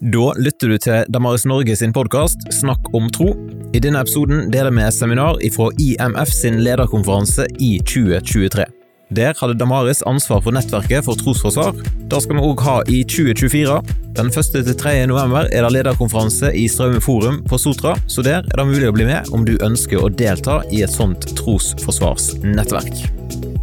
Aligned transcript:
Da 0.00 0.30
lytter 0.40 0.70
du 0.72 0.78
til 0.80 1.08
Damaris 1.12 1.42
Norge 1.44 1.74
sin 1.76 1.92
podkast 1.92 2.46
Snakk 2.56 2.86
om 2.96 3.10
tro. 3.12 3.34
I 3.76 3.82
denne 3.84 4.00
episoden 4.00 4.46
deler 4.48 4.72
vi 4.72 4.86
seminar 4.96 5.36
fra 5.52 5.66
IMF 5.76 6.32
sin 6.32 6.56
lederkonferanse 6.64 7.44
i 7.60 7.74
2023. 7.84 8.64
Der 9.12 9.36
hadde 9.36 9.58
Damaris 9.60 10.00
ansvar 10.08 10.40
for 10.40 10.56
nettverket 10.56 11.04
for 11.04 11.20
trosforsvar. 11.20 11.76
Det 12.08 12.22
skal 12.24 12.40
vi 12.40 12.46
òg 12.48 12.64
ha 12.64 12.78
i 12.88 13.02
2024. 13.04 13.76
Den 14.16 14.32
1. 14.32 14.50
til 14.56 14.72
3. 14.72 14.96
november 15.12 15.52
er 15.52 15.68
det 15.68 15.74
lederkonferanse 15.76 16.54
i 16.56 16.64
Straume 16.64 17.04
forum 17.04 17.42
på 17.44 17.60
Sotra, 17.60 17.92
så 18.08 18.24
der 18.24 18.40
er 18.40 18.56
det 18.56 18.68
mulig 18.72 18.88
å 18.88 18.96
bli 18.96 19.04
med 19.04 19.28
om 19.36 19.44
du 19.44 19.58
ønsker 19.60 20.00
å 20.00 20.08
delta 20.08 20.62
i 20.72 20.80
et 20.80 20.96
sånt 20.96 21.28
trosforsvarsnettverk. 21.44 23.04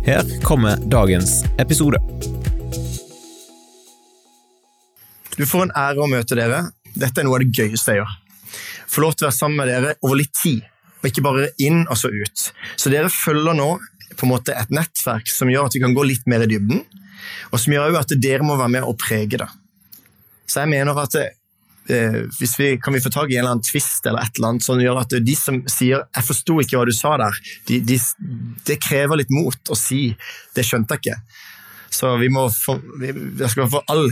Her 0.05 0.37
kommer 0.45 0.77
dagens 0.85 1.41
episode. 1.57 1.97
Du 5.37 5.45
får 5.45 5.67
en 5.67 5.75
ære 5.77 6.01
å 6.01 6.09
møte 6.09 6.37
dere. 6.37 6.63
Dette 6.97 7.21
er 7.21 7.27
noe 7.27 7.37
av 7.37 7.45
det 7.45 7.53
gøyeste 7.53 7.93
jeg 7.93 8.01
gjør. 8.01 8.15
Få 8.89 9.03
lov 9.03 9.13
til 9.13 9.27
å 9.27 9.29
være 9.29 9.37
sammen 9.37 9.59
med 9.61 9.69
dere 9.69 9.95
over 10.01 10.17
litt 10.17 10.33
tid, 10.33 10.63
og 11.01 11.09
ikke 11.09 11.25
bare 11.25 11.49
inn 11.61 11.83
og 11.85 11.97
så 11.99 12.09
ut. 12.09 12.45
Så 12.79 12.91
dere 12.93 13.11
følger 13.13 13.57
nå 13.57 13.69
på 14.17 14.25
en 14.25 14.31
måte 14.31 14.55
et 14.57 14.71
nettverk 14.73 15.29
som 15.29 15.51
gjør 15.51 15.67
at 15.67 15.75
vi 15.77 15.83
kan 15.83 15.93
gå 15.93 16.05
litt 16.07 16.25
mer 16.31 16.45
i 16.45 16.49
dybden, 16.49 16.81
og 17.51 17.61
som 17.61 17.75
gjør 17.75 17.99
at 17.99 18.15
dere 18.17 18.45
må 18.47 18.55
være 18.57 18.77
med 18.79 18.87
og 18.87 18.97
prege 19.01 19.43
det. 19.43 19.49
Så 20.47 20.63
jeg 20.63 20.71
mener 20.71 20.97
at 21.03 21.19
eh, 21.19 22.23
hvis 22.39 22.55
vi, 22.57 22.71
kan 22.81 22.95
vi 22.95 23.03
få 23.03 23.11
tak 23.13 23.29
i 23.29 23.37
en 23.37 23.43
eller 23.43 23.57
annen 23.57 23.67
tvist 23.67 24.07
eller 24.07 24.23
et 24.23 24.39
eller 24.39 24.53
annet 24.53 24.65
som 24.65 24.81
gjør 24.81 25.03
at 25.03 25.13
de 25.21 25.35
som 25.37 25.59
sier 25.69 26.07
'jeg 26.07 26.27
forsto 26.31 26.57
ikke 26.63 26.79
hva 26.79 26.87
du 26.87 26.95
sa 26.95 27.17
der', 27.19 27.37
de, 27.67 27.81
de, 27.83 27.99
det 28.65 28.79
krever 28.81 29.21
litt 29.21 29.29
mot 29.29 29.59
å 29.69 29.75
si 29.75 30.15
'det 30.55 30.65
skjønte 30.65 30.97
jeg 30.97 31.03
ikke'. 31.03 31.21
Så 31.91 32.17
vi 32.17 32.29
må 32.29 32.47
få, 32.49 32.79
jeg 33.03 33.49
skal 33.51 33.69
få 33.69 33.83
all 33.87 34.09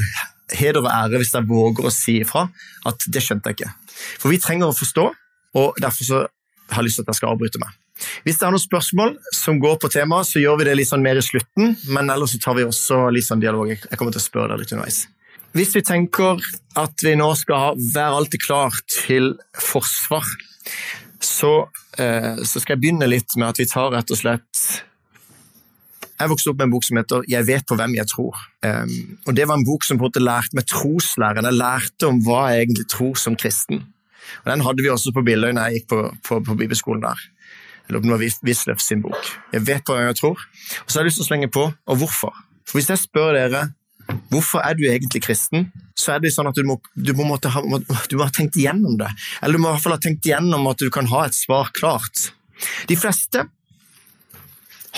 heder 0.53 0.83
og 0.83 0.91
ære 0.91 1.21
hvis 1.21 1.33
jeg 1.33 1.47
våger 1.49 1.87
å 1.87 1.93
si 1.93 2.19
ifra 2.21 2.49
at 2.85 3.07
'det 3.07 3.23
skjønte 3.23 3.49
jeg 3.49 3.57
ikke'. 3.57 3.73
For 4.19 4.29
vi 4.29 4.37
trenger 4.37 4.69
å 4.69 4.77
forstå, 4.77 5.05
og 5.55 5.75
derfor 5.81 6.03
så 6.03 6.27
har 6.69 6.81
jeg 6.81 6.85
lyst 6.85 6.95
til 6.99 7.05
at 7.05 7.13
jeg 7.13 7.15
skal 7.21 7.33
avbryte 7.33 7.59
meg. 7.59 7.71
Hvis 8.25 8.37
det 8.37 8.43
er 8.43 8.51
noen 8.51 8.59
spørsmål 8.59 9.17
som 9.31 9.59
går 9.59 9.77
på 9.79 9.89
temaet, 9.93 10.27
så 10.27 10.41
gjør 10.41 10.59
vi 10.59 10.67
det 10.67 10.75
litt 10.75 10.89
sånn 10.89 11.03
mer 11.05 11.15
i 11.15 11.23
slutten, 11.23 11.77
men 11.87 12.09
ellers 12.11 12.35
så 12.35 12.41
tar 12.43 12.57
vi 12.57 12.65
også 12.67 13.05
litt 13.13 13.27
sånn 13.27 13.39
dialog. 13.39 13.71
Jeg 13.71 13.97
kommer 13.97 14.11
til 14.11 14.19
å 14.19 14.25
spørre 14.27 14.51
deg 14.51 14.59
litt 14.59 14.73
underveis. 14.75 15.05
Hvis 15.55 15.71
vi 15.77 15.81
tenker 15.87 16.41
at 16.75 17.05
vi 17.05 17.13
nå 17.15 17.29
skal 17.39 17.79
være 17.79 18.17
alltid 18.19 18.43
klar 18.43 18.75
til 18.91 19.37
forsvar, 19.55 20.27
så, 21.23 21.69
eh, 21.97 22.35
så 22.43 22.59
skal 22.59 22.75
jeg 22.75 22.81
begynne 22.83 23.07
litt 23.07 23.37
med 23.37 23.53
at 23.53 23.61
vi 23.61 23.69
tar 23.69 23.93
rett 23.95 24.11
og 24.11 24.19
slett 24.19 24.83
jeg 26.19 26.31
vokste 26.31 26.51
opp 26.51 26.59
med 26.61 26.67
en 26.69 26.73
bok 26.75 26.85
som 26.87 26.97
heter 26.97 27.23
'Jeg 27.27 27.47
vet 27.47 27.65
på 27.67 27.75
hvem 27.75 27.95
jeg 27.95 28.07
tror'. 28.07 28.39
Um, 28.63 29.17
og 29.27 29.35
Det 29.35 29.47
var 29.47 29.55
en 29.57 29.65
bok 29.65 29.83
som 29.83 29.97
på 29.97 30.05
en 30.05 30.09
måte 30.09 30.23
lærte 30.23 30.55
meg 30.55 30.65
troslæren. 30.65 31.43
Jeg 31.43 31.53
lærte 31.53 32.07
om 32.07 32.21
hva 32.23 32.51
jeg 32.51 32.67
egentlig 32.67 32.87
tror 32.87 33.15
som 33.15 33.35
kristen. 33.35 33.83
Og 34.45 34.51
Den 34.51 34.61
hadde 34.61 34.81
vi 34.83 34.89
også 34.89 35.11
på 35.13 35.25
Billøy 35.25 35.51
når 35.51 35.69
jeg 35.69 35.73
gikk 35.73 35.87
på, 35.89 35.99
på, 36.23 36.39
på 36.39 36.55
bibelskolen 36.55 37.01
der. 37.01 37.19
Eller 37.87 37.99
om 37.99 38.03
det 38.03 38.11
var 38.11 38.23
Wisløff 38.43 38.79
sin 38.81 39.01
bok. 39.01 39.21
Jeg 39.53 39.67
vet 39.67 39.83
på 39.85 39.93
hvem 39.93 40.07
jeg 40.07 40.15
tror. 40.15 40.39
Og 40.85 40.87
så 40.87 40.99
har 40.99 41.03
jeg 41.03 41.11
lyst 41.11 41.19
til 41.21 41.25
å 41.25 41.31
slenge 41.31 41.51
på 41.53 41.73
og 41.85 41.97
hvorfor. 41.97 42.33
For 42.65 42.79
Hvis 42.79 42.89
jeg 42.89 42.97
spør 42.97 43.33
dere 43.33 43.73
hvorfor 44.29 44.61
er 44.61 44.73
du 44.77 44.85
egentlig 44.85 45.23
kristen, 45.25 45.71
så 45.97 46.15
er 46.15 46.19
det 46.21 46.33
sånn 46.33 46.49
at 46.49 46.57
du 46.57 46.65
må, 46.67 46.77
du 46.93 47.13
må, 47.17 47.37
ha, 47.41 47.61
du 48.09 48.17
må 48.17 48.23
ha 48.27 48.33
tenkt 48.33 48.57
igjennom 48.59 48.97
det. 48.99 49.09
Eller 49.41 49.57
du 49.57 49.63
må 49.63 49.69
i 49.69 49.75
hvert 49.75 49.85
fall 49.85 49.95
ha 49.97 50.01
tenkt 50.01 50.25
igjennom 50.25 50.67
at 50.69 50.81
du 50.81 50.91
kan 50.93 51.09
ha 51.09 51.25
et 51.25 51.37
svar 51.37 51.71
klart. 51.73 52.29
De 52.89 52.97
fleste 52.99 53.47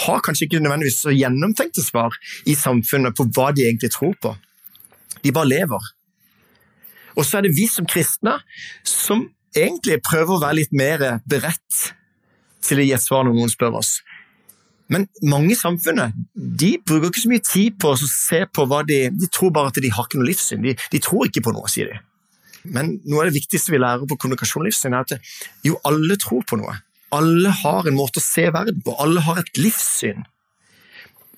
har 0.06 0.24
kanskje 0.26 0.48
ikke 0.48 0.62
nødvendigvis 0.64 1.02
så 1.06 1.14
gjennomtenkte 1.16 1.84
svar 1.86 2.16
i 2.46 2.56
samfunnet 2.58 3.16
på 3.18 3.28
hva 3.36 3.52
de 3.56 3.66
egentlig 3.68 3.92
tror 3.96 4.14
på. 4.22 4.34
De 5.24 5.34
bare 5.34 5.50
lever. 5.50 5.94
Og 7.18 7.26
så 7.26 7.40
er 7.40 7.48
det 7.48 7.56
vi 7.58 7.66
som 7.70 7.88
kristne 7.90 8.38
som 8.86 9.26
egentlig 9.58 10.02
prøver 10.06 10.36
å 10.36 10.44
være 10.44 10.60
litt 10.60 10.76
mer 10.76 11.06
beredt 11.30 11.88
til 12.68 12.82
å 12.82 12.86
gi 12.86 12.94
et 12.94 13.04
svar 13.04 13.26
når 13.26 13.38
noen 13.38 13.54
spør 13.54 13.80
oss. 13.80 13.98
Men 14.94 15.08
mange 15.28 15.52
i 15.52 15.60
samfunnet 15.60 16.16
de 16.34 16.76
bruker 16.88 17.10
ikke 17.10 17.24
så 17.26 17.32
mye 17.32 17.44
tid 17.44 17.80
på 17.82 17.92
å 17.92 17.98
se 18.00 18.46
på 18.48 18.64
hva 18.72 18.84
de 18.88 19.08
De 19.12 19.28
tror 19.34 19.52
bare 19.56 19.74
at 19.74 19.80
de 19.84 19.92
har 19.92 20.08
ikke 20.08 20.22
noe 20.22 20.30
livssyn. 20.30 20.64
De, 20.64 20.78
de 20.94 21.02
tror 21.04 21.28
ikke 21.28 21.44
på 21.44 21.52
noe, 21.56 21.68
sier 21.72 21.92
de. 21.92 21.98
Men 22.72 22.96
noe 23.08 23.24
av 23.24 23.30
det 23.30 23.40
viktigste 23.40 23.74
vi 23.74 23.82
lærer 23.82 24.08
på 24.08 24.18
kommunikasjon 24.20 24.64
og 24.64 24.70
livssyn, 24.70 24.96
er 24.96 25.04
at 25.04 25.34
jo, 25.68 25.76
alle 25.88 26.18
tror 26.22 26.46
på 26.48 26.60
noe. 26.60 26.76
Alle 27.16 27.54
har 27.64 27.88
en 27.88 27.96
måte 27.96 28.20
å 28.20 28.24
se 28.26 28.50
verden 28.52 28.82
på, 28.84 28.96
alle 29.00 29.24
har 29.24 29.40
et 29.40 29.60
livssyn. 29.60 30.26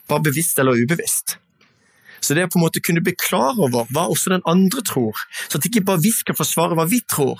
Bare 0.10 0.26
bevisst 0.26 0.58
eller 0.60 0.80
ubevisst. 0.80 1.38
Så 2.20 2.36
det 2.36 2.48
å 2.48 2.52
på 2.52 2.60
en 2.60 2.66
måte 2.66 2.82
kunne 2.84 3.04
bli 3.06 3.14
klar 3.16 3.60
over 3.62 3.88
hva 3.94 4.08
også 4.12 4.34
den 4.34 4.44
andre 4.50 4.82
tror, 4.86 5.20
så 5.48 5.60
at 5.60 5.68
ikke 5.70 5.86
bare 5.88 6.02
vi 6.04 6.12
skal 6.16 6.38
forsvare 6.38 6.76
hva 6.76 6.88
vi 6.90 7.00
tror, 7.06 7.40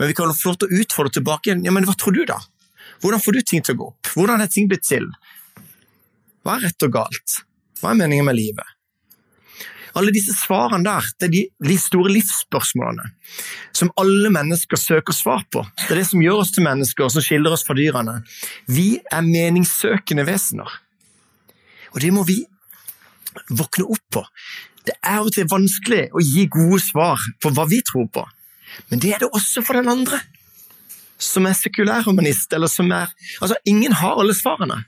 men 0.00 0.08
vi 0.10 0.16
kan 0.16 0.32
få 0.32 0.50
lov 0.50 0.58
til 0.62 0.70
å 0.70 0.80
utfordre 0.82 1.12
tilbake 1.18 1.50
igjen. 1.50 1.62
Ja, 1.68 1.74
men 1.76 1.84
hva 1.84 1.94
tror 2.00 2.16
du, 2.16 2.24
da? 2.28 2.38
Hvordan 3.04 3.20
får 3.20 3.36
du 3.36 3.40
ting 3.44 3.64
til 3.64 3.76
å 3.76 3.80
gå 3.80 3.88
opp? 3.92 4.10
Hvordan 4.16 4.40
er 4.40 4.48
ting 4.50 4.68
blitt 4.68 4.86
til? 4.88 5.06
Hva 6.40 6.56
er 6.56 6.70
rett 6.70 6.86
og 6.86 6.94
galt? 6.94 7.40
Hva 7.80 7.92
er 7.92 8.00
meningen 8.00 8.24
med 8.24 8.38
livet? 8.38 8.79
Alle 9.98 10.12
disse 10.14 10.34
svarene 10.36 10.86
der, 10.86 11.06
det 11.18 11.28
er 11.28 11.32
de, 11.66 11.78
store 11.80 12.12
livsspørsmålene 12.14 13.10
som 13.76 13.90
alle 14.00 14.30
mennesker 14.32 14.78
søker 14.78 15.16
svar 15.16 15.44
på. 15.50 15.64
Det 15.86 15.94
er 15.94 16.02
det 16.02 16.08
som 16.10 16.22
gjør 16.22 16.42
oss 16.42 16.52
til 16.54 16.66
mennesker, 16.66 17.06
og 17.06 17.14
som 17.14 17.24
skiller 17.24 17.54
oss 17.54 17.64
fra 17.66 17.76
dyrene. 17.78 18.20
Vi 18.70 19.00
er 19.10 19.26
meningssøkende 19.26 20.26
vesener. 20.28 20.80
Og 21.94 22.02
det 22.04 22.12
må 22.14 22.24
vi 22.28 22.42
våkne 23.50 23.86
opp 23.90 24.04
på. 24.14 24.24
Det 24.86 24.96
er 25.06 25.22
og 25.22 25.32
til 25.34 25.48
vanskelig 25.50 26.08
å 26.14 26.22
gi 26.24 26.46
gode 26.50 26.80
svar 26.82 27.22
på 27.42 27.52
hva 27.54 27.66
vi 27.70 27.80
tror 27.86 28.06
på, 28.12 28.24
men 28.90 29.02
det 29.02 29.14
er 29.14 29.24
det 29.24 29.32
også 29.34 29.64
for 29.66 29.78
den 29.78 29.90
andre, 29.90 30.20
som 31.20 31.44
er 31.46 31.56
sekulærhumanist, 31.58 32.52
eller 32.56 32.70
som 32.70 32.90
er 32.96 33.10
Altså, 33.42 33.56
ingen 33.68 33.92
har 33.92 34.16
alle 34.20 34.34
svarene. 34.34 34.84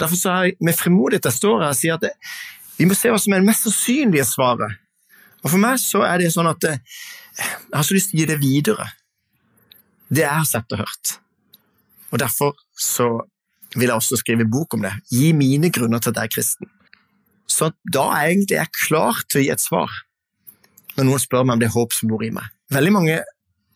Derfor 0.00 0.16
så 0.16 0.30
er 0.30 0.44
jeg 0.44 0.56
med 0.64 0.76
frimodighet 0.78 1.26
jeg 1.28 1.36
står 1.36 1.60
her 1.60 1.74
og 1.74 1.76
sier 1.76 1.98
at 1.98 2.06
det, 2.06 2.12
vi 2.80 2.86
må 2.88 2.96
se 2.96 3.10
hva 3.12 3.18
som 3.20 3.34
er 3.36 3.42
det 3.42 3.50
mest 3.50 3.66
sannsynlige 3.66 4.24
svaret. 4.24 4.78
Og 5.44 5.50
For 5.52 5.60
meg 5.60 5.76
så 5.82 6.00
er 6.06 6.22
det 6.22 6.30
sånn 6.32 6.48
at 6.48 6.64
eh, 6.64 6.80
jeg 7.36 7.76
har 7.76 7.84
så 7.84 7.96
lyst 7.96 8.12
til 8.12 8.16
å 8.16 8.22
gi 8.22 8.28
det 8.30 8.38
videre. 8.40 8.86
Det 10.08 10.24
jeg 10.24 10.32
har 10.32 10.48
sett 10.48 10.72
og 10.72 10.80
hørt. 10.80 11.12
Og 12.10 12.22
Derfor 12.22 12.56
så 12.80 13.10
vil 13.76 13.90
jeg 13.90 14.00
også 14.00 14.18
skrive 14.18 14.48
bok 14.48 14.78
om 14.78 14.86
det. 14.86 14.94
Gi 15.12 15.34
mine 15.36 15.68
grunner 15.70 16.00
til 16.00 16.14
at 16.14 16.22
jeg 16.22 16.30
er 16.30 16.34
kristen. 16.34 16.70
Så 17.50 17.68
da 17.84 18.06
er 18.16 18.30
egentlig 18.30 18.56
jeg 18.56 18.78
klar 18.86 19.20
til 19.28 19.42
å 19.42 19.44
gi 19.44 19.52
et 19.52 19.62
svar 19.62 19.92
når 20.96 21.06
noen 21.06 21.22
spør 21.22 21.44
meg 21.46 21.54
om 21.54 21.60
det 21.62 21.68
er 21.68 21.76
håp 21.76 21.94
som 21.94 22.10
bor 22.10 22.24
i 22.24 22.32
meg. 22.34 22.48
Veldig 22.74 22.92
mange, 22.96 23.20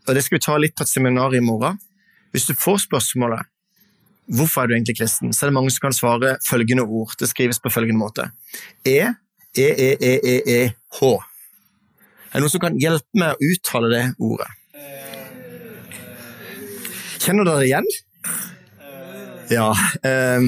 og 0.09 0.17
det 0.17 0.25
skal 0.25 0.37
vi 0.37 0.45
ta 0.45 0.57
litt 0.59 0.75
på 0.77 0.85
et 0.85 0.91
seminar 0.91 1.35
i 1.37 1.43
morgen, 1.45 1.79
hvis 2.35 2.49
du 2.49 2.57
får 2.59 2.83
spørsmålet 2.89 3.47
Hvorfor 4.27 4.63
er 4.63 4.71
du 4.71 4.75
egentlig 4.75 4.97
kristen? 4.99 5.33
Så 5.33 5.45
er 5.45 5.51
det 5.51 5.57
mange 5.59 5.71
som 5.71 5.85
kan 5.85 5.97
svare 5.97 6.37
følgende 6.49 6.83
ord. 6.83 7.13
Det 7.21 7.29
skrives 7.29 7.61
på 7.61 7.73
følgende 7.73 8.01
måte. 8.01 8.31
E, 8.87 9.13
E. 9.57 10.63
Er 12.35 12.41
det 12.41 12.43
noen 12.43 12.51
som 12.51 12.63
kan 12.63 12.79
hjelpe 12.81 13.21
meg 13.21 13.35
å 13.35 13.51
uttale 13.53 13.91
det 13.93 14.05
ordet? 14.19 14.49
Kjenner 17.25 17.47
dere 17.47 17.61
det 17.63 17.69
igjen? 17.71 17.87
Ja 19.53 19.69
um, 19.71 20.47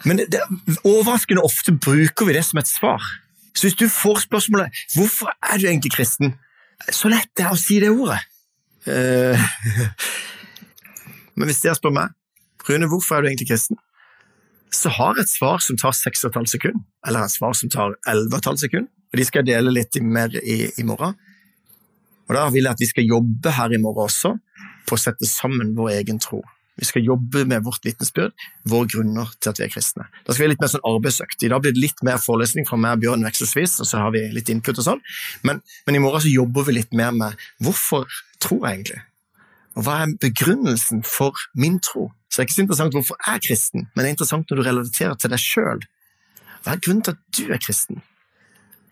Men 0.08 0.22
det, 0.32 0.40
overraskende 0.88 1.44
ofte 1.44 1.74
bruker 1.76 2.24
vi 2.26 2.32
det 2.32 2.44
som 2.48 2.58
et 2.58 2.68
svar. 2.68 3.04
Så 3.52 3.68
hvis 3.68 3.76
du 3.76 3.88
får 3.92 4.24
spørsmålet 4.24 4.72
'Hvorfor 4.94 5.28
er 5.52 5.58
du 5.58 5.66
egentlig 5.68 5.92
kristen?' 5.92 6.38
så 6.88 7.08
lett 7.12 7.28
det 7.36 7.44
er 7.44 7.52
å 7.52 7.60
si 7.60 7.76
det 7.80 7.90
ordet. 7.92 8.22
Uh, 8.86 9.36
men 11.36 11.50
hvis 11.50 11.62
dere 11.64 11.76
spør 11.76 11.94
meg 11.94 12.16
Rune, 12.68 12.86
hvorfor 12.90 13.16
er 13.16 13.24
du 13.24 13.30
egentlig 13.30 13.48
kristen? 13.50 13.78
Så 14.70 14.92
har 14.94 15.16
jeg 15.16 15.26
et 15.26 15.32
svar 15.32 15.62
som 15.64 15.78
tar 15.80 15.94
6,5 15.96 16.44
sekunder, 16.52 16.82
eller 17.06 17.24
et 17.24 17.34
svar 17.34 17.56
som 17.58 17.70
tar 17.72 17.96
11,5 18.06 18.60
sekunder. 18.62 18.90
Og 19.10 19.18
de 19.18 19.26
skal 19.26 19.42
jeg 19.42 19.56
dele 19.56 19.72
litt 19.74 19.96
mer 20.06 20.36
i, 20.38 20.58
i 20.78 20.84
morgen. 20.86 21.16
Og 22.28 22.36
da 22.36 22.44
vil 22.54 22.68
jeg 22.68 22.76
at 22.76 22.82
vi 22.82 22.86
skal 22.86 23.08
jobbe 23.08 23.56
her 23.56 23.74
i 23.74 23.80
morgen 23.82 24.06
også 24.06 24.36
på 24.86 24.94
å 24.94 25.00
sette 25.00 25.26
sammen 25.26 25.72
vår 25.74 25.96
egen 25.96 26.20
tro. 26.22 26.44
Vi 26.78 26.86
skal 26.88 27.04
jobbe 27.04 27.42
med 27.48 27.64
vårt 27.66 27.84
vitnesbyrd, 27.84 28.32
våre 28.70 28.88
grunner 28.88 29.32
til 29.38 29.50
at 29.52 29.60
vi 29.60 29.66
er 29.66 29.72
kristne. 29.72 30.06
Da 30.24 30.32
skal 30.32 30.46
vi 30.46 30.52
litt 30.52 30.62
mer 30.62 30.70
sånn 30.72 30.86
arbeidsøkt. 30.88 31.42
I 31.44 31.50
dag 31.52 31.64
blir 31.64 31.74
det 31.76 31.82
litt 31.82 32.02
mer 32.06 32.20
forelesning 32.22 32.68
fra 32.68 32.78
meg 32.80 32.96
og 32.96 33.04
Bjørn 33.04 33.26
vekselvis, 33.26 33.76
og 33.82 33.88
så 33.90 34.00
har 34.04 34.14
vi 34.14 34.22
litt 34.32 34.48
input 34.52 34.78
og 34.78 34.86
sånn. 34.86 35.02
Men, 35.46 35.60
men, 35.86 35.98
i 35.98 36.02
morgen 36.02 36.24
så 36.24 36.32
jobber 36.32 36.68
vi 36.68 36.78
litt 36.78 36.96
mer 36.96 37.12
med 37.16 37.44
hvorfor 37.64 38.06
tror 38.40 38.64
jeg 38.64 38.80
egentlig? 38.80 39.02
Og 39.76 39.84
hva 39.86 39.98
er 40.04 40.14
begrunnelsen 40.22 41.04
for 41.06 41.36
min 41.58 41.78
tro? 41.84 42.08
Så 42.30 42.38
det 42.38 42.44
er 42.44 42.48
ikke 42.48 42.56
så 42.56 42.64
interessant 42.64 42.96
hvorfor 42.96 43.20
jeg 43.20 43.36
er 43.36 43.44
kristen, 43.44 43.86
men 43.90 44.02
det 44.02 44.08
er 44.08 44.16
interessant 44.16 44.50
når 44.50 44.60
du 44.60 44.66
relaterer 44.66 45.20
til 45.20 45.34
deg 45.34 45.42
sjøl. 45.42 45.84
Hva 46.64 46.74
er 46.74 46.82
grunnen 46.84 47.04
til 47.06 47.16
at 47.16 47.38
du 47.38 47.52
er 47.54 47.62
kristen? 47.62 48.02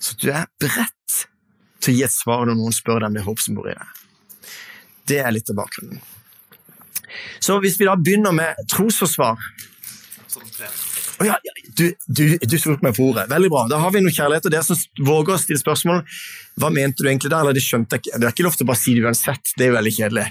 Så 0.03 0.15
du 0.19 0.29
er 0.31 0.47
beredt 0.63 1.25
til 1.83 1.95
å 1.95 1.97
gi 1.97 2.05
et 2.07 2.15
svar 2.15 2.47
når 2.47 2.59
noen 2.59 2.75
spør 2.75 3.03
deg 3.03 3.11
om 3.11 3.19
det 3.19 3.27
håp 3.27 3.43
som 3.43 3.59
bor 3.59 3.71
i 3.71 3.77
deg. 3.79 4.05
Det 5.09 5.21
er 5.23 5.33
litt 5.35 5.51
av 5.51 5.59
bakgrunnen. 5.63 6.03
Så 7.41 7.59
hvis 7.63 7.79
vi 7.81 7.89
da 7.89 7.97
begynner 7.99 8.35
med 8.37 8.69
trosforsvar 8.71 9.39
oh, 11.19 11.27
ja, 11.27 11.37
du, 11.79 11.93
du, 12.07 12.57
tok 12.59 12.83
meg 12.85 12.97
på 12.97 13.11
ordet. 13.11 13.29
Veldig 13.31 13.51
bra. 13.53 13.65
Da 13.71 13.81
har 13.83 13.93
vi 13.95 14.03
noe 14.03 14.15
kjærlighet. 14.15 14.49
Og 14.49 14.55
dere 14.55 14.67
som 14.67 15.07
våger 15.07 15.37
å 15.37 15.41
stille 15.41 15.61
spørsmål, 15.61 16.03
hva 16.59 16.73
mente 16.75 17.05
du 17.05 17.11
egentlig 17.11 17.33
der? 17.33 17.43
Eller 17.43 17.57
det 17.57 17.65
skjønte 17.65 17.99
jeg 17.99 18.07
ikke. 18.07 18.19
Det 18.19 18.29
er 18.29 18.35
ikke 18.35 18.49
lov 18.49 18.59
til 18.59 18.67
å 18.67 18.73
bare 18.73 18.83
si 18.83 18.97
det 18.97 19.07
uansett. 19.07 19.55
Det 19.59 19.69
er 19.69 19.77
veldig 19.77 19.95
kjedelig. 19.99 20.27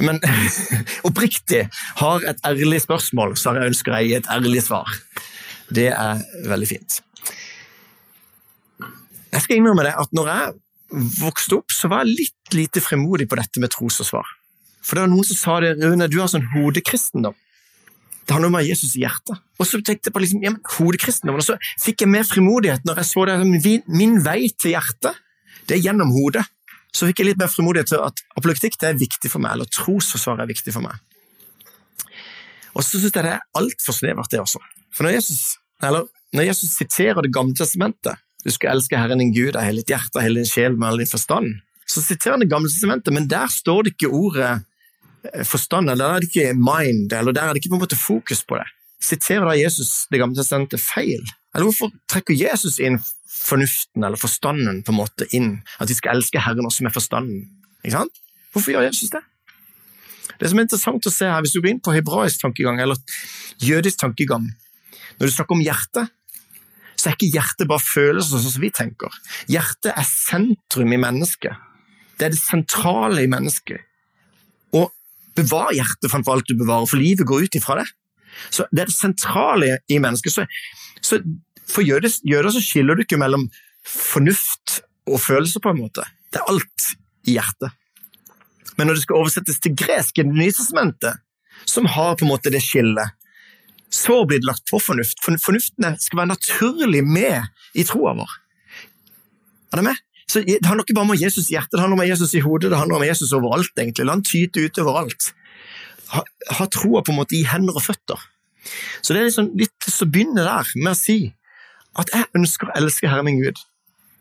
Men 0.00 0.20
oppriktig 1.08 1.66
har 2.00 2.26
et 2.30 2.42
ærlig 2.48 2.80
spørsmål, 2.86 3.36
så 3.36 3.52
har 3.52 3.60
jeg 3.60 3.74
ønsker 3.74 3.98
jeg 3.98 4.20
et 4.20 4.32
ærlig 4.32 4.64
svar. 4.64 4.88
Det 5.70 5.90
er 5.92 6.24
veldig 6.50 6.68
fint. 6.70 7.00
Jeg 9.30 9.44
skal 9.44 9.60
innrømme 9.60 9.86
det 9.86 9.94
at 10.00 10.16
når 10.16 10.32
jeg 10.32 10.58
vokste 11.20 11.60
opp, 11.60 11.70
så 11.70 11.90
var 11.90 12.02
jeg 12.02 12.16
litt 12.24 12.56
lite 12.56 12.82
fremodig 12.82 13.28
på 13.30 13.38
dette 13.38 13.62
med 13.62 13.70
tros 13.70 14.00
og 14.02 14.08
svar. 14.08 14.32
For 14.84 14.96
det 14.96 15.04
var 15.04 15.12
noen 15.12 15.28
som 15.28 15.38
sa 15.38 15.56
det, 15.62 15.74
Rune, 15.82 16.08
du 16.08 16.18
har 16.20 16.30
sånn 16.32 16.46
hodekristendom. 16.54 17.36
Det 18.24 18.36
handler 18.36 18.50
om 18.52 18.56
å 18.56 18.60
ha 18.60 18.66
Jesus 18.66 18.94
i 18.94 19.02
hjertet. 19.02 19.40
Og 19.58 19.66
så 19.66 19.80
tenkte 19.82 20.08
jeg 20.08 20.14
på 20.14 20.22
liksom, 20.22 20.42
ja, 20.44 20.52
men 20.54 20.62
hodekristendom, 20.76 21.40
og 21.40 21.46
så 21.46 21.56
fikk 21.82 22.04
jeg 22.04 22.12
mer 22.12 22.26
frimodighet 22.28 22.86
når 22.86 23.02
jeg 23.02 23.08
så 23.10 23.26
det. 23.28 23.36
Min, 23.90 24.20
vei 24.24 24.40
til 24.54 24.76
hjertet, 24.76 25.18
det 25.68 25.76
er 25.76 25.84
gjennom 25.88 26.12
hodet. 26.14 26.44
Så 26.94 27.08
fikk 27.08 27.22
jeg 27.22 27.30
litt 27.30 27.40
mer 27.40 27.50
frimodighet 27.50 27.92
til 27.92 28.02
at 28.02 28.22
apologtikk 28.38 28.78
det 28.80 28.88
er 28.90 29.00
viktig 29.00 29.30
for 29.32 29.42
meg, 29.42 29.56
eller 29.56 29.70
trosforsvar 29.70 30.42
er 30.42 30.50
viktig 30.50 30.74
for 30.74 30.86
meg. 30.86 30.96
Og 32.74 32.86
så 32.86 33.00
syns 33.00 33.10
jeg 33.10 33.26
det 33.26 33.34
er 33.34 33.44
altfor 33.58 33.98
snevert, 33.98 34.30
det 34.32 34.42
også. 34.42 34.62
For 34.94 35.06
når 35.06 35.18
Jesus, 35.18 35.58
eller, 35.82 36.06
når 36.34 36.48
Jesus 36.50 36.74
siterer 36.78 37.22
Det 37.22 37.34
gamle 37.34 37.54
testamentet, 37.58 38.18
du 38.44 38.50
skal 38.54 38.76
elske 38.76 38.98
Herren 38.98 39.20
din 39.20 39.34
Gud 39.34 39.58
av 39.58 39.66
hele 39.66 39.82
ditt 39.82 39.92
hjerte, 39.92 40.16
av 40.16 40.24
hele 40.24 40.40
din 40.40 40.48
sjel, 40.48 40.78
med 40.78 40.88
all 40.88 41.02
din 41.02 41.10
forstand, 41.10 41.58
så 41.82 42.02
siterer 42.02 42.38
han 42.38 42.46
Det 42.46 42.50
gamle 42.50 42.70
testamentet, 42.70 43.14
men 43.14 43.28
der 43.30 43.50
står 43.50 43.84
det 43.84 43.96
ikke 43.96 44.14
ordet 44.14 44.52
forstand, 45.44 45.90
eller 45.90 46.04
der 46.04 46.14
er 46.14 46.22
det 46.22 46.30
ikke 46.30 46.54
mind, 46.56 47.12
eller 47.12 47.32
der 47.36 47.42
er 47.42 47.54
det 47.54 47.62
ikke 47.62 47.72
på 47.74 47.78
en 47.78 47.84
måte 47.84 47.98
fokus 47.98 48.44
på 48.44 48.58
det. 48.60 48.68
Siterer 49.00 49.46
da 49.48 49.56
Jesus 49.56 50.06
Det 50.12 50.20
gamle 50.20 50.36
testamentet 50.36 50.80
feil? 50.80 51.22
Eller 51.54 51.66
hvorfor 51.66 51.90
trekker 52.10 52.36
Jesus 52.36 52.78
inn 52.78 53.00
fornuften 53.30 54.04
eller 54.04 54.20
forstanden 54.20 54.82
på 54.84 54.92
en 54.92 55.00
måte 55.00 55.26
inn? 55.36 55.50
At 55.80 55.88
vi 55.88 55.96
skal 55.98 56.18
elske 56.18 56.42
Herren 56.42 56.68
også 56.68 56.84
med 56.86 56.94
forstanden. 56.94 57.48
Ikke 57.82 57.96
sant? 57.96 58.20
Hvorfor 58.52 58.74
gjør 58.74 58.86
Jesus 58.90 59.10
det? 59.10 59.22
Det 60.40 60.48
som 60.48 60.60
er 60.60 60.66
interessant 60.68 61.06
å 61.06 61.12
se 61.12 61.28
her, 61.28 61.40
Hvis 61.40 61.52
du 61.52 61.60
går 61.60 61.74
inn 61.74 61.84
på 61.84 61.94
hebraisk 61.94 62.40
tankegang 62.40 62.80
eller 62.80 62.96
jødisk 63.60 63.98
tankegang, 64.00 64.48
når 65.18 65.26
du 65.26 65.32
snakker 65.32 65.56
om 65.56 65.64
hjertet, 65.64 66.08
så 66.96 67.08
er 67.08 67.16
ikke 67.16 67.32
hjertet 67.32 67.68
bare 67.68 67.84
følelser 67.84 68.40
sånn 68.40 68.54
som 68.54 68.64
vi 68.64 68.70
tenker. 68.70 69.12
Hjertet 69.48 69.92
er 69.92 70.06
sentrum 70.06 70.92
i 70.92 71.00
mennesket. 71.00 71.56
Det 72.18 72.28
er 72.28 72.34
det 72.34 72.40
sentrale 72.40 73.24
i 73.24 73.30
mennesket. 73.30 73.80
Bevar 75.38 75.72
hjertet 75.76 76.10
framfor 76.10 76.36
alt 76.36 76.50
du 76.50 76.56
bevarer, 76.58 76.88
for 76.90 77.00
livet 77.00 77.28
går 77.28 77.46
ut 77.46 77.58
ifra 77.58 77.80
det. 77.80 77.88
Så 78.50 78.66
Det 78.72 78.82
er 78.82 78.90
det 78.90 78.96
sentrale 78.96 79.78
i 79.88 79.98
mennesket. 79.98 80.32
Så, 80.32 80.46
så 81.02 81.20
For 81.70 81.86
jøder, 81.86 82.10
jøder 82.26 82.50
så 82.50 82.62
skiller 82.62 82.96
du 82.96 83.04
ikke 83.04 83.18
mellom 83.20 83.48
fornuft 83.86 84.80
og 85.06 85.20
følelse, 85.22 85.60
på 85.62 85.70
en 85.70 85.84
måte. 85.84 86.02
Det 86.32 86.40
er 86.40 86.50
alt 86.50 86.88
i 87.26 87.36
hjertet. 87.36 87.70
Men 88.76 88.88
når 88.88 88.98
det 88.98 89.04
skal 89.04 89.20
oversettes 89.20 89.60
til 89.60 89.74
gresk 89.76 90.18
i 90.18 90.24
Det 90.24 90.34
nye 90.34 90.52
som 91.66 91.86
har 91.86 92.16
på 92.16 92.24
en 92.24 92.30
måte 92.30 92.50
det 92.50 92.62
skillet, 92.64 93.14
så 93.90 94.24
blir 94.24 94.40
det 94.40 94.48
lagt 94.48 94.70
på 94.70 94.78
fornuft. 94.80 95.18
For 95.22 95.36
fornuften 95.38 95.98
skal 96.00 96.22
være 96.22 96.32
naturlig 96.32 97.02
med 97.04 97.50
i 97.74 97.84
troa 97.84 98.14
vår. 98.18 98.30
Er 99.72 99.80
det 99.80 99.86
med? 99.90 99.98
Så 100.30 100.42
Det 100.46 100.62
handler 100.62 100.84
ikke 100.84 100.94
bare 100.94 101.10
om 101.10 101.18
Jesus 101.18 101.48
i 101.50 101.56
hjertet, 101.56 101.74
det 101.74 101.82
handler 101.82 101.98
om 101.98 102.06
Jesus 102.06 102.34
i 102.38 102.42
hodet, 102.44 102.70
det 102.70 102.78
handler 102.78 103.00
om 103.00 103.06
Jesus 103.06 103.32
overalt. 103.34 103.72
egentlig. 103.76 104.06
La 104.06 104.14
han 104.14 104.22
tyte 104.22 104.62
ut 104.62 104.78
overalt. 104.78 105.32
Ha, 106.14 106.22
ha 106.58 106.66
troa 106.70 107.02
på 107.02 107.10
en 107.10 107.18
måte 107.18 107.34
i 107.38 107.46
hender 107.46 107.74
og 107.74 107.82
føtter. 107.82 108.20
Så 109.02 109.14
det 109.14 109.22
er 109.22 109.28
liksom 109.30 109.50
litt 109.58 109.88
så 109.90 110.06
begynne 110.06 110.44
der 110.46 110.70
med 110.76 110.92
å 110.92 110.98
si 110.98 111.18
at 111.98 112.12
jeg 112.14 112.28
ønsker 112.38 112.70
å 112.70 112.76
elske 112.78 113.10
Herre 113.10 113.26
min 113.26 113.40
Gud 113.40 113.58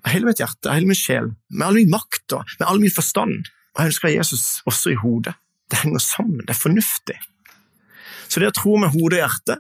av 0.06 0.14
hele 0.14 0.30
mitt 0.30 0.42
hjerte, 0.42 0.70
av 0.70 0.78
hele 0.78 0.90
min 0.90 0.98
sjel, 0.98 1.34
med 1.52 1.68
all 1.68 1.78
min 1.78 1.92
makt 1.92 2.38
og 2.38 2.54
med 2.58 2.68
all 2.72 2.82
min 2.82 2.94
forstand. 2.94 3.50
Og 3.76 3.82
jeg 3.82 3.94
ønsker 3.94 4.14
Jesus 4.14 4.46
også 4.70 4.94
i 4.94 5.00
hodet. 5.02 5.36
Det 5.70 5.84
henger 5.84 6.02
sammen, 6.02 6.42
det 6.46 6.56
er 6.56 6.62
fornuftig. 6.62 7.18
Så 8.30 8.42
det 8.42 8.50
å 8.50 8.56
tro 8.56 8.78
med 8.82 8.94
hode 8.96 9.20
og 9.20 9.22
hjerte, 9.22 9.60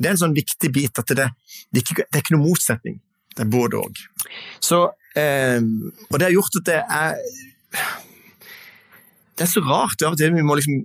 det 0.00 0.08
er 0.08 0.14
en 0.14 0.22
sånn 0.22 0.36
viktig 0.36 0.70
bit 0.72 1.00
at 1.02 1.12
det, 1.12 1.28
det, 1.28 1.82
er, 1.82 1.84
ikke, 1.84 2.06
det 2.06 2.16
er 2.16 2.24
ikke 2.24 2.36
noe 2.38 2.46
motsetning. 2.46 3.00
Både 3.38 3.78
òg. 3.80 4.00
Eh, 5.18 5.60
og 6.10 6.18
det 6.18 6.26
har 6.28 6.34
gjort 6.34 6.60
at 6.60 6.66
det 6.68 6.80
er 6.86 7.16
Det 9.34 9.46
er 9.46 9.50
så 9.50 9.62
rart 9.64 10.02
av 10.04 10.14
og 10.14 10.18
til 10.20 10.34
vi 10.36 10.44
må 10.46 10.54
liksom 10.58 10.84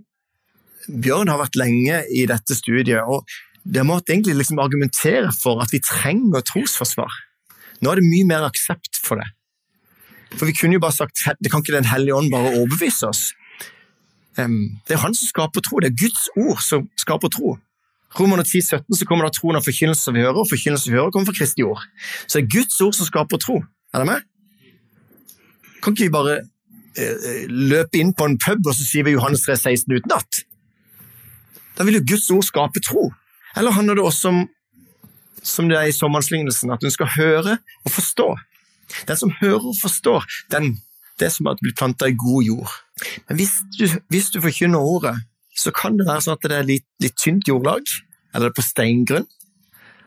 Bjørn 0.85 1.29
har 1.29 1.39
vært 1.41 1.57
lenge 1.57 2.03
i 2.13 2.27
dette 2.29 2.53
studiet, 2.53 3.01
og 3.01 3.25
det 3.65 3.81
har 3.81 3.87
måttet 3.89 4.11
egentlig 4.13 4.35
liksom 4.37 4.59
argumentere 4.61 5.31
for 5.33 5.57
at 5.63 5.71
vi 5.73 5.79
trenger 5.81 6.43
trosforsvar. 6.45 7.09
Nå 7.81 7.89
er 7.89 7.97
det 7.97 8.05
mye 8.05 8.27
mer 8.29 8.45
aksept 8.45 8.99
for 9.01 9.17
det. 9.17 9.25
For 10.37 10.45
vi 10.45 10.53
kunne 10.53 10.77
jo 10.77 10.83
bare 10.83 10.93
sagt 10.93 11.23
det 11.41 11.49
kan 11.49 11.63
ikke 11.63 11.73
Den 11.73 11.89
hellige 11.89 12.15
ånd 12.15 12.29
bare 12.29 12.53
overbevise 12.53 13.09
oss. 13.09 13.23
Det 14.35 14.93
er 14.93 15.01
han 15.01 15.17
som 15.17 15.31
skaper 15.31 15.63
tro. 15.65 15.79
Det 15.79 15.89
er 15.89 15.99
Guds 16.05 16.29
ord 16.37 16.61
som 16.61 16.89
skaper 16.99 17.31
tro. 17.33 17.55
Romerne 18.15 18.45
10, 18.47 18.61
17 18.61 18.95
så 18.95 19.05
kommer 19.07 19.27
da 19.27 19.33
troen 19.35 19.57
av 19.59 19.65
forkynnelse 19.65 20.13
vi 20.15 20.23
hører, 20.23 20.39
og 20.39 20.49
forkynnelse 20.49 20.91
vi 20.91 20.95
hører 20.95 21.11
kommer 21.11 21.31
fra 21.31 21.39
Kristi 21.41 21.65
ord. 21.67 21.83
Så 22.25 22.39
det 22.39 22.45
er 22.45 22.53
Guds 22.55 22.79
ord 22.81 22.95
som 22.95 23.09
skaper 23.09 23.41
tro. 23.43 23.59
Er 23.93 24.03
det 24.03 24.07
med? 24.07 24.27
Kan 25.83 25.93
ikke 25.93 26.07
vi 26.07 26.13
bare 26.13 26.37
eh, 26.95 27.45
løpe 27.51 27.99
inn 27.99 28.13
på 28.15 28.29
en 28.29 28.39
pub 28.39 28.65
og 28.65 28.75
så 28.77 28.87
sier 28.87 29.07
vi 29.07 29.17
Johannes 29.17 29.43
3, 29.45 29.57
16 29.59 29.97
utenat? 29.99 30.45
Da 31.75 31.83
vil 31.83 31.99
jo 31.99 32.05
Guds 32.13 32.29
ord 32.31 32.47
skape 32.47 32.83
tro. 32.83 33.09
Eller 33.55 33.75
handler 33.75 33.99
det 33.99 34.07
også 34.07 34.31
om, 34.31 34.41
som 35.43 35.69
det 35.69 35.77
er 35.77 35.91
i 35.91 35.95
sommerlignelsen, 35.95 36.71
at 36.71 36.83
hun 36.83 36.91
skal 36.91 37.11
høre 37.17 37.57
og 37.83 37.91
forstå? 37.91 38.31
Den 39.07 39.19
som 39.19 39.31
hører 39.41 39.67
og 39.71 39.75
forstår, 39.81 40.25
den, 40.51 40.77
det 41.19 41.27
er 41.27 41.33
som 41.35 41.47
at 41.51 41.61
blir 41.61 41.75
planta 41.77 42.07
i 42.07 42.15
god 42.15 42.43
jord. 42.43 42.75
Men 43.27 43.39
hvis 43.39 43.53
du, 43.77 43.87
hvis 44.09 44.31
du 44.31 44.39
forkynner 44.41 44.79
ordet, 44.79 45.17
så 45.55 45.71
kan 45.75 45.97
det 45.99 46.07
være 46.07 46.25
sånn 46.25 46.35
at 46.37 46.47
det 46.49 46.57
er 46.57 46.67
litt, 46.67 46.87
litt 47.03 47.15
tynt 47.19 47.47
jordlag, 47.47 47.87
eller 48.35 48.51
er 48.51 48.55
på 48.55 48.65
steingrunn. 48.65 49.27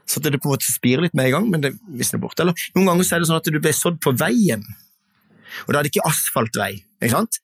Så 0.08 0.20
at 0.20 0.28
det 0.28 0.40
på 0.40 0.48
en 0.48 0.54
måte 0.56 0.68
spirer 0.68 1.04
litt 1.04 1.16
med 1.16 1.28
en 1.28 1.36
gang, 1.36 1.48
men 1.52 1.64
det 1.64 1.74
visner 1.96 2.20
bort. 2.20 2.38
Eller 2.40 2.56
noen 2.76 2.88
ganger 2.92 3.08
er 3.16 3.22
det 3.22 3.28
sånn 3.28 3.40
at 3.40 3.48
du 3.48 3.60
blir 3.60 3.76
sådd 3.76 4.00
på 4.04 4.14
veien, 4.16 4.64
og 5.64 5.72
da 5.72 5.80
er 5.80 5.86
det 5.86 5.94
ikke 5.94 6.08
asfaltvei. 6.08 6.72
ikke 7.00 7.14
sant? 7.14 7.40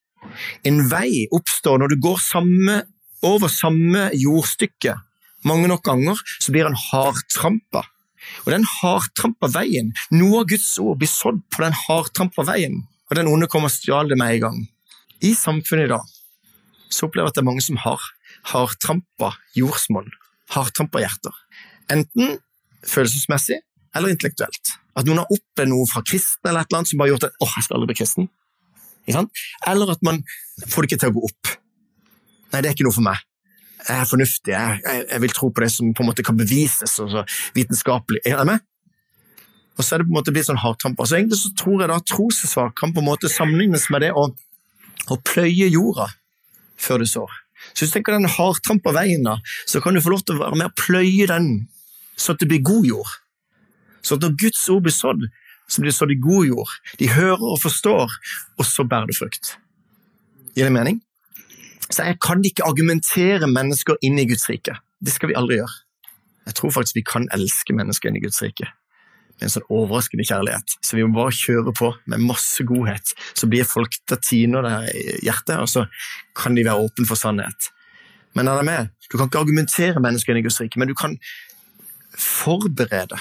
En 0.65 0.83
vei 0.89 1.25
oppstår 1.33 1.81
når 1.81 1.93
du 1.93 2.01
går 2.05 2.21
samme, 2.21 2.83
over 3.25 3.49
samme 3.49 4.09
jordstykke 4.13 4.93
mange 5.45 5.69
nok 5.69 5.83
ganger, 5.85 6.19
så 6.41 6.53
blir 6.53 6.67
den 6.67 6.77
hardtrampa. 6.77 7.85
Og 8.45 8.51
den 8.53 8.65
hardtrampa 8.65 9.49
veien, 9.53 9.91
noe 10.13 10.41
av 10.41 10.49
Guds 10.49 10.71
ord 10.81 10.99
blir 11.01 11.11
sådd 11.11 11.43
på 11.53 11.61
den 11.61 11.75
hardtrampa 11.85 12.45
veien, 12.47 12.81
og 13.09 13.19
den 13.19 13.29
onde 13.29 13.49
kommer 13.51 13.69
og 13.69 13.75
stjal 13.75 14.09
det 14.09 14.17
med 14.17 14.35
en 14.35 14.45
gang. 14.47 14.61
I 15.21 15.35
samfunnet 15.37 15.87
i 15.89 15.93
dag 15.93 16.14
så 16.89 17.07
opplever 17.07 17.27
jeg 17.27 17.33
at 17.33 17.37
det 17.37 17.43
er 17.43 17.49
mange 17.49 17.65
som 17.65 17.79
har 17.81 18.03
hardtrampa 18.51 19.31
jordsmonn, 19.57 20.09
hardtrampa 20.53 21.01
hjerter. 21.03 21.35
Enten 21.91 22.37
følelsesmessig 22.85 23.59
eller 23.95 24.13
intellektuelt. 24.13 24.75
At 24.95 25.07
noen 25.07 25.21
har 25.23 25.31
opplevd 25.31 25.71
noe 25.71 25.87
fra 25.89 26.03
kristne 26.05 26.51
eller 26.51 26.63
et 26.63 26.71
eller 26.71 26.81
annet 26.81 26.91
som 26.91 26.99
bare 26.99 27.09
har 27.09 27.15
gjort 27.15 27.29
at 27.29 27.37
'åh, 27.41 27.53
jeg 27.55 27.63
skal 27.63 27.77
aldri 27.77 27.89
bli 27.91 27.99
kristen'. 28.01 28.29
Eller 29.67 29.91
at 29.91 30.03
man 30.03 30.23
får 30.67 30.81
det 30.81 30.91
ikke 30.91 31.01
til 31.03 31.13
å 31.13 31.17
gå 31.17 31.25
opp. 31.29 31.55
Nei, 32.51 32.61
det 32.61 32.69
er 32.69 32.75
ikke 32.75 32.87
noe 32.87 32.95
for 32.95 33.05
meg. 33.05 33.17
Jeg 33.85 34.01
er 34.01 34.07
fornuftig, 34.09 34.51
jeg, 34.51 34.79
jeg, 34.85 35.05
jeg 35.11 35.21
vil 35.21 35.33
tro 35.35 35.49
på 35.49 35.61
det 35.61 35.71
som 35.71 35.93
på 35.93 36.01
en 36.01 36.09
måte 36.09 36.23
kan 36.25 36.37
bevises 36.37 36.99
og 37.03 37.11
så 37.11 37.25
vitenskapelig. 37.53 38.21
Er 38.25 38.39
jeg 38.39 38.49
med? 38.49 38.63
Og 39.77 39.83
så 39.83 39.95
er 39.95 40.01
det 40.01 40.07
på 40.07 40.13
en 40.13 40.17
måte 40.17 40.33
blitt 40.33 40.47
sånn 40.47 40.61
hardtrampa. 40.61 41.05
Så 41.05 41.19
egentlig 41.19 41.37
så 41.37 41.51
tror 41.59 41.83
jeg 41.83 41.91
da 41.91 41.99
trosforsvar 41.99 42.71
kan 42.79 42.93
på 42.95 43.03
en 43.03 43.09
måte 43.09 43.29
sammenlignes 43.29 43.89
med 43.93 44.07
det 44.07 44.11
å, 44.15 44.29
å 45.11 45.17
pløye 45.21 45.67
jorda 45.69 46.07
før 46.79 47.01
du 47.03 47.09
sår. 47.09 47.31
Så 47.73 47.83
hvis 47.83 47.93
du 47.93 47.97
tenker 47.97 48.15
den 48.15 48.29
hardtrampa 48.29 48.93
veien, 48.95 49.25
da, 49.25 49.37
så 49.67 49.81
kan 49.81 49.95
du 49.95 50.03
få 50.03 50.13
lov 50.13 50.25
til 50.25 50.37
å 50.37 50.43
være 50.43 50.59
med 50.59 50.69
og 50.69 50.77
pløye 50.79 51.27
den 51.31 51.49
sånn 52.15 52.37
at 52.37 52.43
det 52.43 52.49
blir 52.51 52.63
god 52.65 52.87
jord. 52.87 53.15
Sånn 54.05 54.19
at 54.19 54.27
når 54.27 54.37
Guds 54.43 54.61
ord 54.71 54.85
blir 54.85 54.95
sådd, 54.95 55.25
så 55.65 55.81
blir 55.81 55.91
det 55.91 55.97
sådd 55.97 56.13
i 56.13 56.19
god 56.21 56.51
jord. 56.51 56.73
De 57.01 57.09
hører 57.09 57.41
og 57.41 57.59
forstår, 57.63 58.13
og 58.59 58.67
så 58.69 58.85
bærer 58.85 59.09
det 59.09 59.17
frukt. 59.17 59.55
Gir 60.55 60.69
det 60.69 60.75
mening? 60.75 61.01
Så 61.89 62.05
jeg 62.05 62.19
kan 62.23 62.41
ikke 62.45 62.65
argumentere 62.65 63.49
mennesker 63.49 63.97
inn 64.05 64.19
i 64.21 64.27
Guds 64.29 64.45
rike. 64.49 64.77
Det 65.01 65.13
skal 65.13 65.31
vi 65.31 65.37
aldri 65.37 65.59
gjøre. 65.59 65.81
Jeg 66.45 66.57
tror 66.59 66.73
faktisk 66.73 66.99
vi 66.99 67.05
kan 67.05 67.25
elske 67.33 67.73
mennesker 67.73 68.11
inn 68.11 68.19
i 68.19 68.23
Guds 68.23 68.41
rike 68.45 68.69
en 69.43 69.51
sånn 69.51 69.65
overraskende 69.67 70.25
kjærlighet. 70.27 70.77
Så 70.85 70.97
vi 70.97 71.03
må 71.03 71.15
bare 71.17 71.35
kjøre 71.35 71.73
på 71.75 71.91
med 72.11 72.23
masse 72.23 72.63
godhet. 72.67 73.13
Så 73.35 73.49
blir 73.51 73.67
folk 73.67 73.97
da 74.09 74.17
tiner 74.21 74.65
det 74.65 74.75
hjertet, 75.25 75.57
og 75.59 75.69
så 75.71 75.85
kan 76.37 76.55
de 76.55 76.65
være 76.67 76.87
åpne 76.87 77.07
for 77.09 77.19
sannhet. 77.19 77.69
Men 78.35 78.49
er 78.51 78.59
det 78.59 78.67
med? 78.67 78.91
Du 79.11 79.17
kan 79.17 79.29
ikke 79.29 79.43
argumentere 79.43 80.01
mennesker 80.03 80.33
inn 80.33 80.41
i 80.41 80.45
Guds 80.45 80.59
rike, 80.63 80.79
men 80.79 80.91
du 80.91 80.95
kan 80.97 81.15
forberede 82.19 83.19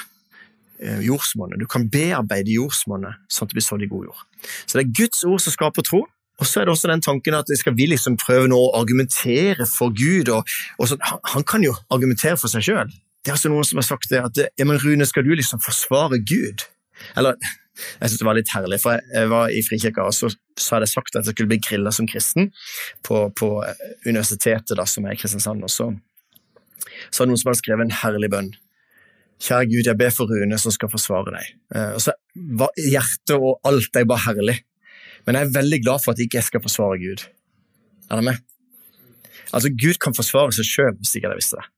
eh, 0.80 1.00
jordsmonnet. 1.06 1.60
Du 1.62 1.68
kan 1.70 1.86
bearbeide 1.90 2.54
jordsmonnet 2.54 3.22
sånn 3.28 3.46
at 3.46 3.52
det 3.52 3.58
blir 3.58 3.66
sådd 3.66 3.86
i 3.86 3.90
god 3.90 4.10
jord. 4.10 4.26
Så 4.66 4.78
det 4.78 4.84
er 4.84 4.96
Guds 5.02 5.22
ord 5.28 5.42
som 5.42 5.54
skaper 5.54 5.86
tro. 5.86 6.04
Og 6.42 6.48
så 6.50 6.60
er 6.60 6.66
det 6.66 6.74
også 6.74 6.90
den 6.90 7.02
tanken 7.04 7.36
at 7.38 7.50
skal 7.58 7.76
vi 7.78 7.86
liksom 7.86 8.16
prøve 8.18 8.48
nå 8.50 8.58
å 8.58 8.72
argumentere 8.80 9.68
for 9.70 9.94
Gud? 9.94 10.32
og, 10.34 10.48
og 10.82 10.94
han, 10.98 11.20
han, 11.30 11.44
kan 11.46 11.62
jo 11.62 11.76
argumentere 11.94 12.38
for 12.40 12.50
seg 12.50 12.66
sjøl. 12.66 12.90
Det 13.24 13.32
er 13.32 13.38
altså 13.38 13.48
noen 13.48 13.64
som 13.64 13.80
har 13.80 13.86
sagt 13.86 14.10
det, 14.12 14.20
at 14.20 14.38
ja, 14.44 14.64
men 14.68 14.76
Rune, 14.82 15.06
skal 15.08 15.24
du 15.24 15.32
liksom 15.32 15.62
forsvare 15.64 16.18
Gud? 16.28 16.66
Eller, 17.16 17.38
jeg 17.74 18.10
synes 18.10 18.20
det 18.20 18.26
var 18.28 18.36
litt 18.36 18.50
herlig, 18.52 18.78
for 18.82 19.00
jeg 19.00 19.30
var 19.32 19.52
i 19.52 19.62
Frikirka, 19.64 20.04
og 20.04 20.12
så, 20.12 20.28
så 20.60 20.76
hadde 20.76 20.90
jeg 20.90 20.92
sagt 20.92 21.16
at 21.16 21.24
jeg 21.24 21.34
skulle 21.34 21.54
bli 21.54 21.62
grilla 21.64 21.92
som 21.94 22.08
kristen 22.10 22.52
på, 23.06 23.22
på, 23.38 23.48
universitetet 24.04 24.76
da, 24.76 24.84
som 24.88 25.08
er 25.08 25.16
i 25.16 25.20
Kristiansand. 25.20 25.64
Og 25.64 25.72
så, 25.72 25.88
var 27.16 27.30
noen 27.30 27.40
som 27.40 27.50
hadde 27.50 27.62
skrevet 27.62 27.88
en 27.88 27.96
herlig 28.02 28.30
bønn. 28.36 28.52
Kjære 29.44 29.70
Gud, 29.72 29.88
jeg 29.88 29.98
ber 29.98 30.12
for 30.14 30.30
Rune 30.30 30.60
som 30.60 30.76
skal 30.76 30.92
forsvare 30.92 31.34
deg. 31.34 31.48
Eh, 31.74 31.90
og 31.96 32.04
så 32.04 32.14
var 32.60 32.76
Hjertet 32.78 33.34
og 33.34 33.64
alt 33.66 33.98
er 33.98 34.06
bare 34.08 34.26
herlig. 34.28 34.60
Men 35.24 35.38
jeg 35.38 35.48
er 35.48 35.56
veldig 35.56 35.80
glad 35.82 36.04
for 36.04 36.12
at 36.12 36.20
ikke 36.22 36.38
jeg 36.38 36.50
skal 36.52 36.62
forsvare 36.64 37.00
Gud. 37.00 37.24
Er 38.10 38.20
det 38.20 38.26
med? 38.28 38.44
Altså, 39.50 39.72
Gud 39.72 39.98
kan 40.02 40.14
forsvare 40.16 40.54
seg 40.54 40.68
sjøl, 40.68 40.94
hvis 41.00 41.16
ikke 41.16 41.32
jeg 41.32 41.40
visste 41.40 41.60
det. 41.60 41.73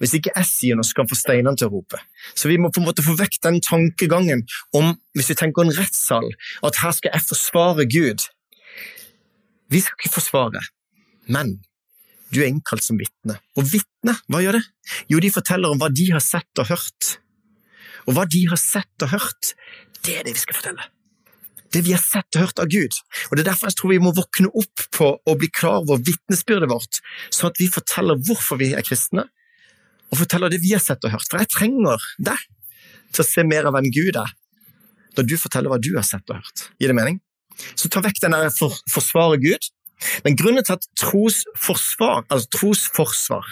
Hvis 0.00 0.14
ikke 0.18 0.32
jeg 0.34 0.48
sier 0.48 0.78
noe, 0.78 0.86
skal 0.86 1.04
han 1.04 1.10
få 1.10 1.18
steinene 1.18 1.58
til 1.58 1.70
å 1.70 1.74
rope. 1.76 2.00
Så 2.34 2.50
vi 2.50 2.58
må 2.60 2.70
på 2.74 2.82
en 2.82 2.88
måte 2.88 3.04
få 3.04 3.16
vekk 3.18 3.38
den 3.46 3.60
tankegangen 3.64 4.44
om, 4.76 4.94
hvis 5.14 5.30
vi 5.32 5.38
tenker 5.38 5.64
en 5.64 5.74
rettssal, 5.76 6.30
at 6.66 6.80
her 6.82 6.96
skal 6.96 7.14
jeg 7.14 7.28
forsvare 7.28 7.86
Gud. 7.90 8.26
Vi 9.72 9.82
skal 9.82 9.98
ikke 10.00 10.16
forsvare, 10.16 10.62
men 11.30 11.58
du 12.34 12.40
er 12.42 12.50
innkalt 12.50 12.84
som 12.84 12.98
vitne. 12.98 13.38
Og 13.58 13.68
vitne, 13.70 14.16
hva 14.28 14.42
gjør 14.42 14.58
det? 14.58 14.64
Jo, 15.12 15.20
de 15.22 15.30
forteller 15.34 15.70
om 15.70 15.80
hva 15.80 15.90
de 15.94 16.10
har 16.10 16.24
sett 16.24 16.62
og 16.62 16.72
hørt. 16.72 17.14
Og 18.04 18.18
hva 18.18 18.26
de 18.28 18.42
har 18.50 18.60
sett 18.60 19.06
og 19.06 19.14
hørt, 19.14 19.54
det 20.04 20.18
er 20.18 20.26
det 20.26 20.34
vi 20.36 20.42
skal 20.42 20.58
fortelle 20.58 20.90
det 21.74 21.82
vi 21.82 21.94
har 21.94 22.02
sett 22.02 22.36
og 22.36 22.44
hørt 22.46 22.60
av 22.62 22.70
Gud. 22.70 22.94
Og 23.28 23.36
Det 23.36 23.42
er 23.42 23.50
derfor 23.50 23.70
jeg 23.70 23.78
tror 23.80 23.92
vi 23.92 24.02
må 24.02 24.14
våkne 24.14 24.50
opp 24.54 24.84
på 24.94 25.08
å 25.18 25.36
bli 25.38 25.50
klar 25.50 25.82
over 25.82 26.02
vitnesbyrdet 26.06 26.70
vårt, 26.70 27.00
sånn 27.34 27.50
at 27.50 27.60
vi 27.60 27.70
forteller 27.72 28.20
hvorfor 28.28 28.60
vi 28.60 28.72
er 28.78 28.86
kristne, 28.86 29.26
og 30.12 30.20
forteller 30.20 30.52
det 30.52 30.60
vi 30.62 30.74
har 30.74 30.82
sett 30.82 31.04
og 31.06 31.14
hørt. 31.14 31.28
For 31.30 31.42
jeg 31.42 31.50
trenger 31.52 32.02
deg 32.22 32.42
til 33.14 33.24
å 33.24 33.28
se 33.28 33.44
mer 33.46 33.68
av 33.68 33.76
hvem 33.76 33.90
Gud 33.94 34.18
er, 34.20 34.32
når 35.16 35.28
du 35.30 35.36
forteller 35.40 35.72
hva 35.72 35.80
du 35.82 35.92
har 35.96 36.06
sett 36.06 36.28
og 36.30 36.40
hørt. 36.40 36.66
Gir 36.82 36.90
det 36.90 36.98
mening? 36.98 37.20
Så 37.78 37.90
ta 37.92 38.02
vekk 38.02 38.20
den 38.22 38.34
der 38.34 38.50
for, 38.54 38.74
forsvare 38.90 39.38
Gud. 39.42 39.70
Men 40.26 40.36
grunnen 40.38 40.66
til 40.66 40.76
at 40.76 40.88
trosforsvar, 40.98 42.24
altså 42.28 42.50
trosforsvar, 42.58 43.46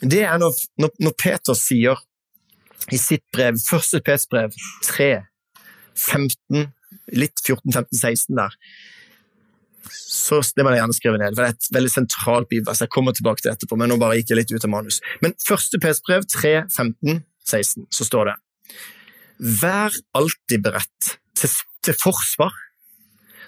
det 0.00 0.22
er 0.24 0.38
når, 0.40 0.54
når, 0.80 1.12
Peter 1.18 1.56
sier 1.58 1.98
i 2.88 2.96
sitt 2.96 3.24
brev, 3.34 3.58
første 3.60 4.00
Peters 4.00 4.24
brev 4.30 4.54
3, 4.86 5.10
15, 5.98 6.70
litt 7.20 7.42
14-15-16 7.44 8.38
der. 8.38 8.56
Så 9.90 10.40
det 10.56 10.64
må 10.64 10.72
jeg 10.74 10.82
gjerne 10.82 10.96
skrive 10.96 11.20
ned, 11.20 11.34
for 11.34 11.42
det 11.42 11.48
er 11.48 11.56
et 11.56 11.68
veldig 11.74 11.92
sentralt 11.92 12.50
bibelvers. 12.50 12.82
Jeg 12.84 12.92
kommer 12.92 13.16
tilbake 13.16 13.44
til 13.44 13.52
etterpå, 13.52 13.78
men 13.80 13.90
nå 13.90 13.98
bare 14.00 14.18
gikk 14.18 14.32
jeg 14.32 14.40
litt 14.40 14.54
ut 14.54 14.66
av 14.66 14.72
manus. 14.72 15.00
Men 15.24 15.34
første 15.42 15.80
PS 15.82 16.02
brev 16.06 16.26
3, 16.28 16.54
15, 16.68 17.22
16, 17.48 17.86
så 17.90 18.06
står 18.06 18.30
det 18.30 18.36
Vær 19.60 19.94
alltid 20.18 20.66
beredt 20.66 21.14
til, 21.38 21.54
til 21.86 21.96
forsvar 21.96 22.52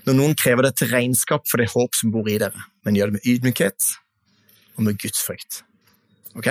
når 0.06 0.16
noen 0.18 0.32
krever 0.38 0.66
det 0.66 0.74
til 0.80 0.90
regnskap 0.90 1.44
for 1.46 1.62
det 1.62 1.68
håp 1.74 1.94
som 1.94 2.10
bor 2.14 2.26
i 2.30 2.38
dere, 2.40 2.64
men 2.82 2.96
gjør 2.98 3.12
det 3.12 3.18
med 3.20 3.28
ydmykhet 3.28 3.90
og 4.78 4.86
med 4.88 4.98
gudsfrykt. 4.98 5.62
Ok? 6.38 6.48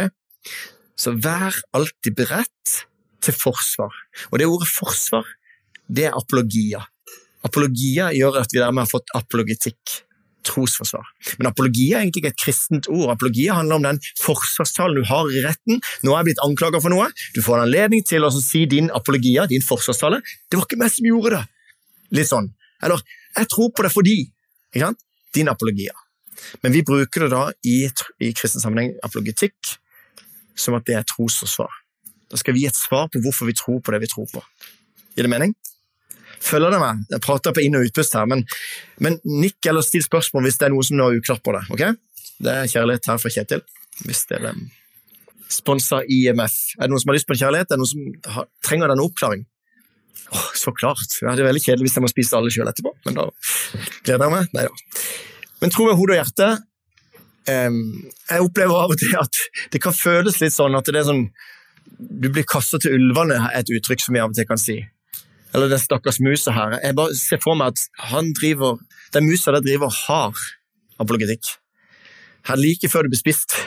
Så 0.95 1.15
vær 1.17 1.57
alltid 1.75 2.15
beredt 2.15 2.77
til 3.25 3.35
forsvar. 3.35 3.91
Og 4.31 4.39
det 4.39 4.47
ordet 4.47 4.69
forsvar 4.71 5.27
det 5.91 6.07
er 6.07 6.15
apologia. 6.15 6.85
Apologia 7.47 8.11
gjør 8.15 8.41
at 8.41 8.53
vi 8.53 8.61
dermed 8.61 8.85
har 8.85 8.89
fått 8.91 9.11
apologetikk, 9.17 10.01
trosforsvar. 10.45 11.05
Men 11.39 11.51
apologia 11.51 11.99
er 11.99 12.05
egentlig 12.05 12.23
ikke 12.23 12.33
et 12.33 12.43
kristent 12.43 12.89
ord. 12.91 13.11
Apologia 13.13 13.57
handler 13.59 13.77
om 13.77 13.87
den 13.87 13.99
forsvarstalen 14.21 14.97
du 14.97 15.05
har 15.09 15.29
i 15.29 15.43
retten. 15.45 15.81
Nå 16.05 16.13
er 16.13 16.21
jeg 16.21 16.31
blitt 16.31 16.43
anklaga 16.45 16.81
for 16.81 16.93
noe. 16.93 17.09
Du 17.35 17.41
får 17.45 17.59
en 17.59 17.65
anledning 17.67 18.05
til 18.07 18.25
å 18.25 18.31
si 18.35 18.63
din 18.69 18.89
apologia, 18.93 19.45
din 19.49 19.65
forsvarstale. 19.65 20.21
Det 20.49 20.59
var 20.59 20.65
ikke 20.67 20.81
meg 20.81 20.93
som 20.93 21.09
gjorde 21.09 21.35
det. 21.37 21.43
Litt 22.17 22.31
sånn. 22.31 22.49
Eller 22.81 23.03
jeg 23.37 23.51
tror 23.53 23.69
på 23.75 23.85
det 23.85 23.93
fordi. 23.93 24.17
Ikke 24.73 24.87
sant? 24.87 25.05
Din 25.35 25.51
apologia. 25.51 25.93
Men 26.65 26.73
vi 26.73 26.81
bruker 26.85 27.25
det 27.25 27.31
da 27.33 27.43
i, 27.67 27.77
i 28.23 28.31
kristen 28.37 28.63
sammenheng, 28.63 28.95
apologetikk, 29.05 29.75
som 30.57 30.75
at 30.77 30.87
det 30.89 30.97
er 30.97 31.07
trosforsvar. 31.07 31.71
Da 32.31 32.39
skal 32.39 32.55
vi 32.55 32.65
gi 32.65 32.71
et 32.71 32.79
svar 32.79 33.09
på 33.11 33.21
hvorfor 33.23 33.49
vi 33.49 33.55
tror 33.57 33.81
på 33.83 33.93
det 33.93 34.01
vi 34.03 34.09
tror 34.11 34.27
på. 34.31 34.41
Gir 35.15 35.27
det 35.27 35.31
mening? 35.31 35.53
Følger 36.41 36.73
dere 36.73 36.81
meg? 36.81 37.03
Jeg 37.13 37.23
prater 37.23 37.53
på 37.55 37.63
inn- 37.63 37.77
og 37.77 37.85
utpust 37.85 38.15
her, 38.17 38.27
men, 38.29 38.43
men 39.03 39.19
nikk 39.27 39.69
eller 39.69 39.85
still 39.85 40.03
spørsmål 40.05 40.47
hvis 40.47 40.57
det 40.61 40.67
er 40.67 40.73
noe 40.73 40.85
som 40.87 41.01
er 41.01 41.19
uklart 41.19 41.43
på 41.45 41.53
det. 41.55 41.63
ok? 41.73 41.83
Det 42.41 42.53
er 42.57 42.71
kjærlighet 42.71 43.09
her 43.11 43.19
fra 43.21 43.31
Kjetil. 43.31 43.61
Hvis 44.07 44.25
det 44.29 44.39
er 44.39 44.55
Sponsa 45.51 45.99
IMF. 46.07 46.55
Er 46.79 46.87
det 46.87 46.93
noen 46.93 47.01
som 47.03 47.11
har 47.11 47.17
lyst 47.19 47.27
på 47.29 47.35
en 47.35 47.41
kjærlighet? 47.41 47.69
Er 47.69 47.77
det 47.77 47.83
noen 47.83 47.91
som 47.91 48.35
har, 48.37 48.47
trenger 48.65 48.91
denne 48.91 49.05
oppklaring? 49.05 49.43
Åh, 50.31 50.49
så 50.55 50.71
klart. 50.71 51.17
Ja, 51.21 51.35
det 51.35 51.43
er 51.43 51.49
veldig 51.49 51.63
kjedelig 51.65 51.89
hvis 51.89 51.97
jeg 51.99 52.05
må 52.05 52.11
spise 52.11 52.37
alle 52.37 52.51
sjøl 52.53 52.69
etterpå, 52.71 52.93
men 53.05 53.17
da 53.17 53.27
gleder 54.07 54.25
jeg 54.25 54.33
meg. 54.33 54.53
Nei 54.55 54.67
da. 54.69 55.01
Men 55.61 55.73
tro 55.75 55.87
med 55.89 55.99
hodet 55.99 56.15
og 56.15 56.21
hjerte. 56.21 56.49
Um, 57.49 57.81
jeg 58.29 58.45
opplever 58.45 58.79
av 58.85 58.93
og 58.93 59.01
til 59.01 59.17
at 59.17 59.41
det 59.73 59.81
kan 59.83 59.95
føles 59.97 60.37
litt 60.39 60.55
sånn 60.55 60.77
at 60.77 60.85
det 60.85 60.99
er 60.99 61.07
sånn 61.07 61.23
Du 61.97 62.27
blir 62.29 62.45
kasta 62.45 62.77
til 62.77 62.93
ulvene, 62.93 63.39
er 63.49 63.63
et 63.63 63.71
uttrykk 63.73 64.03
som 64.03 64.13
vi 64.13 64.21
av 64.21 64.29
og 64.29 64.37
til 64.37 64.45
kan 64.47 64.61
si 64.61 64.77
eller 65.53 65.71
den 65.71 65.81
stakkars 65.81 66.19
musa 66.23 66.53
her. 66.55 66.77
Jeg 66.83 66.95
bare 66.97 67.15
ser 67.17 67.41
for 67.43 67.57
meg 67.59 67.73
at 67.73 67.83
han 68.11 68.31
driver, 68.37 68.79
den 69.15 69.27
musa 69.27 69.53
der 69.55 69.63
driver 69.65 69.91
hard 70.05 70.39
apologetikk. 71.01 71.57
Her 72.47 72.57
like 72.57 72.89
før 72.89 73.05
du 73.05 73.11
blir 73.13 73.21
spist. 73.21 73.57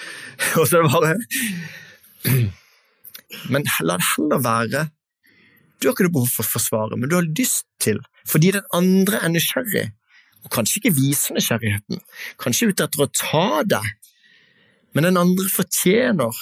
og 0.58 0.66
så 0.66 0.80
er 0.80 0.86
det 0.86 0.92
bare 0.94 1.14
Men 3.52 3.66
la 3.84 3.98
det 4.00 4.06
heller 4.14 4.40
være 4.42 4.86
Du 5.78 5.86
har 5.86 5.94
ikke 5.94 6.06
noe 6.06 6.16
behov 6.16 6.32
for 6.32 6.46
å 6.46 6.52
forsvare, 6.54 6.96
men 6.96 7.10
du 7.10 7.16
har 7.18 7.26
lyst 7.26 7.66
til, 7.82 7.98
fordi 8.30 8.54
den 8.54 8.64
andre 8.72 9.20
er 9.20 9.32
nysgjerrig, 9.34 9.84
og 10.46 10.52
kanskje 10.54 10.78
ikke 10.80 10.94
viser 10.96 11.36
nysgjerrigheten, 11.36 12.00
kanskje 12.40 12.70
ute 12.70 12.86
etter 12.86 13.02
å 13.04 13.10
ta 13.12 13.60
deg, 13.68 13.84
men 14.96 15.10
den 15.10 15.20
andre 15.20 15.50
fortjener 15.52 16.32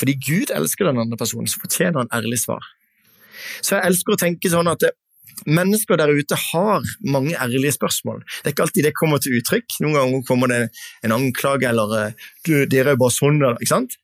fordi 0.00 0.16
Gud 0.16 0.50
elsker 0.56 0.88
den 0.88 0.98
andre 0.98 1.18
personen, 1.20 1.46
så 1.46 1.60
fortjener 1.60 2.00
han 2.00 2.12
ærlig 2.16 2.40
svar. 2.40 2.64
Så 3.60 3.76
jeg 3.76 3.86
elsker 3.90 4.16
å 4.16 4.20
tenke 4.20 4.52
sånn 4.52 4.70
at 4.70 4.86
mennesker 5.46 5.96
der 6.00 6.12
ute 6.12 6.36
har 6.36 6.84
mange 7.00 7.36
ærlige 7.38 7.72
spørsmål. 7.78 8.22
Det 8.24 8.50
er 8.50 8.54
ikke 8.54 8.66
alltid 8.66 8.88
det 8.88 8.96
kommer 8.98 9.22
til 9.22 9.38
uttrykk. 9.38 9.78
Noen 9.84 9.96
ganger 9.96 10.26
kommer 10.28 10.52
det 10.52 10.60
en 11.06 11.16
anklage 11.16 11.68
eller 11.68 11.96
eh, 11.98 12.28
du, 12.44 12.66
'dere 12.66 12.94
er 12.94 13.00
bare 13.00 13.14
sånn', 13.14 13.40
ikke 13.56 13.72
sant? 13.72 13.96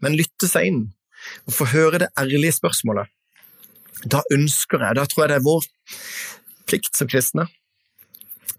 Men 0.00 0.18
lytte 0.18 0.48
seg 0.48 0.70
inn 0.70 0.82
og 1.46 1.54
få 1.54 1.68
høre 1.74 2.02
det 2.04 2.10
ærlige 2.18 2.56
spørsmålet. 2.58 3.10
Da 4.08 4.22
ønsker 4.32 4.80
jeg, 4.80 4.96
da 4.96 5.04
tror 5.04 5.24
jeg 5.24 5.32
det 5.32 5.38
er 5.40 5.44
vår 5.44 5.66
plikt 6.70 6.96
som 6.96 7.10
kristne, 7.10 7.46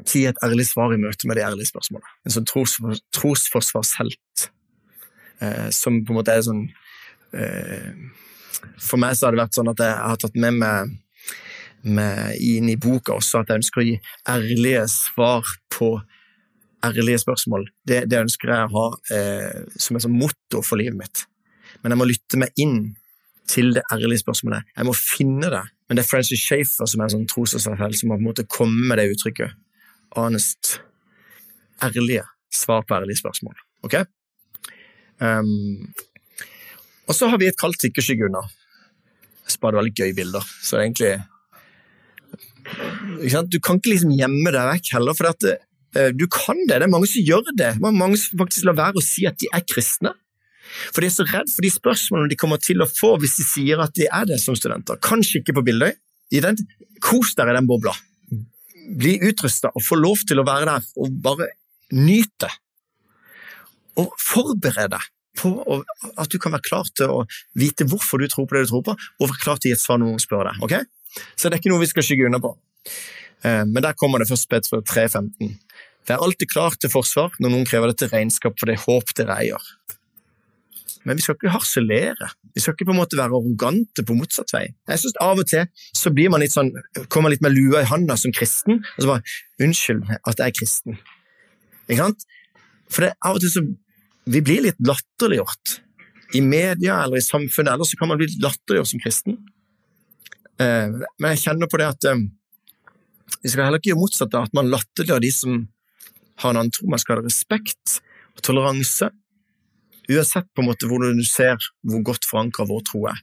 til 0.05 0.27
et 0.29 0.39
ærlig 0.45 0.65
svar 0.69 0.93
i 0.93 1.00
møte 1.01 1.27
med 1.29 1.38
det 1.38 1.45
ærlige 1.45 1.69
spørsmålet. 1.69 2.09
En 2.25 2.33
sånn 2.35 2.47
tros, 2.50 2.77
trosforsvarshelt 3.13 4.47
eh, 5.41 5.69
som 5.73 6.00
på 6.05 6.13
en 6.13 6.19
måte 6.19 6.33
er 6.33 6.45
sånn 6.45 6.63
eh, 7.38 7.91
for 8.81 9.01
meg 9.01 9.15
så 9.17 9.27
har 9.27 9.36
det 9.36 9.43
vært 9.43 9.58
sånn 9.58 9.72
at 9.72 9.84
jeg 9.84 9.98
har 10.05 10.22
tatt 10.22 10.38
med 10.39 10.60
meg 10.62 10.98
med 11.81 12.38
inn 12.38 12.70
i 12.70 12.77
boka 12.77 13.15
også 13.15 13.41
at 13.41 13.50
jeg 13.50 13.62
ønsker 13.62 13.81
å 13.81 13.86
gi 13.88 13.96
ærlige 14.29 14.84
svar 14.91 15.48
på 15.74 15.96
ærlige 16.86 17.22
spørsmål. 17.22 17.67
Det, 17.88 18.03
det 18.10 18.20
ønsker 18.22 18.51
jeg 18.53 18.67
å 18.67 18.74
ha 18.75 18.88
eh, 19.15 19.62
som 19.81 19.98
et 19.98 20.08
motto 20.10 20.62
for 20.65 20.81
livet 20.81 20.98
mitt. 20.98 21.24
Men 21.81 21.93
jeg 21.93 22.01
må 22.01 22.08
lytte 22.10 22.39
meg 22.41 22.62
inn 22.62 22.79
til 23.50 23.74
det 23.75 23.84
ærlige 23.93 24.22
spørsmålet. 24.24 24.70
Jeg 24.77 24.88
må 24.88 24.96
finne 24.98 25.51
det. 25.53 25.63
Men 25.89 25.98
det 25.98 26.05
er 26.05 26.10
Francis 26.10 26.41
Shafer 26.41 26.88
som 26.88 27.01
er 27.01 27.10
en 27.10 27.15
sånn 27.17 27.27
trosforsvarshelt 27.29 28.00
som 28.00 28.12
må 28.12 28.17
på 28.17 28.24
en 28.24 28.29
måte 28.29 28.48
komme 28.50 28.88
med 28.89 29.01
det 29.01 29.10
uttrykket. 29.15 29.58
Honest. 30.17 30.77
Ærlige 31.84 32.25
svar 32.53 32.86
på 32.88 32.98
ærlige 32.98 33.22
spørsmål. 33.22 33.58
Ok? 33.88 33.98
Um, 35.22 35.91
og 37.08 37.17
så 37.17 37.29
har 37.31 37.41
vi 37.41 37.50
et 37.50 37.60
kaldt 37.60 37.79
tikkeskygge 37.81 38.27
unna. 38.29 38.43
Jeg 39.46 39.55
sparer 39.58 39.79
veldig 39.81 39.93
gøye 39.98 40.15
bilder, 40.17 40.43
så 40.62 40.77
det 40.77 40.81
er 40.81 40.86
egentlig 40.88 41.13
Du 43.51 43.58
kan 43.60 43.79
ikke 43.79 43.93
liksom 43.96 44.13
gjemme 44.15 44.53
deg 44.53 44.67
vekk 44.70 44.91
heller, 44.96 45.17
for 45.17 45.31
at, 45.31 45.48
uh, 45.98 46.12
du 46.15 46.27
kan 46.31 46.60
det. 46.70 46.77
Det 46.77 46.86
er 46.88 46.93
mange 46.93 47.10
som 47.10 47.25
gjør 47.25 47.41
det. 47.50 47.55
Det 47.58 47.70
er 47.74 47.96
mange 47.98 48.20
som 48.22 48.39
faktisk 48.39 48.67
lar 48.70 48.77
være 48.77 49.01
å 49.01 49.03
si 49.05 49.25
at 49.27 49.39
de 49.41 49.50
er 49.51 49.65
kristne. 49.67 50.13
For 50.93 51.03
de 51.03 51.10
er 51.10 51.15
så 51.15 51.25
redd 51.27 51.50
for 51.51 51.65
de 51.65 51.72
spørsmålene 51.74 52.31
de 52.31 52.38
kommer 52.39 52.62
til 52.63 52.84
å 52.84 52.88
få 52.88 53.17
hvis 53.20 53.39
de 53.41 53.46
sier 53.48 53.81
at 53.84 53.96
de 53.98 54.08
er 54.08 54.29
det 54.29 54.39
som 54.39 54.55
studenter. 54.55 55.01
Kanskje 55.03 55.41
ikke 55.41 55.58
på 55.58 55.65
Bildøy. 55.67 55.91
Kos 57.03 57.34
dere 57.36 57.51
i 57.51 57.58
den 57.58 57.67
bobla. 57.67 57.91
Bli 59.01 59.17
utrusta 59.27 59.74
og 59.74 59.84
få 59.84 59.98
lov 60.00 60.24
til 60.29 60.39
å 60.39 60.48
være 60.48 60.70
der 60.70 60.88
og 61.01 61.17
bare 61.25 61.50
nyte. 61.98 62.48
Og 64.00 64.13
forbered 64.22 64.93
deg 64.93 65.10
på 65.39 65.51
at 66.19 66.31
du 66.31 66.38
kan 66.41 66.53
være 66.55 66.67
klar 66.67 66.89
til 66.97 67.13
å 67.13 67.21
vite 67.57 67.88
hvorfor 67.88 68.21
du 68.21 68.27
tror 68.31 68.47
på 68.50 68.57
det 68.57 68.65
du 68.65 68.73
tror 68.73 68.85
på, 68.89 68.95
og 68.95 69.31
være 69.31 69.43
klar 69.43 69.61
til 69.61 69.69
å 69.69 69.71
gi 69.71 69.77
et 69.77 69.83
svar 69.83 70.01
når 70.01 70.11
noen 70.11 70.23
spør 70.23 70.50
deg. 70.50 70.61
Okay? 70.67 70.88
Så 71.35 71.47
det 71.47 71.57
er 71.57 71.63
ikke 71.63 71.73
noe 71.73 71.83
vi 71.83 71.91
skal 71.91 72.05
skygge 72.07 72.27
unna 72.27 72.41
på. 72.43 72.53
Eh, 73.47 73.63
men 73.67 73.79
der 73.83 73.97
kommer 73.97 74.21
det 74.21 74.29
først 74.31 74.50
Peter 74.51 74.83
3.15. 74.83 75.55
Vær 76.09 76.23
alltid 76.25 76.50
klar 76.50 76.75
til 76.81 76.91
forsvar 76.91 77.35
når 77.39 77.53
noen 77.53 77.67
krever 77.69 77.91
dette 77.91 78.09
regnskap 78.11 78.57
for 78.59 78.71
det 78.71 78.79
håp 78.83 79.13
dere 79.17 79.38
eier. 79.43 79.71
Men 81.07 81.17
vi 81.17 81.23
skal 81.25 81.38
ikke 81.38 81.53
harselere. 81.53 82.29
Vi 82.53 82.61
skal 82.61 82.75
ikke 82.75 82.88
på 82.89 82.93
en 82.93 83.00
måte 83.00 83.17
være 83.17 83.33
arrogante 83.33 84.03
på 84.05 84.15
motsatt 84.17 84.51
vei. 84.53 84.67
Jeg 84.89 85.01
synes 85.01 85.17
Av 85.23 85.39
og 85.39 85.47
til 85.50 85.65
så 85.97 86.11
blir 86.13 86.29
man 86.33 86.43
litt 86.43 86.53
sånn, 86.53 86.69
kommer 87.07 87.29
man 87.29 87.35
litt 87.35 87.45
med 87.45 87.55
lua 87.55 87.81
i 87.81 87.89
handa 87.89 88.17
som 88.19 88.33
kristen, 88.35 88.83
og 88.83 89.00
så 89.01 89.09
bare 89.09 89.23
'Unnskyld 89.61 90.03
at 90.19 90.38
jeg 90.38 90.47
er 90.47 90.57
kristen'. 90.59 91.00
Ikke 91.89 92.03
sant? 92.05 92.25
For 92.91 93.05
det, 93.05 93.13
av 93.23 93.35
og 93.35 93.41
til 93.41 93.50
så 93.50 93.63
vi 94.25 94.41
blir 94.45 94.67
litt 94.67 94.79
latterliggjort. 94.87 95.79
I 96.37 96.41
media 96.41 97.01
eller 97.03 97.19
i 97.19 97.25
samfunnet 97.25 97.73
ellers 97.73 97.95
kan 97.99 98.11
man 98.11 98.19
bli 98.21 98.29
latterliggjort 98.41 98.91
som 98.91 99.01
kristen. 99.03 99.39
Eh, 100.61 100.93
men 100.93 101.33
jeg 101.33 101.43
kjenner 101.45 101.71
på 101.71 101.79
det 101.81 101.89
at 101.91 102.09
eh, 102.11 102.21
vi 103.41 103.51
skal 103.51 103.67
heller 103.67 103.81
ikke 103.81 103.93
gjøre 103.93 104.03
motsatt 104.03 104.37
av 104.37 104.47
at 104.47 104.55
man 104.57 104.69
latterliggjør 104.71 105.23
de 105.23 105.31
som 105.35 105.57
har 106.43 106.53
en 106.53 106.61
annen 106.61 106.75
tro. 106.75 106.87
Man 106.91 107.01
skal 107.01 107.19
ha 107.19 107.25
respekt 107.25 107.99
og 108.35 108.45
toleranse 108.45 109.11
Uansett 110.11 110.47
på 110.55 110.63
en 110.63 110.67
måte 110.67 110.87
hvordan 110.89 111.19
du 111.19 111.23
ser 111.27 111.61
hvor 111.87 112.01
godt 112.03 112.25
forankra 112.27 112.65
vår 112.67 112.81
tro 112.89 113.03
er. 113.07 113.19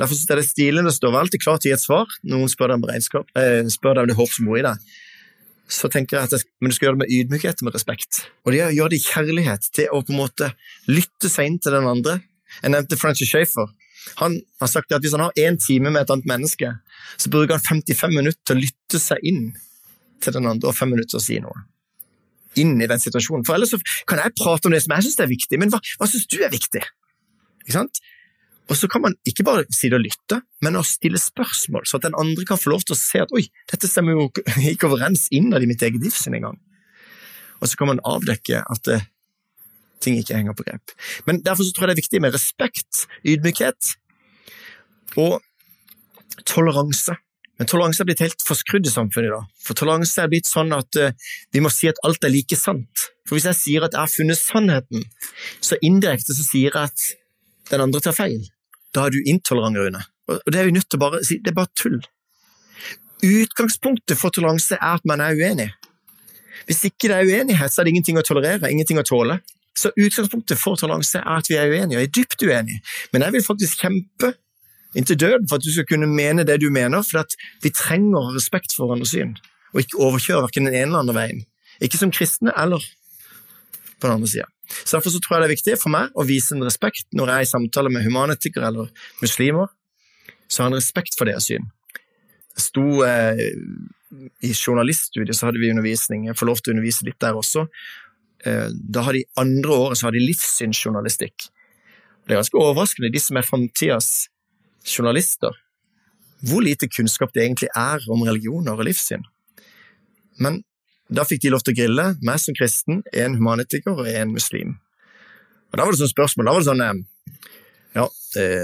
Derfor 0.00 0.16
synes 0.16 0.30
jeg 0.30 0.38
det 0.38 0.42
er 0.42 0.48
stilende 0.48 0.90
det 0.90 0.96
står 0.96 1.18
alltid 1.18 1.42
klar 1.42 1.60
til 1.60 1.68
å 1.68 1.70
gi 1.70 1.76
et 1.76 1.84
svar. 1.84 2.14
Noen 2.26 2.50
spør 2.50 2.72
deg 2.72 2.80
om 2.80 2.86
eh, 2.88 3.68
om 3.68 4.08
det 4.08 4.16
håp 4.18 4.32
som 4.32 4.48
bor 4.48 4.58
i 4.58 4.64
deg. 4.64 4.86
Så 5.72 5.88
tenker 5.92 6.18
jeg 6.18 6.28
at 6.28 6.34
jeg, 6.36 6.48
Men 6.60 6.72
du 6.72 6.76
skal 6.76 6.86
gjøre 6.86 6.98
det 6.98 7.02
med 7.04 7.14
ydmykhet 7.16 7.62
og 7.62 7.68
med 7.68 7.76
respekt. 7.76 8.24
Og 8.44 8.52
det 8.52 8.66
gjør 8.76 8.92
det 8.92 8.98
i 8.98 9.06
kjærlighet, 9.06 9.70
til 9.72 9.88
å 9.88 10.02
på 10.04 10.12
en 10.12 10.20
måte 10.20 10.50
lytte 10.90 11.30
seg 11.32 11.48
inn 11.48 11.58
til 11.62 11.76
den 11.78 11.88
andre. 11.88 12.18
Jeg 12.60 12.74
nevnte 12.74 12.98
Francis 13.00 13.32
Schaefer. 13.32 13.72
Han 14.18 14.36
har 14.60 14.70
sagt 14.70 14.92
at 14.92 15.02
hvis 15.04 15.14
han 15.16 15.24
har 15.24 15.36
én 15.38 15.56
time 15.62 15.92
med 15.92 16.02
et 16.02 16.12
annet 16.12 16.28
menneske, 16.28 16.72
så 17.16 17.32
bruker 17.32 17.56
han 17.56 17.82
55 17.84 18.16
minutter 18.16 18.40
til 18.44 18.58
å 18.58 18.64
lytte 18.64 19.00
seg 19.00 19.22
inn 19.24 19.44
til 20.22 20.34
den 20.36 20.48
andre, 20.50 20.70
og 20.70 20.76
fem 20.76 20.90
minutter 20.92 21.14
til 21.14 21.22
å 21.22 21.24
si 21.24 21.38
noe 21.42 21.66
inn 22.60 22.74
i 22.82 22.88
den 22.88 23.00
situasjonen. 23.00 23.46
For 23.48 23.56
ellers 23.56 23.72
kan 24.08 24.20
jeg 24.20 24.34
prate 24.36 24.68
om 24.68 24.74
det 24.74 24.82
som 24.84 24.92
jeg 24.96 25.06
syns 25.06 25.22
er 25.24 25.30
viktig, 25.30 25.60
men 25.60 25.72
hva, 25.72 25.80
hva 26.00 26.08
syns 26.10 26.26
du 26.28 26.36
er 26.42 26.52
viktig? 26.52 26.82
Ikke 27.64 27.76
sant? 27.78 28.02
Og 28.70 28.78
så 28.78 28.88
kan 28.88 29.02
man 29.02 29.14
ikke 29.28 29.44
bare 29.46 29.64
si 29.74 29.90
det 29.90 29.98
og 29.98 30.04
lytte, 30.04 30.38
men 30.62 30.78
å 30.78 30.84
stille 30.86 31.20
spørsmål, 31.20 31.86
så 31.88 31.98
at 31.98 32.06
den 32.06 32.18
andre 32.18 32.44
kan 32.48 32.60
få 32.60 32.72
lov 32.72 32.84
til 32.86 32.94
å 32.94 33.00
se 33.00 33.22
at 33.22 33.32
oi, 33.34 33.42
dette 33.72 33.90
stemmer 33.90 34.14
jo 34.14 34.28
ikke 34.70 34.88
overens 34.90 35.26
innad 35.34 35.64
i 35.64 35.70
mitt 35.70 35.82
eget 35.82 36.02
livssyn 36.04 36.38
engang. 36.38 36.60
Og 37.60 37.70
så 37.70 37.78
kan 37.78 37.92
man 37.92 38.02
avdekke 38.06 38.62
at 38.62 38.90
eh, 38.90 39.04
ting 40.02 40.18
ikke 40.18 40.38
henger 40.38 40.56
på 40.58 40.66
grep. 40.66 40.94
Men 41.26 41.42
Derfor 41.46 41.66
så 41.66 41.74
tror 41.74 41.88
jeg 41.88 41.92
det 41.92 41.98
er 41.98 42.04
viktig 42.04 42.22
med 42.24 42.34
respekt, 42.34 43.04
ydmykhet 43.26 43.92
og 45.22 45.42
toleranse. 46.48 47.14
Men 47.60 47.68
toleranse 47.70 48.02
er 48.02 48.08
blitt 48.08 48.22
helt 48.24 48.42
forskrudd 48.42 48.88
i 48.88 48.92
samfunnet 48.92 49.28
i 49.28 49.34
dag. 49.34 49.50
For 49.62 49.78
toleranse 49.78 50.22
er 50.22 50.30
blitt 50.32 50.48
sånn 50.50 50.72
at 50.74 50.98
uh, 50.98 51.12
vi 51.54 51.62
må 51.62 51.70
si 51.70 51.90
at 51.90 52.00
alt 52.06 52.24
er 52.26 52.32
like 52.32 52.58
sant. 52.58 53.10
For 53.28 53.36
hvis 53.36 53.46
jeg 53.50 53.58
sier 53.60 53.86
at 53.86 53.94
jeg 53.94 54.02
har 54.02 54.10
funnet 54.10 54.40
sannheten, 54.40 55.04
så 55.62 55.78
indirekte 55.84 56.34
så 56.34 56.46
sier 56.46 56.72
jeg 56.72 56.90
at 56.90 57.04
den 57.72 57.84
andre 57.84 58.02
tar 58.04 58.16
feil. 58.16 58.42
Da 58.92 59.06
er 59.06 59.14
du 59.14 59.22
intolerant, 59.26 59.78
Rune. 59.78 60.02
Og 60.28 60.52
det 60.52 60.60
er 60.60 60.68
vi 60.68 60.74
nødt 60.76 60.88
til 60.90 61.00
å 61.00 61.04
bare 61.06 61.22
si. 61.26 61.38
Det 61.42 61.52
er 61.52 61.56
bare 61.56 61.72
tull. 61.78 62.00
Utgangspunktet 63.22 64.18
for 64.18 64.34
toleranse 64.34 64.76
er 64.78 64.98
at 64.98 65.06
man 65.08 65.22
er 65.22 65.38
uenig. 65.38 65.70
Hvis 66.66 66.84
ikke 66.88 67.10
det 67.10 67.16
er 67.16 67.28
uenighet, 67.30 67.72
så 67.72 67.80
er 67.80 67.88
det 67.88 67.94
ingenting 67.94 68.18
å 68.18 68.24
tolerere, 68.26 68.70
ingenting 68.70 69.00
å 69.00 69.06
tåle. 69.06 69.40
Så 69.78 69.92
utgangspunktet 69.96 70.60
for 70.60 70.78
toleranse 70.78 71.22
er 71.22 71.40
at 71.40 71.48
vi 71.50 71.58
er 71.58 71.70
uenige, 71.70 71.98
og 71.98 72.04
er 72.04 72.12
dypt 72.12 72.44
uenige. 72.44 72.82
Men 73.12 73.24
jeg 73.26 73.36
vil 73.36 73.46
faktisk 73.46 73.84
kjempe 73.86 74.34
inntil 74.98 75.18
døden 75.18 75.48
for 75.48 75.56
at 75.56 75.64
du 75.64 75.72
skal 75.72 75.88
kunne 75.88 76.10
mene 76.10 76.44
det 76.46 76.58
du 76.60 76.68
mener, 76.70 77.04
for 77.06 77.22
at 77.22 77.36
vi 77.64 77.72
trenger 77.72 78.34
respekt 78.36 78.76
for 78.76 78.86
hverandres 78.86 79.14
syn, 79.14 79.36
og 79.72 79.84
ikke 79.84 80.02
overkjøre 80.04 80.44
verken 80.44 80.68
den 80.68 80.76
ene 80.76 80.90
eller 80.90 81.04
andre 81.06 81.16
veien. 81.16 81.44
Ikke 81.82 82.00
som 82.00 82.12
kristne 82.12 82.52
eller 82.58 82.84
på 83.98 84.08
den 84.08 84.18
andre 84.18 84.28
sida. 84.28 84.51
Så 84.70 84.96
Derfor 84.96 85.14
så 85.14 85.20
tror 85.20 85.36
jeg 85.36 85.42
det 85.42 85.48
er 85.48 85.56
viktig 85.56 85.76
for 85.80 85.92
meg 85.94 86.12
å 86.14 86.26
vise 86.26 86.54
en 86.56 86.64
respekt 86.64 87.06
når 87.16 87.32
jeg 87.32 87.42
er 87.42 87.46
i 87.46 87.52
samtale 87.52 87.92
med 87.92 88.04
humanetikere 88.06 88.70
eller 88.70 88.90
muslimer. 89.22 89.72
Så 90.48 90.62
har 90.62 90.70
en 90.70 90.78
respekt 90.78 91.16
for 91.18 91.28
deres 91.28 91.48
syn. 91.50 91.66
Jeg 92.52 92.66
sto 92.66 92.86
eh, 93.06 93.42
I 94.44 94.52
journaliststudiet 94.52 95.36
så 95.36 95.48
hadde 95.48 95.62
vi 95.62 95.72
undervisning, 95.72 96.28
jeg 96.28 96.38
får 96.38 96.50
lov 96.50 96.60
til 96.60 96.72
å 96.72 96.76
undervise 96.76 97.08
litt 97.08 97.20
der 97.24 97.38
også. 97.38 97.66
Eh, 98.44 98.68
da 98.70 99.06
har 99.06 99.16
de 99.16 99.24
andre 99.40 99.80
året 99.86 100.00
så 100.00 100.08
har 100.08 100.16
de 100.16 100.24
livssynsjournalistikk. 100.24 101.48
Det 102.22 102.34
er 102.34 102.42
ganske 102.42 102.60
overraskende, 102.60 103.10
de 103.12 103.22
som 103.22 103.38
er 103.40 103.48
framtidas 103.48 104.12
journalister 104.86 105.56
hvor 106.42 106.64
lite 106.64 106.88
kunnskap 106.90 107.30
det 107.34 107.44
egentlig 107.44 107.68
er 107.78 108.02
om 108.10 108.24
religioner 108.26 108.74
og 108.74 108.86
livssyn. 108.88 109.22
Men 110.42 110.62
da 111.12 111.24
fikk 111.28 111.44
de 111.44 111.52
lov 111.52 111.62
til 111.64 111.74
å 111.74 111.78
grille, 111.80 112.06
meg 112.24 112.40
som 112.40 112.56
kristen, 112.56 113.02
en 113.12 113.36
humanitiker 113.38 114.02
og 114.02 114.08
en 114.08 114.32
muslim. 114.34 114.76
Og 115.72 115.78
Da 115.78 115.84
var 115.84 115.94
det 115.94 116.00
sånn 116.02 116.12
spørsmål. 116.12 116.48
Da 116.48 116.54
var 116.54 116.64
det 116.64 116.70
sånn 116.70 116.84
eh, 116.84 117.02
Ja, 117.96 118.06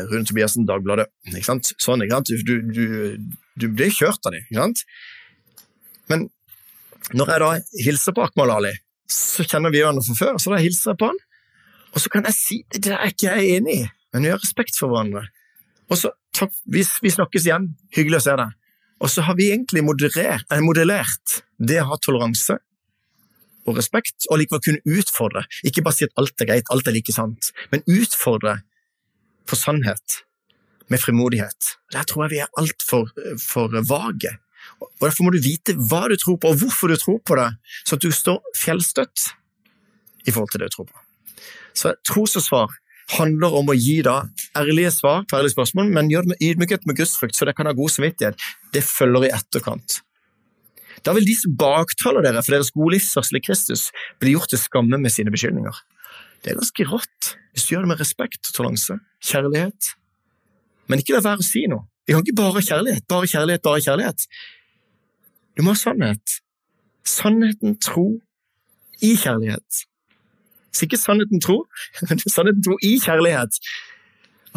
Rune 0.09 0.25
Tobiassen, 0.29 0.67
Dagbladet. 0.69 1.09
ikke 1.29 1.45
sant? 1.45 1.73
Sånn, 1.81 2.03
ikke 2.05 2.19
sant? 2.19 2.33
Du, 2.49 2.55
du, 2.65 2.85
du 3.61 3.67
blir 3.69 3.93
kjørt 3.93 4.25
av 4.25 4.35
dem, 4.37 4.45
ikke 4.49 4.61
sant? 4.65 4.85
Men 6.09 6.29
når 7.17 7.33
jeg 7.33 7.41
da 7.45 7.51
hilser 7.85 8.17
på 8.17 8.25
Akmal 8.25 8.53
Ali, 8.53 8.75
så 9.09 9.45
kjenner 9.45 9.73
vi 9.73 9.81
hverandre 9.81 10.05
fra 10.05 10.17
før, 10.19 10.39
så 10.41 10.53
da 10.53 10.61
hilser 10.61 10.93
jeg 10.93 11.01
på 11.01 11.09
han. 11.09 11.21
Og 11.95 12.03
så 12.05 12.13
kan 12.13 12.27
jeg 12.29 12.37
si 12.37 12.59
det 12.77 12.93
er 12.93 13.13
ikke 13.13 13.33
jeg 13.33 13.59
enig 13.59 13.77
i, 13.81 13.85
men 14.13 14.27
vi 14.27 14.33
har 14.33 14.41
respekt 14.43 14.77
for 14.77 14.93
hverandre. 14.93 15.25
Og 15.89 15.97
så, 15.97 16.13
takk, 16.37 16.53
vi, 16.69 16.85
vi 16.85 17.13
snakkes 17.13 17.49
igjen, 17.49 17.71
hyggelig 17.97 18.21
å 18.21 18.25
se 18.27 18.35
deg. 18.41 18.57
Og 18.99 19.11
så 19.13 19.23
har 19.23 19.37
vi 19.39 19.51
egentlig 19.53 19.85
moderert, 19.87 20.45
eh, 20.51 20.63
modellert 20.65 21.43
det 21.59 21.81
å 21.83 21.91
ha 21.93 21.99
toleranse 22.03 22.59
og 23.69 23.77
respekt, 23.77 24.27
og 24.31 24.41
likevel 24.41 24.63
kunne 24.65 24.99
utfordre. 24.99 25.45
Ikke 25.65 25.85
bare 25.85 25.95
si 25.95 26.07
at 26.09 26.17
alt 26.17 26.41
er 26.41 26.49
greit, 26.51 26.71
alt 26.73 26.89
er 26.89 26.97
like 26.97 27.13
sant, 27.13 27.53
men 27.71 27.85
utfordre 27.87 28.63
for 29.47 29.61
sannhet 29.61 30.23
med 30.89 31.01
frimodighet. 31.01 31.77
Der 31.93 32.07
tror 32.09 32.25
jeg 32.25 32.31
vi 32.31 32.43
er 32.45 32.53
altfor 32.59 33.11
for 33.41 33.69
vage. 33.69 34.39
Og 34.81 34.89
Derfor 35.01 35.25
må 35.25 35.33
du 35.33 35.41
vite 35.43 35.77
hva 35.77 36.09
du 36.09 36.17
tror 36.17 36.39
på, 36.41 36.53
og 36.53 36.63
hvorfor 36.63 36.89
du 36.89 36.97
tror 36.97 37.21
på 37.25 37.37
det, 37.37 37.51
så 37.85 37.97
at 37.97 38.05
du 38.05 38.11
står 38.13 38.41
fjellstøtt 38.57 39.29
i 40.27 40.33
forhold 40.33 40.51
til 40.53 40.61
det 40.61 40.71
du 40.71 40.77
tror 40.77 40.89
på. 40.91 41.05
Så 41.77 41.95
tros 42.09 42.37
og 42.37 42.45
svar 42.45 42.79
handler 43.17 43.55
om 43.61 43.71
å 43.73 43.77
gi 43.77 44.01
da 44.05 44.21
ærlige 44.59 44.93
svar 44.99 45.25
på 45.29 45.39
ærlige 45.39 45.55
spørsmål, 45.55 45.89
men 45.95 46.11
gjør 46.13 46.27
det 46.27 46.35
med 46.35 46.45
ydmykhet 46.45 46.85
med 46.89 46.99
gudsfrykt, 46.99 47.37
så 47.39 47.49
det 47.49 47.55
kan 47.57 47.69
ha 47.69 47.75
god 47.77 47.95
samvittighet. 47.95 48.49
Det 48.75 48.85
følger 48.85 49.29
i 49.29 49.33
etterkant. 49.33 50.01
Da 51.07 51.15
vil 51.15 51.27
de 51.29 51.37
som 51.39 51.55
baktaler 51.59 52.27
dere 52.27 52.43
for 52.43 52.57
deres 52.57 52.73
gode 52.75 52.97
livsførsel 52.97 53.39
i 53.39 53.45
Kristus, 53.45 53.89
bli 54.21 54.35
gjort 54.35 54.51
til 54.53 54.61
skamme 54.61 54.99
med 55.01 55.15
sine 55.15 55.33
beskyldninger. 55.33 55.85
Det 56.43 56.53
er 56.53 56.61
ganske 56.61 56.89
rått 56.91 57.33
hvis 57.55 57.67
du 57.67 57.75
gjør 57.75 57.87
det 57.87 57.93
med 57.93 58.03
respekt 58.03 58.51
og 58.51 58.55
toleranse, 58.55 58.99
kjærlighet. 59.25 59.93
Men 60.89 61.03
ikke 61.03 61.17
la 61.17 61.25
være 61.25 61.43
å 61.43 61.47
si 61.47 61.65
noe. 61.71 61.87
Vi 62.07 62.15
kan 62.15 62.23
ikke 62.25 62.39
bare 62.39 62.63
kjærlighet, 62.65 63.05
bare 63.11 63.29
kjærlighet, 63.29 63.63
bare 63.65 63.83
kjærlighet. 63.85 64.27
Du 65.59 65.65
må 65.65 65.75
ha 65.75 65.81
sannhet. 65.81 66.39
Sannheten, 67.09 67.75
tro, 67.83 68.07
i 69.05 69.15
kjærlighet. 69.19 69.83
Så 70.75 70.87
ikke 70.87 71.01
sannheten 71.01 71.43
tro, 71.45 71.63
men 72.09 72.23
sannheten 72.37 72.65
tro 72.65 72.79
i 72.85 72.97
kjærlighet. 73.03 73.61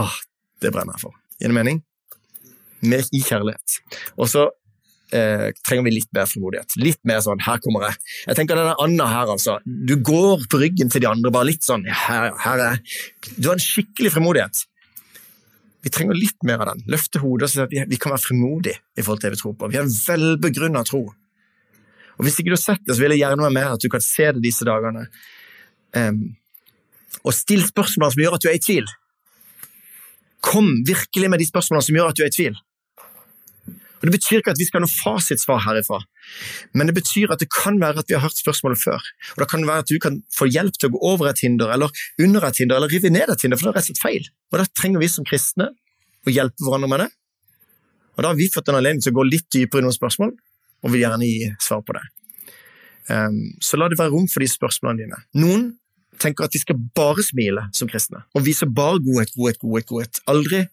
Åh, 0.01 0.17
det 0.63 0.73
brenner 0.73 0.97
jeg 0.97 1.07
for. 1.07 1.17
Gir 1.39 1.51
det 1.51 1.57
mening? 1.57 1.83
Mer 2.81 3.05
i 3.13 3.21
kjærlighet. 3.21 3.77
Og 4.17 4.29
så 4.31 4.47
eh, 5.15 5.51
trenger 5.65 5.85
vi 5.87 5.95
litt 5.95 6.09
mer 6.15 6.27
frimodighet. 6.29 6.75
Litt 6.81 7.01
mer 7.07 7.21
sånn 7.25 7.41
'her 7.43 7.61
kommer 7.63 7.87
jeg'. 7.87 8.01
Jeg 8.27 8.39
tenker 8.39 8.59
denne 8.59 8.75
Anna 8.81 9.07
her, 9.07 9.31
altså. 9.35 9.59
Du 9.65 9.95
går 9.97 10.47
på 10.49 10.61
ryggen 10.61 10.89
til 10.89 11.01
de 11.01 11.09
andre, 11.09 11.31
bare 11.31 11.49
litt 11.51 11.63
sånn 11.67 11.85
her, 11.85 12.31
her 12.37 12.59
er 12.59 12.81
Du 13.37 13.49
har 13.49 13.57
en 13.57 13.63
skikkelig 13.63 14.13
frimodighet. 14.17 14.65
Vi 15.81 15.89
trenger 15.89 16.13
litt 16.13 16.43
mer 16.45 16.61
av 16.61 16.73
den. 16.73 16.83
Løfte 16.93 17.19
hodet 17.23 17.47
og 17.47 17.49
si 17.49 17.61
at 17.61 17.71
vi, 17.71 17.81
vi, 17.89 17.97
kan 17.97 18.13
være 18.13 18.21
frimodige 18.21 18.77
i 18.97 19.01
forhold 19.01 19.21
til 19.21 19.31
det 19.31 19.37
vi 19.37 19.41
tror 19.41 19.55
på. 19.57 19.69
Vi 19.71 19.79
har 19.79 19.87
en 19.87 19.97
velbegrunna 20.07 20.83
tro. 20.85 21.01
Og 22.17 22.25
Hvis 22.25 22.37
ikke 22.37 22.51
du 22.53 22.57
har 22.57 22.61
sett 22.61 22.83
det, 22.85 22.93
så 22.93 23.01
vil 23.01 23.15
jeg 23.15 23.23
gjerne 23.23 23.41
være 23.41 23.55
med 23.55 23.69
at 23.77 23.81
du 23.81 23.89
kan 23.89 24.03
se 24.05 24.27
det 24.29 24.43
disse 24.43 24.67
dagene. 24.67 25.07
Og 25.95 27.35
still 27.35 27.63
spørsmål 27.67 28.13
som 28.13 28.23
gjør 28.23 28.37
at 28.37 28.43
du 28.43 28.49
er 28.49 28.57
i 28.57 28.63
tvil. 28.63 28.87
Kom 30.41 30.69
virkelig 30.87 31.29
med 31.29 31.41
de 31.41 31.47
spørsmålene 31.49 31.85
som 31.85 31.97
gjør 31.97 32.11
at 32.11 32.17
du 32.17 32.23
er 32.25 32.31
i 32.31 32.35
tvil. 32.35 32.55
Og 34.01 34.07
Det 34.09 34.13
betyr 34.15 34.39
ikke 34.41 34.53
at 34.55 34.57
vi 34.57 34.65
skal 34.65 34.79
ha 34.79 34.87
noe 34.87 34.91
fasitsvar 34.91 35.59
herifra, 35.61 35.99
men 36.73 36.89
det 36.89 36.95
betyr 36.97 37.33
at 37.35 37.41
det 37.43 37.51
kan 37.53 37.75
være 37.77 38.01
at 38.01 38.09
vi 38.09 38.15
har 38.17 38.23
hørt 38.23 38.39
spørsmålet 38.39 38.81
før. 38.81 38.97
Og 39.35 39.43
Det 39.43 39.47
kan 39.51 39.65
være 39.67 39.83
at 39.85 39.91
du 39.93 39.99
kan 40.01 40.23
få 40.33 40.47
hjelp 40.49 40.79
til 40.79 40.89
å 40.89 40.93
gå 40.95 41.01
over 41.11 41.29
et 41.29 41.43
hinder, 41.45 41.69
eller 41.69 41.93
under 42.17 42.47
et 42.47 42.57
hinder, 42.57 42.79
eller 42.79 42.89
rive 42.89 43.11
ned 43.13 43.29
et 43.29 43.45
hinder, 43.45 43.61
for 43.61 43.69
det 43.69 43.75
er 43.75 43.77
rett 43.77 43.91
og 43.91 43.93
slett 43.93 44.01
feil. 44.01 44.29
Og 44.49 44.57
Da 44.57 44.65
trenger 44.73 45.03
vi 45.03 45.11
som 45.11 45.27
kristne 45.27 45.69
å 46.25 46.33
hjelpe 46.33 46.65
hverandre 46.65 46.89
med 46.89 47.03
det. 47.05 47.09
Og 48.17 48.23
Da 48.23 48.33
har 48.33 48.39
vi 48.41 48.49
fått 48.49 48.69
en 48.69 48.79
anledning 48.79 49.05
til 49.05 49.13
å 49.13 49.19
gå 49.21 49.27
litt 49.29 49.45
dypere 49.53 49.83
i 49.83 49.85
noen 49.85 49.99
spørsmål, 49.99 50.33
og 50.81 50.91
vil 50.91 51.05
gjerne 51.05 51.29
gi 51.29 51.53
svar 51.61 51.85
på 51.85 51.93
det. 51.93 52.01
Um, 53.11 53.53
så 53.61 53.77
la 53.77 53.89
det 53.89 53.99
være 53.99 54.13
rom 54.13 54.25
for 54.29 54.41
de 54.41 54.49
spørsmålene 54.49 55.05
dine. 55.05 55.21
Noen 55.37 55.77
tenker 56.19 56.45
at 56.45 56.55
vi 56.55 56.61
skal 56.61 56.79
bare 56.95 57.23
smile 57.23 57.67
som 57.75 57.89
kristne, 57.89 58.23
og 58.35 58.45
vise 58.45 58.67
bare 58.67 58.99
godhet, 59.03 59.31
godhet, 59.35 59.59
godhet. 59.61 59.87
godhet. 59.89 60.21
Aldri 60.31 60.65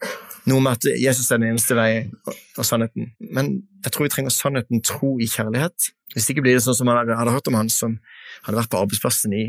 noe 0.48 0.62
med 0.64 0.78
at 0.78 1.00
Jesus 1.00 1.30
er 1.30 1.40
den 1.40 1.52
eneste 1.52 1.76
vei 1.76 2.08
og 2.28 2.64
sannheten. 2.66 3.12
Men 3.20 3.50
jeg 3.84 3.94
tror 3.94 4.06
vi 4.06 4.12
trenger 4.14 4.34
sannheten, 4.34 4.82
tro 4.84 5.14
i 5.20 5.28
kjærlighet. 5.28 5.90
Hvis 6.14 6.30
ikke 6.32 6.44
blir 6.44 6.56
det 6.56 6.64
sånn 6.64 6.76
som 6.78 6.88
man 6.88 7.00
hadde 7.04 7.34
hørt 7.34 7.50
om 7.50 7.58
han 7.58 7.68
som 7.72 7.98
hadde 8.46 8.56
vært 8.60 8.72
på 8.72 8.80
arbeidsplassen 8.80 9.34
i 9.36 9.44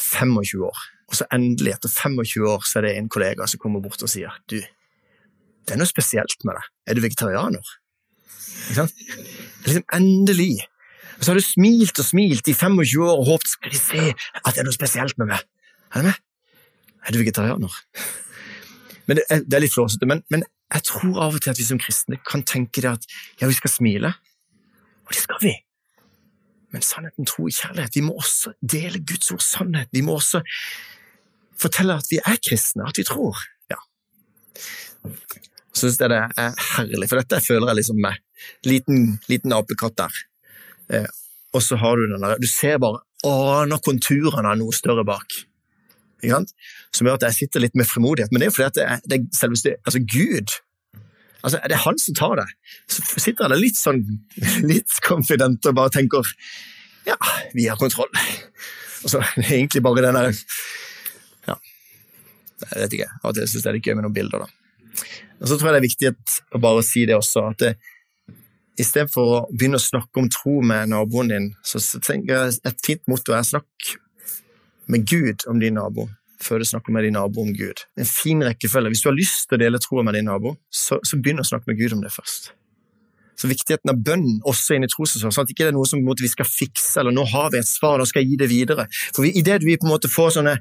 25 0.00 0.64
år. 0.64 0.84
Og 1.10 1.18
så 1.18 1.26
endelig, 1.34 1.74
etter 1.76 1.92
25 1.92 2.46
år, 2.48 2.64
så 2.64 2.80
er 2.80 2.86
det 2.86 2.94
en 2.96 3.10
kollega 3.12 3.48
som 3.50 3.60
kommer 3.60 3.82
bort 3.84 4.02
og 4.06 4.10
sier 4.10 4.32
du, 4.50 4.60
det 4.60 5.74
er 5.74 5.80
noe 5.80 5.90
spesielt 5.90 6.46
med 6.46 6.56
deg. 6.56 6.68
Er 6.88 6.96
du 6.96 7.04
vegetarianer? 7.04 7.72
Ikke 8.70 8.78
sant? 8.78 9.02
Liksom, 9.66 9.84
endelig. 9.94 10.54
Og 11.20 11.24
så 11.26 11.32
har 11.34 11.36
du 11.36 11.44
smilt 11.44 12.00
og 12.00 12.06
smilt 12.06 12.48
i 12.48 12.56
25 12.56 13.04
år 13.04 13.18
og 13.20 13.26
håpet 13.28 13.52
skal 13.52 13.74
de 13.74 13.78
se 13.78 14.04
at 14.08 14.54
det 14.54 14.62
er 14.62 14.66
noe 14.66 14.76
spesielt 14.76 15.18
med 15.20 15.28
meg. 15.28 15.44
Er 15.92 16.06
med? 16.06 16.16
Er 17.04 17.12
du 17.12 17.20
vegetarianer? 17.20 17.74
Men 19.06 19.18
det 19.18 19.24
er, 19.28 19.42
det 19.44 19.58
er 19.58 19.64
litt 19.64 19.74
flåsete, 19.74 20.06
men, 20.06 20.20
men, 20.30 20.44
jeg 20.70 20.84
tror 20.86 21.16
av 21.24 21.34
og 21.34 21.42
til 21.42 21.50
at 21.50 21.58
vi 21.58 21.64
som 21.66 21.80
kristne 21.82 22.20
kan 22.22 22.44
tenke 22.46 22.78
det 22.84 22.92
at 22.92 23.06
ja, 23.40 23.48
vi 23.50 23.56
skal 23.56 23.72
smile. 23.72 24.12
Og 25.02 25.10
det 25.10 25.22
skal 25.24 25.40
vi. 25.42 25.50
Men 26.70 26.84
sannheten, 26.86 27.26
tro 27.26 27.48
i 27.50 27.54
kjærlighet. 27.56 27.96
Vi 27.98 28.04
må 28.06 28.14
også 28.20 28.52
dele 28.62 29.00
Guds 29.02 29.32
ord 29.34 29.42
sannhet. 29.42 29.90
Vi 29.90 30.04
må 30.06 30.14
også 30.20 30.44
fortelle 31.58 31.98
at 31.98 32.06
vi 32.12 32.20
er 32.22 32.38
kristne, 32.38 32.86
at 32.86 33.02
vi 33.02 33.06
tror. 33.08 33.42
Ja. 33.72 33.80
Syns 35.74 35.98
jeg 35.98 36.12
det 36.14 36.20
er 36.38 36.54
herlig, 36.76 37.10
for 37.10 37.18
dette 37.18 37.42
føler 37.42 37.72
jeg 37.72 37.80
liksom 37.80 37.98
meg. 38.06 38.22
Liten, 38.70 39.16
liten 39.26 39.58
apekatt 39.58 39.98
der. 39.98 40.22
Eh, 40.90 41.06
og 41.54 41.62
så 41.62 41.78
har 41.80 41.98
du 41.98 42.06
den 42.06 42.22
der 42.22 42.38
Du 42.38 42.46
ser 42.46 42.78
bare 42.82 43.02
aner 43.26 43.80
konturene 43.84 44.48
av 44.48 44.58
noe 44.58 44.74
større 44.74 45.04
bak 45.04 45.42
som 46.20 47.06
gjør 47.06 47.16
at 47.16 47.22
jeg 47.30 47.36
sitter 47.36 47.62
litt 47.64 47.76
med 47.78 47.88
frimodighet. 47.88 48.28
Men 48.32 48.42
det 48.42 48.46
er 48.46 48.50
jo 48.50 48.56
fordi 48.58 48.66
at 48.68 48.76
det 48.76 48.84
er, 48.84 48.98
det 49.08 49.16
er 49.16 49.38
selveste 49.38 49.76
altså 49.84 50.02
Gud 50.04 50.56
altså 51.40 51.60
Det 51.64 51.72
er 51.72 51.80
han 51.86 51.98
som 51.98 52.14
tar 52.14 52.34
det. 52.36 52.48
Så 52.92 53.02
sitter 53.16 53.46
jeg 53.46 53.52
der 53.54 53.62
litt 53.62 53.78
sånn 53.78 54.02
litt 54.72 54.98
confident 55.06 55.64
og 55.70 55.78
bare 55.78 55.92
tenker 55.94 56.26
ja, 57.08 57.16
vi 57.56 57.64
har 57.64 57.80
kontroll. 57.80 58.12
Og 59.00 59.08
så 59.08 59.22
er 59.22 59.30
det 59.38 59.46
egentlig 59.48 59.80
bare 59.82 60.04
den 60.04 60.18
der 60.18 60.34
Ja, 61.48 61.56
jeg 62.66 62.82
vet 62.82 62.98
ikke. 62.98 63.08
Av 63.22 63.30
og 63.30 63.38
til 63.38 63.48
syns 63.48 63.56
jeg 63.56 63.64
det 63.64 63.70
er 63.70 63.78
litt 63.78 63.88
gøy 63.88 63.96
med 63.96 64.04
noen 64.04 64.18
bilder, 64.18 64.44
da. 64.44 65.00
Og 65.40 65.48
så 65.48 65.56
tror 65.56 65.70
jeg 65.70 65.78
det 65.78 65.80
er 65.80 65.86
viktig 65.86 66.12
å 66.52 66.60
bare 66.60 66.84
si 66.84 67.06
det 67.08 67.16
også, 67.16 67.46
at 67.54 67.64
det, 67.64 67.72
istedenfor 68.80 69.32
å 69.34 69.40
begynne 69.52 69.80
å 69.80 69.82
snakke 69.82 70.22
om 70.22 70.30
tro 70.32 70.60
med 70.66 70.92
naboen 70.92 71.32
din, 71.32 71.50
så 71.66 71.80
tenker 72.00 72.34
jeg 72.34 72.60
et 72.70 72.86
fint 72.86 73.02
motto 73.10 73.34
er 73.36 73.46
snakk 73.46 73.92
med 74.90 75.06
Gud 75.08 75.46
om 75.50 75.60
din 75.62 75.78
nabo 75.78 76.08
før 76.40 76.62
du 76.62 76.64
snakker 76.64 76.94
med 76.94 77.04
din 77.04 77.18
nabo 77.18 77.42
om 77.44 77.52
Gud. 77.52 77.82
En 78.00 78.08
fin 78.08 78.40
rekkefølge. 78.44 78.94
Hvis 78.94 79.02
du 79.04 79.10
har 79.10 79.16
lyst 79.16 79.44
til 79.48 79.58
å 79.58 79.60
dele 79.60 79.80
troa 79.82 80.04
med 80.06 80.16
din 80.16 80.24
nabo, 80.30 80.54
så, 80.72 80.96
så 81.04 81.18
begynn 81.20 81.42
å 81.42 81.46
snakke 81.46 81.68
med 81.68 81.76
Gud 81.80 81.98
om 81.98 82.00
det 82.04 82.12
først. 82.14 82.52
Så 83.40 83.48
viktigheten 83.48 83.92
av 83.92 84.00
bønn 84.04 84.40
også 84.48 84.76
inn 84.76 84.84
i 84.84 84.90
trosforsvar, 84.90 85.32
sånn 85.32 85.46
at 85.46 85.52
ikke 85.52 85.66
det 85.66 85.72
er 85.72 85.76
noe 85.76 85.88
som 85.88 86.00
vi 86.04 86.28
skal 86.32 86.48
fikse, 86.48 86.98
eller 87.00 87.14
nå 87.16 87.24
har 87.28 87.52
vi 87.52 87.60
et 87.60 87.68
svar, 87.68 88.00
da 88.00 88.08
skal 88.08 88.24
jeg 88.24 88.34
gi 88.34 88.40
det 88.42 88.50
videre. 88.52 88.84
For 89.16 89.24
i 89.28 89.44
det 89.44 89.60
vi 89.64 89.78
på 89.80 89.88
en 89.88 89.94
måte 89.94 90.12
får 90.12 90.36
sånne 90.36 90.58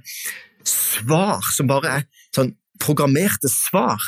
svar 0.67 1.43
som 1.55 1.67
bare 1.67 1.97
er 1.97 2.08
sånn 2.36 2.53
programmerte 2.79 3.51
svar, 3.51 4.03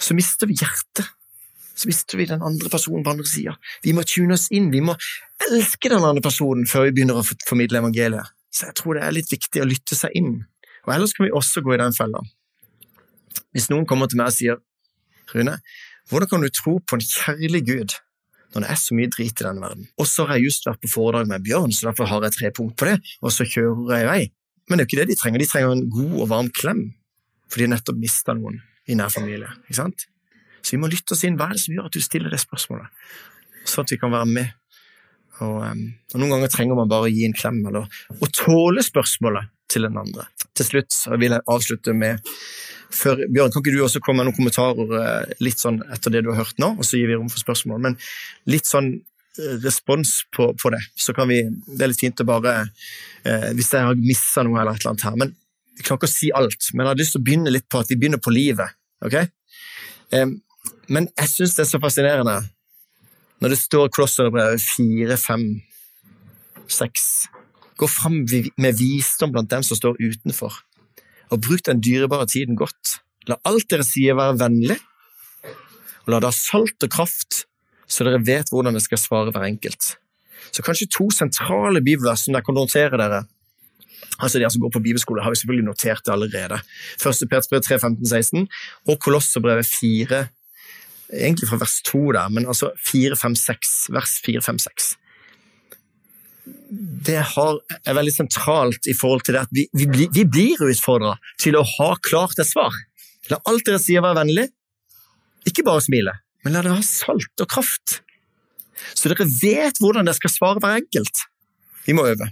så 0.00 0.16
mister 0.16 0.48
vi 0.48 0.56
hjertet. 0.56 1.08
Så 1.78 1.86
mister 1.86 2.18
vi 2.18 2.26
den 2.26 2.42
andre 2.42 2.70
personen 2.72 3.04
på 3.06 3.12
andre 3.14 3.26
sida. 3.28 3.54
Vi 3.84 3.94
må 3.94 4.02
tune 4.08 4.34
oss 4.34 4.48
inn, 4.54 4.72
vi 4.74 4.82
må 4.82 4.96
elske 5.46 5.92
den 5.92 6.02
andre 6.02 6.22
personen 6.24 6.66
før 6.66 6.88
vi 6.88 6.96
begynner 6.96 7.20
å 7.20 7.26
formidle 7.46 7.82
evangeliet. 7.84 8.34
Så 8.50 8.66
jeg 8.66 8.78
tror 8.80 8.98
det 8.98 9.04
er 9.06 9.14
litt 9.14 9.30
viktig 9.30 9.62
å 9.62 9.68
lytte 9.68 9.98
seg 9.98 10.16
inn. 10.18 10.40
Og 10.88 10.94
ellers 10.94 11.14
kan 11.14 11.28
vi 11.28 11.34
også 11.36 11.62
gå 11.62 11.76
i 11.76 11.80
den 11.80 11.94
fella. 11.94 12.24
Hvis 13.54 13.68
noen 13.70 13.86
kommer 13.86 14.10
til 14.10 14.18
meg 14.20 14.32
og 14.32 14.36
sier 14.36 14.58
Rune, 15.34 15.58
hvordan 16.08 16.30
kan 16.30 16.42
du 16.44 16.48
tro 16.50 16.78
på 16.80 16.96
en 16.96 17.04
kjærlig 17.04 17.62
Gud 17.68 17.96
når 18.54 18.64
det 18.64 18.68
er 18.72 18.78
så 18.80 18.96
mye 18.96 19.10
drit 19.12 19.42
i 19.42 19.44
denne 19.44 19.62
verden? 19.62 19.88
Og 20.00 20.08
så 20.08 20.24
har 20.26 20.38
jeg 20.38 20.48
just 20.48 20.66
vært 20.66 20.80
på 20.82 20.90
foredrag 20.90 21.28
med 21.30 21.44
Bjørn, 21.44 21.74
så 21.76 21.90
derfor 21.90 22.08
har 22.08 22.24
jeg 22.24 22.38
tre 22.38 22.52
punkt 22.56 22.78
på 22.80 22.88
det, 22.88 22.96
og 23.20 23.34
så 23.34 23.46
kjører 23.46 23.92
jeg 23.92 24.06
i 24.06 24.08
vei. 24.08 24.20
Men 24.68 24.80
det 24.80 24.84
er 24.84 24.86
jo 24.86 24.90
ikke 24.90 25.00
det 25.02 25.10
de 25.12 25.18
trenger, 25.20 25.44
de 25.44 25.50
trenger 25.52 25.74
en 25.76 25.88
god 25.92 26.14
og 26.16 26.30
varm 26.32 26.48
klem, 26.56 26.80
for 27.48 27.60
de 27.60 27.68
har 27.68 27.74
nettopp 27.76 28.00
mista 28.00 28.34
noen 28.36 28.62
i 28.88 28.96
nær 28.96 29.12
familie. 29.12 29.52
ikke 29.68 29.82
sant? 29.82 30.08
Så 30.62 30.74
vi 30.74 30.80
må 30.82 30.90
lytte 30.90 31.14
oss 31.16 31.24
inn. 31.26 31.38
Hva 31.38 31.48
er 31.48 31.58
det 31.58 31.64
som 31.64 31.76
gjør 31.76 31.90
at 31.90 31.96
du 31.96 32.04
stiller 32.04 32.32
det 32.32 32.40
spørsmålet? 32.42 32.90
Sånn 33.68 33.86
at 33.86 33.92
vi 33.94 34.00
kan 34.00 34.14
være 34.14 34.30
med 34.30 34.56
og, 35.44 35.60
um, 35.62 35.84
og, 36.12 36.16
Noen 36.18 36.32
ganger 36.34 36.50
trenger 36.52 36.78
man 36.78 36.90
bare 36.90 37.08
å 37.08 37.12
gi 37.12 37.26
en 37.26 37.36
klem 37.36 37.60
eller 37.68 37.86
å 38.10 38.30
tåle 38.34 38.82
spørsmålet 38.84 39.50
til 39.70 39.84
den 39.86 39.98
andre. 40.00 40.26
Til 40.56 40.66
slutt 40.66 40.96
vil 41.20 41.36
jeg 41.36 41.46
avslutte 41.54 41.94
med 41.94 42.24
før, 42.94 43.20
Bjørn, 43.28 43.52
kan 43.52 43.62
ikke 43.62 43.74
du 43.74 43.82
også 43.84 44.00
komme 44.02 44.22
med 44.22 44.30
noen 44.30 44.38
kommentarer 44.38 44.94
uh, 44.96 45.36
litt 45.44 45.60
sånn 45.60 45.82
etter 45.94 46.14
det 46.14 46.24
du 46.24 46.32
har 46.32 46.40
hørt 46.40 46.58
nå, 46.62 46.72
og 46.78 46.86
så 46.88 46.98
gir 46.98 47.10
vi 47.10 47.18
rom 47.18 47.28
for 47.30 47.42
spørsmål. 47.42 47.82
Men 47.84 47.98
litt 48.48 48.68
sånn 48.68 48.94
uh, 48.96 49.56
respons 49.64 50.22
på, 50.34 50.50
på, 50.58 50.72
det. 50.74 50.80
Så 50.98 51.14
kan 51.16 51.28
vi 51.30 51.42
Det 51.44 51.84
er 51.84 51.92
litt 51.92 52.02
fint 52.02 52.24
å 52.24 52.26
bare 52.26 52.54
eh, 52.64 53.50
Hvis 53.54 53.70
jeg 53.76 53.86
har 53.86 54.00
missa 54.00 54.42
noe 54.42 54.58
eller 54.58 54.74
et 54.74 54.82
eller 54.82 54.94
annet 54.94 55.06
her. 55.06 55.20
Men 55.20 55.36
vi 55.78 55.86
kan 55.86 56.00
ikke 56.00 56.10
si 56.10 56.32
alt. 56.34 56.72
Men 56.72 56.86
jeg 56.86 56.90
har 56.90 57.00
lyst 57.04 57.14
til 57.14 57.22
å 57.22 57.26
begynne 57.28 57.54
litt 57.54 57.68
på 57.70 57.84
at 57.84 57.92
vi 57.92 58.00
begynner 58.00 58.22
på 58.24 58.34
livet. 58.34 58.74
ok? 59.04 59.20
Um, 60.16 60.38
men 60.88 61.08
jeg 61.18 61.30
syns 61.32 61.56
det 61.56 61.64
er 61.64 61.72
så 61.72 61.80
fascinerende 61.82 62.38
når 63.38 63.54
det 63.54 63.58
står 63.60 63.90
Kolosserbrevet 63.94 64.62
fire, 64.62 65.16
fem, 65.20 65.44
seks 66.66 67.28
Gå 67.78 67.86
fram 67.86 68.24
med 68.58 68.74
visdom 68.74 69.30
blant 69.30 69.50
dem 69.52 69.62
som 69.62 69.78
står 69.78 70.00
utenfor, 70.02 70.50
og 71.30 71.42
bruk 71.44 71.60
den 71.68 71.78
dyrebare 71.78 72.26
tiden 72.26 72.56
godt. 72.58 72.96
La 73.30 73.36
alt 73.46 73.68
dere 73.70 73.86
sier 73.86 74.16
være 74.18 74.34
vennlig, 74.40 74.74
og 76.02 76.10
la 76.10 76.18
det 76.18 76.26
ha 76.26 76.34
salt 76.34 76.82
og 76.82 76.90
kraft, 76.90 77.44
så 77.86 78.02
dere 78.02 78.18
vet 78.26 78.50
hvordan 78.50 78.74
dere 78.74 78.82
skal 78.82 78.98
svare 78.98 79.30
hver 79.30 79.46
enkelt. 79.46 79.92
Så 80.50 80.64
kanskje 80.66 80.88
to 80.90 81.06
sentrale 81.14 81.84
bibelvers 81.84 82.26
som 82.26 82.34
dere 82.34 82.46
kan 82.46 82.58
notere 82.58 82.98
dere. 82.98 83.22
Altså 84.18 84.40
De 84.42 84.50
som 84.50 84.64
går 84.64 84.74
på 84.74 84.82
bibelskole, 84.82 85.22
har 85.22 85.30
vi 85.30 85.38
selvfølgelig 85.38 85.68
notert 85.68 86.02
det 86.02 86.12
allerede. 86.12 86.58
Første 86.98 87.28
Petersbrev 87.30 87.62
3, 87.62 87.78
15, 87.78 88.06
16 88.06 88.48
og 88.88 88.98
Kolosserbrevet 88.98 89.66
4, 89.66 90.24
egentlig 91.12 91.48
fra 91.50 91.60
vers 91.60 91.78
2 91.88 92.00
der, 92.16 92.32
men 92.32 92.48
altså 92.48 92.72
4, 92.84 93.16
5, 93.16 93.36
6, 93.36 93.76
vers 93.94 94.16
4, 94.24 94.42
5, 94.44 94.58
6. 94.66 94.88
Det 97.08 97.16
er 97.16 97.96
veldig 97.96 98.14
sentralt 98.14 98.88
i 98.88 98.96
forhold 98.96 99.24
til 99.24 99.36
det 99.36 99.44
at 99.46 99.52
vi, 99.54 99.66
vi, 99.72 100.08
vi 100.12 100.24
blir 100.24 100.64
utfordra 100.68 101.16
til 101.40 101.56
å 101.58 101.64
ha 101.64 101.90
klart 102.04 102.40
et 102.40 102.48
svar. 102.48 102.74
La 103.32 103.40
alt 103.48 103.66
dere 103.66 103.80
sier 103.80 104.04
være 104.04 104.20
vennlig, 104.22 104.48
ikke 105.48 105.64
bare 105.66 105.84
smile, 105.84 106.14
men 106.44 106.56
la 106.56 106.64
det 106.64 106.74
ha 106.74 106.84
salt 106.84 107.44
og 107.44 107.50
kraft. 107.50 108.00
Så 108.94 109.10
dere 109.10 109.28
vet 109.28 109.80
hvordan 109.82 110.08
dere 110.08 110.16
skal 110.16 110.32
svare 110.32 110.62
hver 110.62 110.80
enkelt. 110.82 111.24
Vi 111.86 111.96
må 111.96 112.04
øve. 112.08 112.30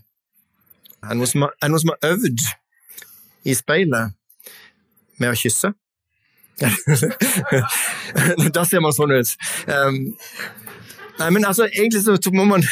Er 1.04 1.12
det 1.12 1.18
noen 1.20 1.32
noen 1.46 1.82
som 1.82 1.92
har 1.92 2.12
øvd 2.12 2.46
i 3.46 3.54
speilet 3.56 4.16
med 5.20 5.32
å 5.32 5.38
kysse? 5.38 5.72
da 8.56 8.62
ser 8.64 8.80
man 8.80 8.94
sånn 8.96 9.12
ut. 9.12 9.32
Um, 9.68 9.98
nei, 11.20 11.28
men 11.34 11.44
altså, 11.44 11.66
egentlig 11.68 12.00
så 12.04 12.32
må 12.32 12.46
man 12.48 12.64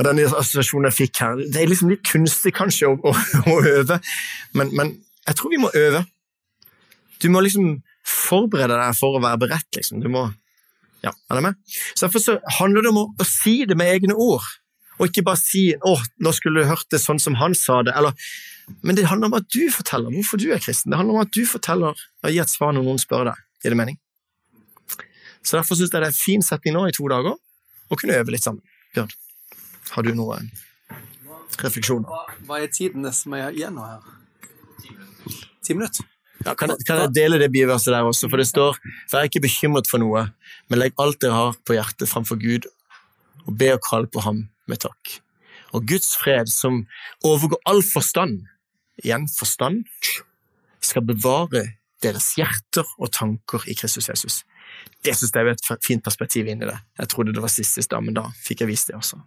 Og 0.00 0.06
den 0.06 0.22
assosiasjonen 0.24 0.88
jeg 0.88 0.96
fikk 0.96 1.18
her, 1.20 1.40
det 1.44 1.60
er 1.60 1.68
liksom 1.68 1.90
litt 1.92 2.00
kunstig 2.08 2.54
kanskje 2.56 2.88
å, 2.88 2.94
å, 2.96 3.12
å 3.52 3.56
øve, 3.68 3.98
men, 4.56 4.70
men, 4.72 4.94
jeg 5.28 5.36
tror 5.36 5.52
vi 5.52 5.60
må 5.60 5.68
øve. 5.76 6.00
Du 7.20 7.28
må 7.28 7.42
liksom 7.44 7.82
forberede 8.08 8.78
deg 8.80 8.96
for 8.96 9.18
å 9.18 9.20
være 9.20 9.42
beredt, 9.42 9.68
liksom. 9.76 10.00
Du 10.00 10.08
må 10.12 10.30
Ja, 11.04 11.12
er 11.30 11.38
det 11.38 11.44
med? 11.44 11.58
Så 11.94 12.06
Derfor 12.06 12.24
så 12.24 12.38
handler 12.58 12.84
det 12.84 12.90
om 12.90 13.02
å, 13.02 13.04
å 13.12 13.26
si 13.28 13.60
det 13.68 13.76
med 13.76 13.92
egne 13.92 14.16
ord, 14.16 14.44
og 14.98 15.08
ikke 15.08 15.24
bare 15.24 15.40
si 15.40 15.70
'Å, 15.72 15.94
nå 16.20 16.32
skulle 16.36 16.60
du 16.60 16.68
hørt 16.68 16.88
det 16.92 17.00
sånn 17.00 17.20
som 17.20 17.38
han 17.40 17.54
sa 17.56 17.80
det', 17.84 17.94
eller 17.96 18.12
men 18.82 18.96
det 18.96 19.06
handler 19.10 19.30
om 19.30 19.36
at 19.38 19.48
du 19.52 19.62
forteller 19.72 20.12
hvorfor 20.14 20.40
du 20.40 20.48
er 20.54 20.62
kristen. 20.62 20.92
Det 20.92 20.98
handler 21.00 21.18
om 21.18 21.24
at 21.24 21.32
du 21.34 21.42
forteller 21.48 21.96
og 21.96 22.30
gir 22.30 22.42
et 22.42 22.52
svar 22.52 22.74
når 22.76 22.86
noen 22.86 23.00
spør 23.02 23.30
deg. 23.30 23.42
Gir 23.62 23.74
det 23.74 23.80
mening? 23.80 23.98
Så 25.42 25.56
Derfor 25.56 25.78
syns 25.78 25.92
jeg 25.92 26.00
det 26.00 26.08
er 26.08 26.12
en 26.12 26.20
fin 26.20 26.44
setning 26.44 26.76
nå 26.76 26.86
i 26.88 26.94
to 26.96 27.06
dager 27.10 27.36
å 27.90 27.98
kunne 27.98 28.16
øve 28.20 28.34
litt 28.34 28.44
sammen. 28.44 28.62
Bjørn, 28.94 29.12
har 29.94 30.06
du 30.06 30.12
noen 30.16 30.50
refleksjoner? 31.60 32.32
Hva 32.48 32.60
er 32.62 32.72
tiden 32.72 33.06
som 33.16 33.36
er 33.38 33.50
igjen 33.50 33.76
nå 33.76 33.86
her? 33.86 34.04
Ti 35.64 35.76
minutter? 35.76 36.06
Ja, 36.40 36.54
kan, 36.56 36.72
jeg, 36.72 36.86
kan 36.88 37.02
jeg 37.02 37.12
dele 37.12 37.40
det 37.40 37.50
biverset 37.52 37.92
der 37.92 38.06
også? 38.08 38.30
For 38.32 38.40
det 38.40 38.48
står 38.48 38.78
Vær 39.12 39.26
ikke 39.28 39.42
bekymret 39.44 39.90
for 39.90 40.00
noe, 40.00 40.30
men 40.72 40.80
legg 40.80 40.96
alt 41.02 41.20
dere 41.20 41.36
har 41.36 41.58
på 41.68 41.76
hjertet 41.76 42.08
framfor 42.08 42.40
Gud, 42.40 42.68
og 43.44 43.58
be 43.60 43.74
og 43.74 43.82
kall 43.84 44.08
på 44.08 44.24
ham 44.24 44.46
med 44.70 44.80
takk. 44.80 45.18
Og 45.76 45.84
Guds 45.86 46.14
fred, 46.18 46.48
som 46.50 46.84
overgår 47.26 47.60
all 47.68 47.82
forstand, 47.84 48.40
igjen 49.04 49.26
forstand, 49.32 49.84
skal 50.80 51.04
bevare 51.04 51.66
deres 52.00 52.32
hjerter 52.38 52.86
og 52.98 53.10
tanker 53.12 53.66
i 53.68 53.76
Kristus 53.76 54.08
Jesus. 54.08 54.42
Det 55.04 55.12
synes 55.16 55.32
jeg 55.34 55.46
er 55.46 55.52
et 55.52 55.84
fint 55.84 56.04
perspektiv 56.04 56.48
inn 56.48 56.62
i 56.62 56.68
det. 56.68 56.78
Jeg 56.98 57.12
trodde 57.12 57.34
det 57.36 57.42
var 57.42 57.52
sist 57.52 57.78
i 57.78 57.84
stad, 57.84 58.04
men 58.04 58.16
da 58.16 58.28
fikk 58.44 58.64
jeg 58.64 58.72
vist 58.72 58.88
det 58.88 58.96
også. 58.96 59.20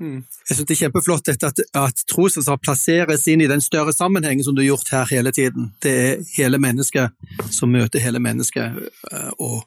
Jeg 0.00 0.56
synes 0.56 0.66
det 0.66 0.74
er 0.74 0.80
kjempeflott 0.84 1.28
dette 1.28 1.50
at, 1.52 1.60
at 1.78 2.02
trosansvar 2.10 2.58
plasseres 2.62 3.26
inn 3.30 3.44
i 3.44 3.48
den 3.50 3.62
større 3.64 3.94
sammenhengen 3.94 4.44
som 4.44 4.56
du 4.56 4.62
har 4.62 4.72
gjort 4.72 4.90
her 4.92 5.12
hele 5.12 5.32
tiden. 5.32 5.70
Det 5.82 5.94
er 5.94 6.24
hele 6.34 6.58
mennesket 6.60 7.14
som 7.54 7.72
møter 7.72 8.02
hele 8.02 8.20
mennesket, 8.22 8.80
eh, 9.12 9.30
og 9.38 9.62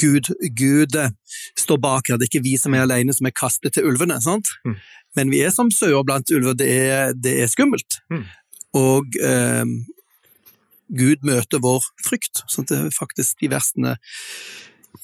Gud, 0.00 0.30
Gud 0.58 0.96
står 1.58 1.78
bak 1.82 2.08
her. 2.10 2.18
Det 2.18 2.26
er 2.28 2.32
ikke 2.32 2.44
vi 2.46 2.56
som 2.60 2.74
er 2.74 2.84
alene 2.86 3.14
som 3.14 3.26
er 3.28 3.34
kastet 3.36 3.76
til 3.76 3.86
ulvene, 3.90 4.20
sant? 4.24 4.50
Mm. 4.66 4.76
Men 5.16 5.30
vi 5.30 5.42
er 5.46 5.52
som 5.54 5.70
sauer 5.70 6.02
blant 6.06 6.30
ulver. 6.34 6.56
Det 6.58 6.68
er, 6.68 7.12
det 7.14 7.36
er 7.44 7.50
skummelt. 7.52 8.00
Mm. 8.10 8.24
Og 8.74 9.18
eh, 9.22 9.64
Gud 10.98 11.22
møter 11.26 11.62
vår 11.62 11.86
frykt. 12.04 12.42
sånn 12.50 12.66
det 12.68 12.78
er 12.80 12.94
faktisk 12.94 13.38
de 13.40 13.50
versene 13.54 13.96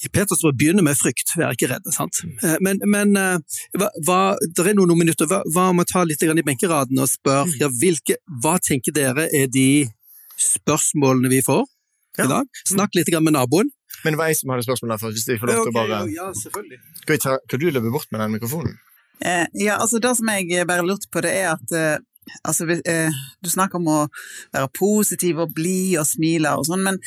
i 0.01 0.09
Peters 0.09 0.41
brev 0.45 0.55
begynner 0.57 0.85
med 0.87 0.97
frykt, 0.97 1.33
vær 1.37 1.53
ikke 1.55 1.69
redde. 1.73 1.93
sant? 1.93 2.23
Eh, 2.43 2.57
Men, 2.65 2.79
men 2.87 3.17
eh, 3.19 3.59
hva, 3.77 3.89
hva, 4.07 4.21
det 4.41 4.67
er 4.67 4.77
noen 4.79 4.95
minutter, 4.99 5.27
hva, 5.29 5.43
hva 5.55 5.69
om 5.73 5.83
å 5.83 5.87
ta 5.89 6.05
litt 6.07 6.23
i 6.23 6.47
benkeraden 6.47 6.99
og 7.03 7.11
spørre 7.11 7.51
ja, 7.61 7.69
hvilke, 7.69 8.17
hva 8.43 8.57
tenker 8.63 8.95
dere 8.97 9.29
er 9.35 9.51
de 9.51 9.89
spørsmålene 10.41 11.29
vi 11.33 11.43
får 11.45 11.67
Ja. 12.19 12.25
i 12.25 12.29
dag? 12.29 12.47
Snakk 12.67 12.95
litt 12.97 13.11
med 13.21 13.35
naboen. 13.37 13.71
Men 14.05 14.15
det 14.15 14.21
var 14.21 14.31
jeg 14.31 14.41
som 14.41 14.53
hadde 14.55 14.67
spørsmål 14.67 14.95
derfor, 14.95 15.17
hvis 15.17 15.27
jeg 15.29 15.41
får 15.41 15.53
lov 15.53 15.65
til 15.65 15.73
å 15.73 15.77
bare 15.77 16.05
ja, 16.13 16.29
selvfølgelig. 16.43 16.79
Skal, 17.01 17.15
vi 17.15 17.19
ta, 17.25 17.35
kan 17.51 17.63
du 17.63 17.67
løpe 17.71 17.93
bort 17.95 18.13
med 18.13 18.25
den 18.25 18.37
mikrofonen? 18.37 18.79
Eh, 19.21 19.47
ja, 19.61 19.77
altså 19.77 20.01
det 20.01 20.15
som 20.17 20.31
jeg 20.33 20.65
bare 20.69 20.87
lurte 20.87 21.11
på, 21.13 21.23
det 21.25 21.35
er 21.43 21.51
at 21.53 21.75
eh, 21.77 21.99
altså, 22.43 22.69
eh, 22.71 23.21
du 23.43 23.51
snakker 23.53 23.81
om 23.81 23.91
å 23.91 23.99
være 24.55 24.71
positiv 24.79 25.43
og 25.45 25.53
blid 25.57 25.99
og 26.01 26.09
smile 26.09 26.55
og 26.57 26.67
sånn, 26.69 26.87
men 26.87 27.01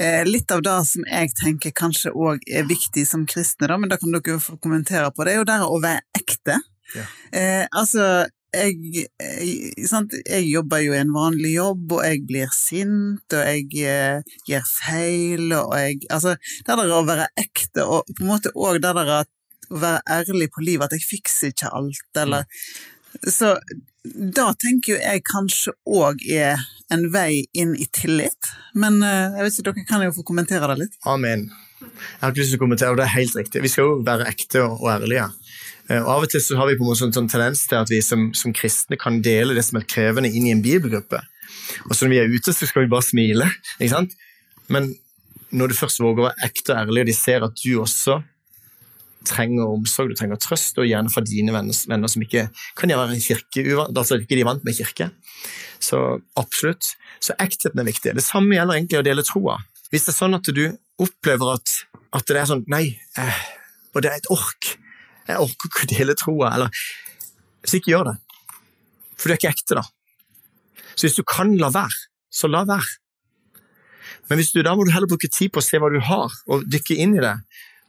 eh, 0.00 0.24
litt 0.28 0.50
av 0.54 0.64
det 0.64 0.78
som 0.88 1.04
jeg 1.04 1.34
tenker 1.38 1.76
kanskje 1.76 2.14
òg 2.14 2.44
er 2.48 2.68
viktig 2.68 3.04
som 3.08 3.26
kristne, 3.28 3.68
da, 3.70 3.78
men 3.80 3.92
da 3.92 4.00
kan 4.00 4.14
dere 4.14 4.40
få 4.42 4.56
kommentere 4.62 5.12
på, 5.12 5.26
det 5.26 5.36
er 5.36 5.42
jo 5.42 5.48
det 5.48 5.60
å 5.66 5.80
være 5.84 6.04
ekte. 6.18 6.58
Ja. 6.96 7.04
Eh, 7.36 7.64
altså, 7.76 8.26
jeg, 8.54 9.06
jeg, 9.20 10.20
jeg 10.24 10.44
jobber 10.48 10.82
jo 10.82 10.94
i 10.94 11.00
en 11.02 11.12
vanlig 11.14 11.54
jobb, 11.56 11.96
og 11.98 12.04
jeg 12.06 12.22
blir 12.28 12.52
sint, 12.54 13.36
og 13.36 13.42
jeg 13.42 13.66
eh, 13.84 14.38
gjør 14.48 14.70
feil, 14.70 15.52
og 15.58 15.74
jeg 15.76 15.98
Altså, 16.14 16.36
det 16.64 16.78
der 16.80 16.94
å 16.94 17.02
være 17.08 17.28
ekte, 17.38 17.84
og 17.84 18.08
på 18.14 18.24
en 18.24 18.32
måte 18.32 18.54
òg 18.56 18.80
det 18.80 18.94
der 18.96 19.12
å 19.18 19.20
være 19.78 20.00
ærlig 20.08 20.48
på 20.54 20.64
livet, 20.64 20.88
at 20.88 20.96
jeg 20.96 21.04
fikser 21.04 21.52
ikke 21.52 21.74
alt, 21.76 22.10
eller 22.16 22.48
Så 23.24 23.54
da 24.08 24.52
tenker 24.56 24.94
jo 24.94 24.98
jeg 25.00 25.24
kanskje 25.26 25.74
òg 25.84 26.22
er 26.32 26.60
en 26.94 27.08
vei 27.12 27.44
inn 27.52 27.74
i 27.76 27.88
tillit, 27.92 28.52
men 28.74 29.02
eh, 29.04 29.36
jeg 29.36 29.44
vet 29.44 29.58
ikke, 29.58 29.72
dere 29.72 29.88
kan 29.90 30.04
jo 30.06 30.14
få 30.16 30.24
kommentere 30.30 30.70
det 30.72 30.84
litt. 30.86 31.00
Amen. 31.04 31.50
Jeg 31.78 32.22
har 32.22 32.32
ikke 32.32 32.40
lyst 32.40 32.54
til 32.54 32.58
å 32.58 32.64
kommentere, 32.64 32.94
og 32.94 32.98
det 32.98 33.04
er 33.06 33.16
helt 33.18 33.36
riktig. 33.38 33.62
Vi 33.62 33.70
skal 33.70 33.86
jo 33.86 33.98
være 34.06 34.26
ekte 34.30 34.64
og, 34.64 34.80
og 34.80 34.88
ærlige. 34.96 35.28
Eh, 35.88 36.02
Og 36.02 36.10
Av 36.12 36.26
og 36.26 36.30
til 36.32 36.42
så 36.44 36.58
har 36.60 36.68
vi 36.68 36.76
på 36.78 36.84
en 36.84 36.90
måte 36.90 37.02
sånn, 37.02 37.14
sånn 37.16 37.30
tendens 37.32 37.66
til 37.68 37.80
at 37.80 37.90
vi 37.92 38.00
som, 38.04 38.28
som 38.36 38.54
kristne 38.56 38.98
kan 39.00 39.20
dele 39.24 39.56
det 39.56 39.64
som 39.66 39.80
er 39.80 39.88
krevende, 39.88 40.30
inn 40.30 40.48
i 40.48 40.54
en 40.54 40.64
bibelgruppe. 40.64 41.20
Og 41.88 41.92
så 41.94 42.04
når 42.06 42.12
vi 42.14 42.18
er 42.22 42.32
ute, 42.32 42.54
så 42.54 42.68
skal 42.68 42.84
vi 42.84 42.92
bare 42.92 43.06
smile. 43.06 43.48
ikke 43.78 43.94
sant? 43.94 44.16
Men 44.68 44.92
når 45.50 45.72
du 45.72 45.78
først 45.78 46.02
våger 46.04 46.22
å 46.24 46.26
være 46.28 46.48
ekte 46.48 46.74
og 46.74 46.82
ærlig, 46.82 47.04
og 47.04 47.08
de 47.08 47.16
ser 47.16 47.46
at 47.46 47.56
du 47.62 47.70
også 47.80 48.18
trenger 49.28 49.68
omsorg, 49.68 50.12
du 50.12 50.16
trenger 50.16 50.40
trøst, 50.40 50.78
og 50.80 50.86
gjerne 50.88 51.12
fra 51.12 51.22
dine 51.26 51.52
venner, 51.52 51.76
venner 51.90 52.10
som 52.12 52.22
ikke 52.24 52.46
kan 52.78 52.92
være 52.92 53.16
i 53.16 53.22
kirke, 53.24 53.64
altså 53.88 54.20
ikke 54.20 54.36
de 54.36 54.44
er 54.44 54.48
vant 54.48 54.64
med 54.64 54.76
kirke. 54.76 55.10
Så 55.82 56.20
absolutt. 56.38 56.94
Så 57.20 57.34
ektheten 57.40 57.80
er 57.80 57.88
viktig. 57.88 58.14
Det 58.16 58.24
samme 58.24 58.56
gjelder 58.56 58.78
egentlig 58.78 59.00
å 59.00 59.06
dele 59.06 59.24
troa. 59.26 59.58
Hvis 59.92 60.06
det 60.06 60.14
er 60.14 60.18
sånn 60.20 60.36
at 60.38 60.48
du 60.54 60.64
opplever 61.00 61.56
at, 61.56 61.74
at 62.14 62.28
det 62.28 62.40
er 62.40 62.50
sånn 62.50 62.64
Nei, 62.70 62.84
eh, 63.18 63.40
og 63.94 64.04
det 64.04 64.12
er 64.12 64.20
et 64.20 64.30
ork. 64.32 64.76
Jeg 65.28 65.44
orker 65.44 65.70
ikke 65.70 65.84
å 65.84 65.90
dele 65.92 66.16
troa. 66.18 66.54
Eller 66.56 66.84
Så 67.64 67.78
ikke 67.78 67.92
gjør 67.92 68.12
det. 68.12 68.16
For 69.18 69.28
du 69.28 69.34
er 69.34 69.40
ikke 69.40 69.52
ekte, 69.52 69.78
da. 69.80 69.84
Så 70.94 71.06
hvis 71.06 71.18
du 71.18 71.24
kan 71.26 71.52
la 71.60 71.70
være, 71.74 72.06
så 72.32 72.50
la 72.50 72.64
være. 72.66 72.98
Men 74.28 74.40
hvis 74.40 74.52
du, 74.52 74.60
da 74.64 74.74
må 74.76 74.84
du 74.84 74.92
heller 74.92 75.10
bruke 75.10 75.30
tid 75.32 75.52
på 75.52 75.62
å 75.62 75.64
se 75.64 75.80
hva 75.80 75.90
du 75.92 75.98
har, 76.04 76.34
og 76.50 76.66
dykke 76.70 76.96
inn 77.02 77.16
i 77.16 77.22
det. 77.24 77.34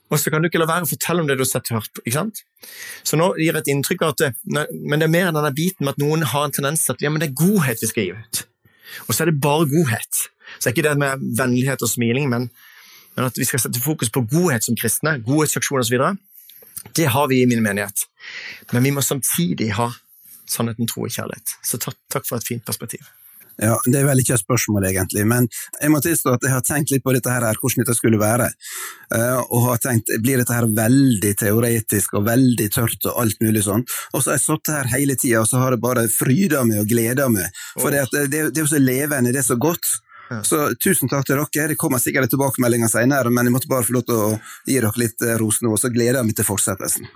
Og 0.10 0.17
så 0.17 0.32
kan 0.34 0.41
du 0.41 0.49
ikke 0.49 0.62
la 0.62 0.69
være 0.69 0.88
å 0.88 0.89
fortelle 0.89 1.21
om 1.21 1.28
det 1.30 1.36
du 1.38 1.43
har 1.43 1.49
sett 1.52 1.69
og 1.69 1.82
hørt. 1.82 2.02
ikke 2.02 2.15
sant? 2.15 2.41
Så 3.06 3.19
nå 3.19 3.30
gir 3.38 3.52
jeg 3.52 3.62
et 3.62 3.71
inntrykk 3.75 4.06
av 4.06 4.15
at 4.15 4.23
det, 4.23 4.63
men 4.73 4.97
det 4.97 5.06
er 5.06 5.13
mer 5.13 5.30
enn 5.30 5.38
denne 5.38 5.54
biten 5.56 5.86
med 5.86 5.93
at 5.93 6.02
noen 6.02 6.25
har 6.32 6.47
en 6.47 6.56
tendens 6.56 6.86
til 6.86 6.95
at 6.95 7.04
ja, 7.06 7.12
men 7.13 7.21
det 7.21 7.30
er 7.30 7.38
godhet 7.38 7.84
vi 7.84 7.91
skal 7.91 8.08
gi 8.08 8.15
ut. 8.17 8.41
Og 9.06 9.13
så 9.13 9.23
er 9.23 9.30
det 9.30 9.41
bare 9.43 9.69
godhet. 9.69 10.23
Så 10.58 10.69
er 10.69 10.73
ikke 10.73 10.88
det 10.88 10.95
med 10.97 11.28
vennlighet 11.38 11.86
og 11.86 11.91
smiling, 11.91 12.30
men, 12.32 12.49
men 13.15 13.28
at 13.28 13.38
vi 13.38 13.45
skal 13.45 13.62
sette 13.62 13.84
fokus 13.84 14.10
på 14.13 14.25
godhet 14.32 14.65
som 14.65 14.78
kristne, 14.80 15.19
godhetsaksjoner 15.28 15.86
osv. 15.86 16.10
Det 16.96 17.08
har 17.13 17.28
vi 17.32 17.42
i 17.44 17.48
min 17.50 17.63
menighet. 17.63 18.06
Men 18.72 18.84
vi 18.84 18.94
må 18.96 19.04
samtidig 19.06 19.72
ha 19.78 19.92
sannheten, 20.50 20.88
tro 20.89 21.06
og 21.06 21.13
kjærlighet. 21.13 21.58
Så 21.65 21.80
takk, 21.82 21.98
takk 22.12 22.28
for 22.28 22.39
et 22.39 22.48
fint 22.48 22.65
perspektiv. 22.65 23.06
Ja, 23.60 23.76
Det 23.86 24.00
er 24.00 24.06
vel 24.08 24.22
ikke 24.22 24.38
et 24.38 24.42
spørsmål, 24.42 24.86
egentlig, 24.88 25.26
men 25.28 25.50
jeg 25.82 25.92
må 25.92 26.00
tilstå 26.00 26.38
at 26.38 26.46
jeg 26.46 26.54
har 26.54 26.63
tenkt 26.63 26.94
litt 26.94 27.04
på 27.04 27.12
dette 27.12 27.32
her, 27.34 27.44
hvordan 27.60 27.84
dette 27.84 27.96
skulle 27.98 28.20
være. 28.22 28.48
Eh, 29.15 29.39
og 29.52 29.65
har 29.65 29.82
tenkt, 29.84 30.13
Blir 30.24 30.39
dette 30.39 30.56
her 30.56 30.68
veldig 30.78 31.34
teoretisk 31.42 32.15
og 32.15 32.28
veldig 32.30 32.70
tørt 32.72 33.10
og 33.10 33.20
alt 33.26 33.44
mulig 33.44 33.65
sånn? 33.68 33.84
Og 34.13 34.24
så 34.24 34.32
har 34.32 34.39
jeg 34.39 34.46
sittet 34.46 34.76
her 34.78 34.92
hele 34.96 35.18
tida 35.20 35.42
og 35.44 35.50
så 35.52 35.60
har 35.60 35.76
jeg 35.76 35.84
bare 35.84 36.08
fryda 36.08 36.63
meg 36.63 36.86
og 36.86 36.92
gleda 36.94 37.28
meg. 37.32 37.52
For 37.76 37.92
det, 37.92 38.08
det, 38.13 38.46
det 38.54 38.62
er 38.62 38.63
jo 38.63 38.72
så 38.72 38.80
levende, 38.80 39.36
det 39.36 39.44
er 39.44 39.50
så 39.52 39.60
godt. 39.60 39.98
Så 40.46 40.60
tusen 40.78 41.10
takk 41.10 41.26
til 41.26 41.39
dere. 41.39 41.70
Det 41.72 41.78
kommer 41.80 42.02
sikkert 42.02 42.30
tilbakemeldinger 42.30 42.92
senere, 42.92 43.32
men 43.34 43.50
jeg 43.50 43.56
måtte 43.56 43.72
bare 43.72 43.86
få 43.88 43.96
lov 43.98 44.06
til 44.06 44.20
å 44.20 44.28
gi 44.68 44.78
dere 44.78 45.02
litt 45.02 45.26
eh, 45.26 45.38
ros 45.42 45.62
nå, 45.65 45.74
så 45.80 45.92
gleder 45.94 46.22
jeg 46.22 46.30
meg 46.30 46.38
til 46.38 46.48
fortsettelsen. 46.48 47.10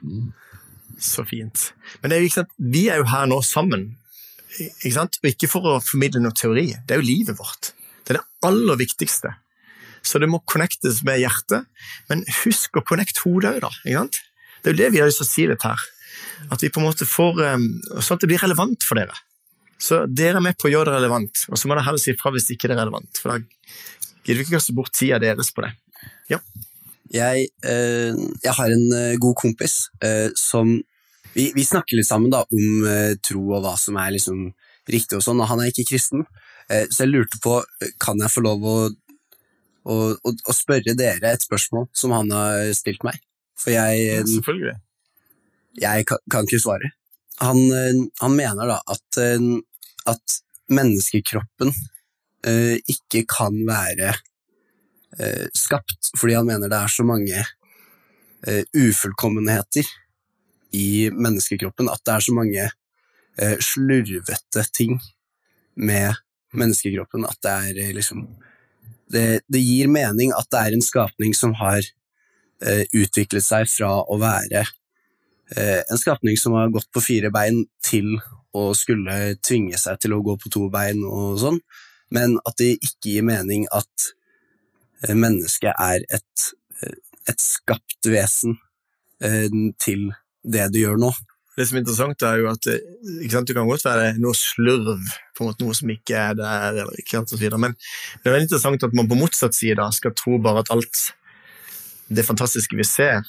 Så 1.01 1.25
fint. 1.29 1.69
Men 2.01 2.13
det 2.13 2.17
er 2.17 2.25
jo 2.25 2.45
vi 2.73 2.87
er 2.89 3.01
jo 3.01 3.07
her 3.11 3.29
nå 3.29 3.39
sammen, 3.45 3.91
ikke 4.57 4.95
sant? 4.95 5.17
og 5.21 5.29
ikke 5.29 5.49
for 5.49 5.69
å 5.69 5.77
formidle 5.83 6.21
noe 6.23 6.35
teori. 6.37 6.71
Det 6.73 6.95
er 6.95 7.01
jo 7.01 7.09
livet 7.09 7.39
vårt. 7.39 7.73
Det 8.03 8.15
er 8.15 8.19
det 8.19 8.49
aller 8.49 8.81
viktigste. 8.81 9.35
Så 10.03 10.19
det 10.19 10.27
må 10.29 10.41
connectes 10.49 10.99
med 11.07 11.21
hjertet, 11.21 11.69
men 12.09 12.25
husk 12.43 12.75
å 12.77 12.83
connecte 12.85 13.23
hodet 13.23 13.55
òg, 13.55 13.61
da. 13.63 13.71
Ikke 13.85 14.01
sant? 14.01 14.21
Det 14.63 14.71
er 14.71 14.75
jo 14.75 14.81
det 14.81 14.89
vi 14.93 15.01
har 15.01 15.09
lyst 15.09 15.21
til 15.21 15.27
å 15.27 15.31
si 15.31 15.45
litt 15.49 15.65
her. 15.67 15.85
At 16.51 16.63
vi 16.63 16.69
på 16.71 16.81
en 16.81 16.87
måte 16.87 17.07
får 17.07 17.39
Sånn 18.03 18.17
at 18.17 18.23
det 18.23 18.29
blir 18.31 18.41
relevant 18.43 18.83
for 18.85 18.99
dere. 18.99 19.15
Så 19.83 20.03
dere 20.07 20.39
er 20.39 20.45
med 20.45 20.55
på 20.59 20.69
å 20.69 20.71
gjøre 20.71 20.91
det 20.91 20.99
relevant, 21.01 21.45
og 21.49 21.59
så 21.59 21.67
må 21.67 21.75
dere 21.75 21.87
heller 21.89 22.01
si 22.01 22.15
fra 22.15 22.31
hvis 22.31 22.47
ikke 22.53 22.69
det 22.69 22.77
er 22.77 22.85
relevant. 22.85 23.19
For 23.19 23.33
da 23.33 23.41
gidder 24.23 24.39
vi 24.39 24.45
ikke 24.45 24.55
kaste 24.55 24.75
bort 24.77 24.93
tida 24.95 25.19
deres 25.19 25.51
på 25.51 25.65
det. 25.65 25.73
Jeg, 27.13 27.49
eh, 27.67 28.21
jeg 28.41 28.53
har 28.57 28.71
en 28.73 28.85
eh, 28.97 29.15
god 29.21 29.35
kompis 29.37 29.75
eh, 30.01 30.31
som 30.39 30.71
vi, 31.33 31.51
vi 31.53 31.65
snakker 31.65 31.99
litt 31.99 32.07
sammen 32.07 32.31
da, 32.33 32.43
om 32.47 32.87
eh, 32.89 33.15
tro 33.21 33.43
og 33.51 33.61
hva 33.65 33.75
som 33.77 33.99
er 34.01 34.15
liksom 34.15 34.47
riktig, 34.89 35.19
og 35.19 35.25
sånn, 35.25 35.41
og 35.43 35.49
han 35.51 35.61
er 35.61 35.69
ikke 35.69 35.85
kristen. 35.91 36.23
Eh, 36.71 36.87
så 36.89 37.03
jeg 37.03 37.11
lurte 37.11 37.41
på, 37.43 37.59
eh, 37.83 37.93
kan 38.01 38.21
jeg 38.23 38.33
få 38.33 38.43
lov 38.45 38.65
å, 38.65 38.77
å, 38.87 39.99
å, 40.15 40.33
å 40.33 40.55
spørre 40.55 40.95
dere 40.97 41.35
et 41.35 41.45
spørsmål 41.45 41.89
som 41.97 42.15
han 42.15 42.33
har 42.33 42.71
stilt 42.77 43.05
meg? 43.05 43.19
For 43.59 43.75
jeg, 43.75 44.23
Selvfølgelig. 44.31 44.77
jeg 45.83 46.07
kan, 46.09 46.23
kan 46.33 46.49
ikke 46.49 46.63
svare. 46.63 46.93
Han, 47.43 47.61
han 48.21 48.35
mener 48.37 48.69
da 48.69 48.79
at, 48.93 49.21
at 50.09 50.37
menneskekroppen 50.73 51.73
eh, 52.47 52.77
ikke 52.89 53.25
kan 53.29 53.57
være 53.67 54.13
eh, 55.19 55.49
skapt, 55.55 56.13
fordi 56.17 56.37
han 56.39 56.47
mener 56.49 56.71
det 56.71 56.79
er 56.79 56.93
så 56.93 57.05
mange 57.07 57.43
eh, 58.47 58.63
ufullkommenheter 58.73 59.87
i 60.73 61.09
menneskekroppen, 61.13 61.91
at 61.91 62.01
det 62.05 62.15
er 62.15 62.25
så 62.25 62.35
mange 62.35 62.63
eh, 63.37 63.57
slurvete 63.61 64.65
ting 64.73 64.97
med 65.75 66.15
menneskekroppen, 66.53 67.25
at 67.29 67.39
det 67.43 67.53
er 67.53 67.83
eh, 67.87 67.93
liksom 67.97 68.25
det, 69.13 69.43
det 69.51 69.61
gir 69.61 69.89
mening 69.91 70.31
at 70.33 70.47
det 70.51 70.61
er 70.61 70.75
en 70.75 70.85
skapning 70.85 71.35
som 71.37 71.53
har 71.59 71.81
eh, 71.81 72.85
utviklet 72.95 73.45
seg 73.45 73.69
fra 73.69 73.91
å 74.01 74.17
være 74.21 74.63
eh, 74.63 75.81
en 75.83 75.99
skapning 76.01 76.39
som 76.39 76.55
har 76.57 76.71
gått 76.73 76.89
på 76.93 77.03
fire 77.03 77.29
bein 77.33 77.63
til 77.85 78.15
å 78.53 78.69
skulle 78.77 79.35
tvinge 79.41 79.79
seg 79.81 79.99
til 80.01 80.15
å 80.15 80.21
gå 80.25 80.37
på 80.41 80.51
to 80.53 80.67
bein 80.73 81.01
og 81.07 81.39
sånn, 81.41 81.59
men 82.13 82.37
at 82.45 82.57
det 82.61 82.75
ikke 82.77 83.15
gir 83.15 83.25
mening 83.25 83.65
at 83.73 84.09
eh, 85.07 85.15
mennesket 85.17 85.73
er 85.73 86.05
et, 86.13 86.47
eh, 86.83 86.97
et 87.31 87.41
skapt 87.41 88.09
vesen 88.09 88.57
eh, 89.23 89.49
til 89.81 90.11
det 90.43 90.69
du 90.73 90.83
gjør 90.83 90.99
nå. 91.01 91.13
Det 91.53 91.67
som 91.69 91.77
er 91.77 91.83
interessant, 91.83 92.25
er 92.25 92.39
jo 92.41 92.49
at 92.49 92.65
sant, 92.65 93.49
det 93.49 93.55
kan 93.55 93.69
godt 93.69 93.85
være 93.85 94.13
noe 94.21 94.33
slurv, 94.37 95.01
på 95.37 95.43
en 95.43 95.51
måte 95.51 95.65
noe 95.65 95.77
som 95.77 95.91
ikke 95.93 96.17
er 96.17 96.37
der, 96.37 96.79
eller 96.81 96.97
ikke 96.97 97.19
sant, 97.19 97.29
og 97.29 97.37
så 97.37 97.41
videre. 97.43 97.61
men 97.61 97.75
det 97.77 98.29
er 98.29 98.35
veldig 98.35 98.47
interessant 98.49 98.85
at 98.87 98.95
man 98.97 99.09
på 99.09 99.19
motsatt 99.19 99.57
side 99.57 99.85
skal 99.93 100.15
tro 100.17 100.39
bare 100.41 100.63
at 100.65 100.71
alt 100.73 101.03
det 102.13 102.25
fantastiske 102.25 102.77
vi 102.77 102.85
ser, 102.85 103.21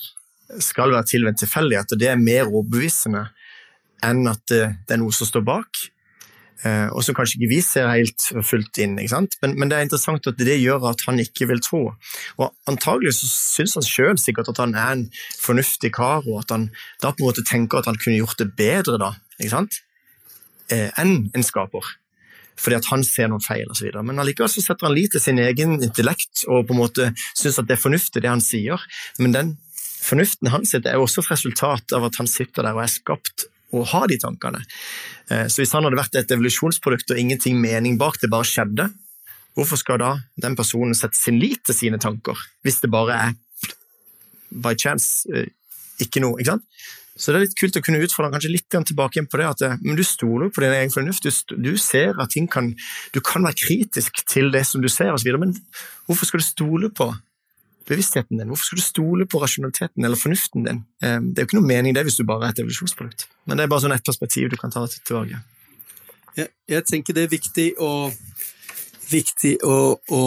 skal 0.61 0.93
være 0.93 1.09
tilvendt 1.09 1.41
tilfeldighet, 1.41 1.93
og 1.93 2.01
det 2.01 2.09
er 2.11 2.21
mer 2.21 2.49
overbevisende 2.49 3.27
enn 4.05 4.29
at 4.31 4.43
det, 4.51 4.63
det 4.87 4.97
er 4.97 5.03
noe 5.03 5.15
som 5.15 5.29
står 5.29 5.45
bak. 5.47 5.83
eh, 6.65 6.89
og 6.93 7.03
som 7.05 7.17
kanskje 7.17 7.39
ikke 7.39 7.51
vi 7.51 7.61
ser 7.65 7.91
helt 7.91 8.27
fullt 8.47 8.79
inn. 8.81 8.97
Men, 8.97 9.57
men, 9.59 9.69
det 9.69 9.79
er 9.79 9.87
interessant 9.87 10.27
at 10.31 10.39
det 10.41 10.61
gjør 10.61 10.87
at 10.91 11.05
han 11.09 11.21
ikke 11.21 11.49
vil 11.51 11.61
tro. 11.65 11.83
Og 12.39 12.71
Antagelig 12.71 13.17
så 13.19 13.29
syns 13.31 13.77
han 13.79 13.87
sjøl 13.87 14.21
sikkert 14.21 14.53
at 14.55 14.63
han 14.63 14.75
er 14.75 14.95
en 14.95 15.09
fornuftig 15.41 15.93
kar, 15.97 16.25
og 16.25 16.45
at 16.45 16.55
han 16.55 16.71
da 17.03 17.13
på 17.13 17.25
en 17.25 17.29
måte 17.29 17.45
tenker 17.47 17.83
at 17.83 17.91
han 17.91 18.01
kunne 18.01 18.21
gjort 18.23 18.41
det 18.41 18.55
bedre 18.57 19.01
da? 19.03 19.13
Eh, 20.73 20.89
enn 21.01 21.29
en 21.35 21.45
skaper. 21.45 21.85
Fordi 22.57 22.79
at 22.79 22.89
han 22.93 23.03
ser 23.05 23.29
noen 23.29 23.43
feil 23.43 23.69
osv. 23.71 23.91
Men 24.01 24.23
allikevel 24.23 24.51
så 24.51 24.63
setter 24.63 24.89
han 24.89 24.95
lit 24.95 25.13
til 25.15 25.23
sin 25.23 25.41
egen 25.43 25.81
intellekt 25.83 26.47
og 26.47 26.69
på 26.69 26.77
en 26.77 26.81
måte 26.85 27.11
syns 27.35 27.59
at 27.59 27.69
det 27.69 27.77
er 27.77 27.83
fornuftig, 27.83 28.23
det 28.23 28.31
han 28.31 28.45
sier. 28.45 28.81
Men 29.19 29.35
den 29.35 29.53
fornuften 30.05 30.53
hans 30.53 30.75
er 30.77 31.01
også 31.01 31.25
et 31.25 31.33
resultat 31.33 31.97
av 31.97 32.07
at 32.09 32.21
han 32.21 32.31
sitter 32.31 32.67
der 32.67 32.77
og 32.77 32.85
er 32.85 32.93
skapt 32.93 33.49
å 33.81 33.87
ha 33.93 34.05
de 34.11 34.19
tankene. 34.21 34.63
Eh, 35.31 35.47
så 35.49 35.63
hvis 35.63 35.75
han 35.77 35.87
hadde 35.87 36.01
vært 36.01 36.19
et 36.21 36.35
evolusjonsprodukt 36.37 37.15
og 37.15 37.21
ingenting 37.21 37.61
mening 37.63 37.99
bak, 38.01 38.21
det 38.23 38.33
bare 38.33 38.49
skjedde, 38.49 38.91
hvorfor 39.55 39.81
skal 39.81 40.01
da 40.03 40.13
den 40.41 40.57
personen 40.59 40.97
sette 40.99 41.19
sin 41.19 41.39
lit 41.43 41.63
til 41.67 41.77
sine 41.77 42.01
tanker, 42.03 42.39
hvis 42.67 42.83
det 42.83 42.91
bare 42.93 43.21
er 43.29 43.39
by 44.65 44.75
chance, 44.79 45.25
eh, 45.33 45.51
ikke 46.03 46.23
noe, 46.25 46.39
ikke 46.41 46.57
sant? 46.57 46.69
Så 47.15 47.31
det 47.31 47.39
er 47.39 47.45
litt 47.45 47.59
kult 47.59 47.77
å 47.79 47.83
kunne 47.85 48.03
utfordre 48.03 48.33
kanskje 48.35 48.51
litt 48.51 48.75
tilbake 48.75 49.21
igjen 49.21 49.29
på 49.31 49.39
det, 49.39 49.47
at 49.47 49.63
eh, 49.63 49.77
men 49.87 49.99
du 49.99 50.03
stoler 50.07 50.51
på 50.51 50.65
din 50.65 50.75
egen 50.75 50.91
fornuft, 50.91 51.23
du, 51.23 51.59
du, 51.63 51.77
ser 51.79 52.19
at 52.19 52.35
ting 52.35 52.49
kan 52.51 52.73
Du 53.15 53.21
kan 53.23 53.45
være 53.47 53.61
kritisk 53.61 54.25
til 54.27 54.51
det 54.51 54.65
som 54.67 54.83
du 54.83 54.91
ser, 54.91 55.15
og 55.15 55.39
men 55.39 55.55
hvorfor 56.07 56.27
skal 56.27 56.43
du 56.43 56.47
stole 56.47 56.91
på 56.91 57.13
bevisstheten 57.89 58.39
din? 58.39 58.49
Hvorfor 58.51 58.71
skal 58.71 58.81
du 58.81 58.85
stole 58.85 59.27
på 59.27 59.41
rasjonaliteten 59.43 60.05
eller 60.05 60.21
fornuften 60.21 60.65
din? 60.69 60.85
Eh, 61.03 61.19
det 61.21 61.39
er 61.39 61.45
jo 61.45 61.51
ikke 61.51 61.61
noe 61.61 61.71
mening 61.71 61.97
det 61.97 62.07
hvis 62.07 62.19
du 62.21 62.25
bare 62.29 62.49
er 62.49 62.55
et 62.55 62.63
evolusjonsprodukt. 62.63 63.27
Men 63.47 63.59
det 63.59 63.67
er 63.67 63.73
bare 63.73 63.85
sånn 63.85 63.97
et 63.97 64.07
perspektiv 64.07 64.51
du 64.53 64.59
kan 64.61 64.73
ta 64.75 64.87
tilbake. 64.95 65.43
Jeg, 66.35 66.51
jeg 66.69 66.87
tenker 66.91 67.17
det 67.17 67.27
er 67.27 67.35
viktig 67.35 67.69
å, 67.83 67.93
viktig 69.11 69.55
å, 69.63 69.79
å 70.11 70.23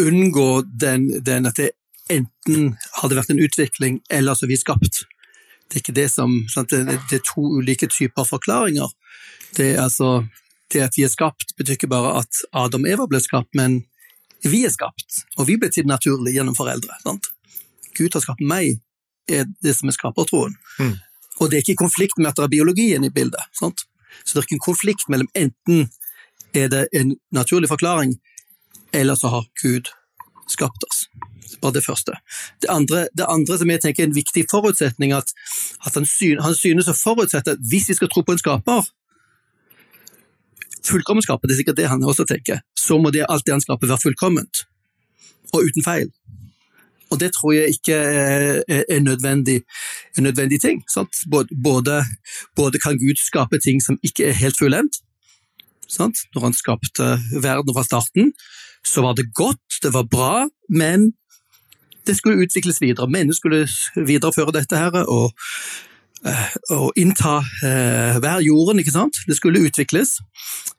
unngå 0.00 0.48
den, 0.64 1.10
den, 1.24 1.48
at 1.50 1.60
det 1.60 1.72
enten 2.10 2.74
hadde 3.00 3.18
vært 3.18 3.32
en 3.34 3.42
utvikling, 3.42 4.00
eller 4.10 4.34
så 4.34 4.46
er 4.46 4.54
vi 4.54 4.60
skapt. 4.60 5.04
Det 5.70 5.78
er 5.78 5.84
ikke 5.84 5.98
det 6.00 6.08
som 6.10 6.32
sant, 6.50 6.72
det, 6.72 6.98
er 7.14 7.22
to 7.26 7.44
ulike 7.60 7.86
typer 7.90 8.26
forklaringer. 8.26 8.90
Det 9.56 9.74
er 9.74 9.84
altså 9.84 10.24
det 10.72 10.82
at 10.86 10.96
vi 10.98 11.04
er 11.06 11.12
skapt, 11.12 11.54
betyr 11.58 11.76
ikke 11.76 11.90
bare 11.90 12.16
at 12.22 12.42
Adam 12.56 12.86
og 12.86 12.92
Eva 12.94 13.06
ble 13.10 13.20
skapt, 13.22 13.52
men 13.58 13.82
vi 14.48 14.64
er 14.64 14.72
skapt, 14.72 15.24
og 15.36 15.48
vi 15.48 15.58
ble 15.60 15.68
til 15.72 15.88
naturlig 15.88 16.34
gjennom 16.36 16.56
foreldre. 16.56 16.96
Sant? 17.04 17.28
Gud 17.96 18.14
har 18.16 18.24
skapt 18.24 18.40
meg, 18.40 18.80
er 19.28 19.46
det 19.62 19.74
som 19.76 19.90
er 19.90 19.96
skapertroen. 19.96 20.56
Mm. 20.78 20.96
Og 21.40 21.50
det 21.50 21.58
er 21.58 21.64
ikke 21.64 21.82
konflikt 21.84 22.18
med 22.18 22.32
at 22.32 22.38
det 22.38 22.46
er 22.46 22.54
biologien 22.54 23.04
i 23.04 23.12
bildet. 23.12 23.42
Sant? 23.56 23.84
Så 24.24 24.34
det 24.34 24.42
er 24.42 24.48
ikke 24.48 24.58
en 24.58 24.68
konflikt 24.68 25.08
mellom 25.12 25.30
enten 25.38 25.88
er 26.54 26.68
det 26.68 26.86
en 26.92 27.14
naturlig 27.30 27.68
forklaring, 27.70 28.16
eller 28.92 29.14
så 29.14 29.28
har 29.28 29.46
Gud 29.62 29.92
skapt 30.48 30.84
oss. 30.84 31.06
Bare 31.62 31.72
det 31.72 31.84
første. 31.84 32.12
Det 32.62 32.70
andre, 32.70 33.06
det 33.16 33.26
andre 33.28 33.58
som 33.58 33.70
jeg 33.70 33.82
tenker 33.82 34.02
er 34.02 34.08
en 34.08 34.14
viktig 34.14 34.44
forutsetning, 34.50 35.12
at, 35.12 35.32
at 35.86 35.94
han, 35.94 36.06
synes, 36.06 36.42
han, 36.44 36.54
synes 36.54 36.88
å 36.88 36.96
forutsette 36.96 37.56
at 37.56 37.62
hvis 37.70 37.90
vi 37.90 37.98
skal 37.98 38.10
tro 38.10 38.24
på 38.24 38.34
en 38.34 38.40
skaper, 38.40 38.88
fullkommenskapet, 40.86 41.48
det 41.48 41.54
er 41.54 41.60
sikkert 41.62 41.78
det 41.80 41.90
han 41.90 42.04
også 42.04 42.26
tenker, 42.28 42.62
så 42.78 42.98
må 42.98 43.12
det, 43.14 43.26
alt 43.28 43.46
det 43.46 43.56
han 43.56 43.64
skaper 43.64 43.90
være 43.90 44.02
fullkomment, 44.02 44.64
og 45.52 45.66
uten 45.66 45.84
feil. 45.84 46.10
Og 47.10 47.18
det 47.20 47.32
tror 47.34 47.52
jeg 47.52 47.74
ikke 47.74 47.94
er, 47.94 48.62
en 48.88 49.04
nødvendig, 49.04 49.62
en 50.18 50.22
nødvendig 50.22 50.60
ting. 50.60 50.82
Både, 51.30 52.04
både, 52.56 52.78
kan 52.78 52.98
Gud 52.98 53.18
skape 53.18 53.58
ting 53.58 53.82
som 53.82 53.98
ikke 54.02 54.28
er 54.30 54.32
helt 54.38 54.58
fullendt. 54.58 55.00
Når 55.98 56.40
han 56.40 56.54
skapte 56.54 57.18
verden 57.42 57.74
fra 57.74 57.82
starten, 57.82 58.32
så 58.86 59.02
var 59.02 59.14
det 59.18 59.34
godt, 59.34 59.82
det 59.82 59.94
var 59.94 60.06
bra, 60.06 60.48
men 60.68 61.12
det 62.06 62.16
skulle 62.16 62.42
utvikles 62.46 62.80
videre. 62.80 63.10
Mennesker 63.10 63.66
skulle 63.66 64.06
videreføre 64.06 64.54
dette 64.54 64.76
her 64.76 65.02
og, 65.02 65.34
eh, 66.26 66.56
og 66.76 66.96
innta 67.00 67.38
eh, 67.66 68.18
hver 68.20 68.42
jorden, 68.44 68.80
ikke 68.82 68.94
sant. 68.94 69.20
Det 69.28 69.36
skulle 69.38 69.62
utvikles. 69.66 70.18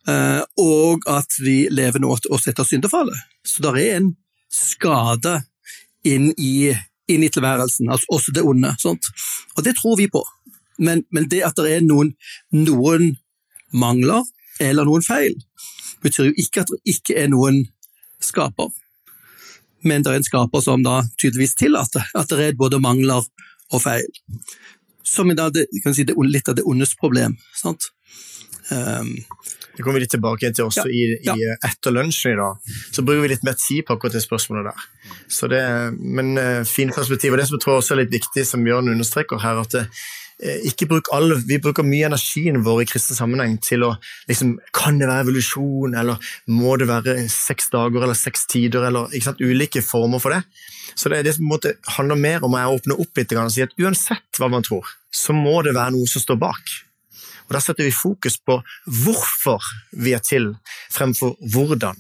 Eh, 0.10 0.41
og 0.62 1.08
at 1.10 1.38
vi 1.41 1.65
lever 1.71 2.01
nå 2.01 2.12
oss 2.12 2.47
etter 2.49 2.67
syndefallet. 2.67 3.17
Så 3.45 3.63
det 3.65 3.73
er 3.82 3.99
en 3.99 4.12
skade 4.51 5.39
inn 6.08 6.32
i, 6.38 6.71
inn 7.12 7.23
i 7.23 7.32
tilværelsen, 7.32 7.91
altså 7.91 8.17
også 8.17 8.36
det 8.36 8.45
onde. 8.47 8.73
Sånt. 8.82 9.12
Og 9.58 9.65
det 9.65 9.77
tror 9.80 9.97
vi 9.99 10.10
på. 10.12 10.23
Men, 10.82 11.06
men 11.13 11.30
det 11.30 11.43
at 11.45 11.60
det 11.60 11.77
er 11.77 11.86
noen, 11.86 12.15
noen 12.56 13.15
mangler 13.71 14.25
eller 14.62 14.86
noen 14.86 15.06
feil, 15.06 15.38
betyr 16.01 16.32
jo 16.32 16.38
ikke 16.41 16.63
at 16.63 16.71
det 16.73 16.82
ikke 16.95 17.17
er 17.21 17.30
noen 17.32 17.63
skaper 18.21 18.71
men 19.82 20.04
det 20.04 20.12
er 20.12 20.19
en 20.19 20.25
skaper 20.25 20.62
som 20.63 20.84
da 20.86 21.01
tydeligvis 21.17 21.56
tillater 21.58 22.06
at 22.17 22.30
det 22.30 22.51
er 22.51 22.58
både 22.58 22.82
mangler 22.82 23.25
og 23.71 23.82
feil. 23.82 24.06
Som 25.04 25.32
er 25.32 25.40
da 25.40 25.50
det, 25.54 25.68
si, 25.72 26.06
det, 26.08 26.16
litt 26.28 26.50
av 26.50 26.58
det 26.60 26.68
ondes 26.68 26.96
problem. 27.00 27.38
sant? 27.58 27.90
Um, 28.72 29.18
det 29.76 29.84
kommer 29.84 30.00
vi 30.00 30.06
litt 30.06 30.14
tilbake 30.14 30.52
til 30.56 30.68
også 30.70 30.86
ja, 30.88 30.92
i, 30.94 31.16
i 31.26 31.44
ja. 31.44 31.56
etter 31.68 31.92
lunsjen 31.96 32.36
i 32.36 32.40
dag. 32.40 32.72
Så 32.94 33.04
bruker 33.04 33.26
vi 33.26 33.32
litt 33.34 33.46
mer 33.48 33.58
tid 33.60 33.84
på 33.88 33.98
akkurat 33.98 34.16
det 34.16 34.24
spørsmålet 34.24 34.70
der. 34.70 34.88
Så 35.32 35.50
det, 35.52 35.62
men 36.00 36.34
uh, 36.40 36.64
fine 36.68 36.96
perspektiv. 36.96 37.34
Og 37.34 37.42
det 37.42 37.50
som 37.50 37.58
jeg 37.58 37.66
tror 37.66 37.80
også 37.80 37.96
er 37.96 38.04
litt 38.04 38.16
viktig, 38.16 38.46
som 38.48 38.64
Bjørn 38.64 38.92
understreker 38.94 39.42
her, 39.44 39.64
at 39.64 39.76
det, 39.76 39.86
ikke 40.41 40.88
bruk 40.89 41.10
all, 41.13 41.36
Vi 41.45 41.60
bruker 41.62 41.86
mye 41.86 42.08
energien 42.10 42.63
vår 42.65 42.82
i 42.82 42.88
kristen 42.89 43.17
sammenheng 43.17 43.60
til 43.62 43.86
å 43.86 43.91
liksom, 44.30 44.56
Kan 44.73 44.97
det 44.99 45.10
være 45.10 45.27
evolusjon, 45.27 45.95
eller 45.97 46.17
må 46.49 46.75
det 46.82 46.88
være 46.89 47.17
seks 47.30 47.69
dager 47.73 48.01
eller 48.01 48.17
seks 48.17 48.47
tider, 48.49 48.88
eller 48.88 49.12
sant, 49.21 49.41
ulike 49.41 49.84
former 49.86 50.21
for 50.21 50.34
det? 50.34 50.41
Så 50.95 51.10
det 51.10 51.23
det 51.25 51.38
måte, 51.39 51.75
handler 51.97 52.19
mer 52.19 52.43
om 52.43 52.56
å 52.58 52.63
åpne 52.75 52.97
opp 52.99 53.17
litt 53.17 53.34
og 53.38 53.51
si 53.54 53.63
at 53.63 53.75
uansett 53.80 54.39
hva 54.39 54.49
man 54.51 54.65
tror, 54.65 54.88
så 55.13 55.34
må 55.34 55.62
det 55.63 55.75
være 55.77 55.93
noe 55.95 56.10
som 56.10 56.23
står 56.23 56.39
bak. 56.41 56.73
Og 57.47 57.54
Da 57.54 57.62
setter 57.62 57.84
vi 57.84 57.91
fokus 57.91 58.38
på 58.38 58.62
hvorfor 58.88 59.62
vi 59.91 60.15
er 60.15 60.23
til, 60.25 60.56
fremfor 60.91 61.38
hvordan. 61.54 61.97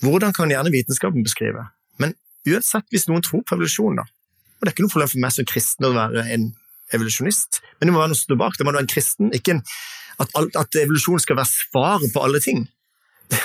Hvordan 0.00 0.32
kan 0.32 0.50
gjerne 0.50 0.72
vitenskapen 0.72 1.24
beskrive, 1.24 1.68
men 2.00 2.14
uansett 2.48 2.88
hvis 2.90 3.06
noen 3.08 3.22
tror 3.22 3.44
på 3.44 3.54
evolusjon, 3.54 4.00
da, 4.00 4.06
og 4.60 4.64
det 4.64 4.70
er 4.70 4.74
ikke 4.74 4.84
noe 4.84 4.92
problem 4.92 5.12
for 5.12 5.24
meg 5.24 5.32
som 5.32 5.48
kristen 5.48 5.86
å 5.88 5.94
være 5.96 6.24
en 6.34 6.50
evolusjonist, 6.96 7.60
men 7.78 7.88
det 7.88 7.94
må 7.94 8.02
være 8.02 8.12
noe 8.12 8.20
som 8.20 8.30
står 8.30 8.40
bak. 8.42 8.58
Det 8.58 8.66
må 8.66 8.74
være 8.74 8.86
en 8.86 8.92
kristen. 8.92 9.32
Ikke 9.36 9.56
en, 9.56 9.64
at, 10.22 10.36
at 10.62 10.80
evolusjon 10.82 11.22
skal 11.22 11.38
være 11.40 11.52
svaret 11.52 12.14
på 12.14 12.24
alle 12.24 12.42
ting. 12.44 12.64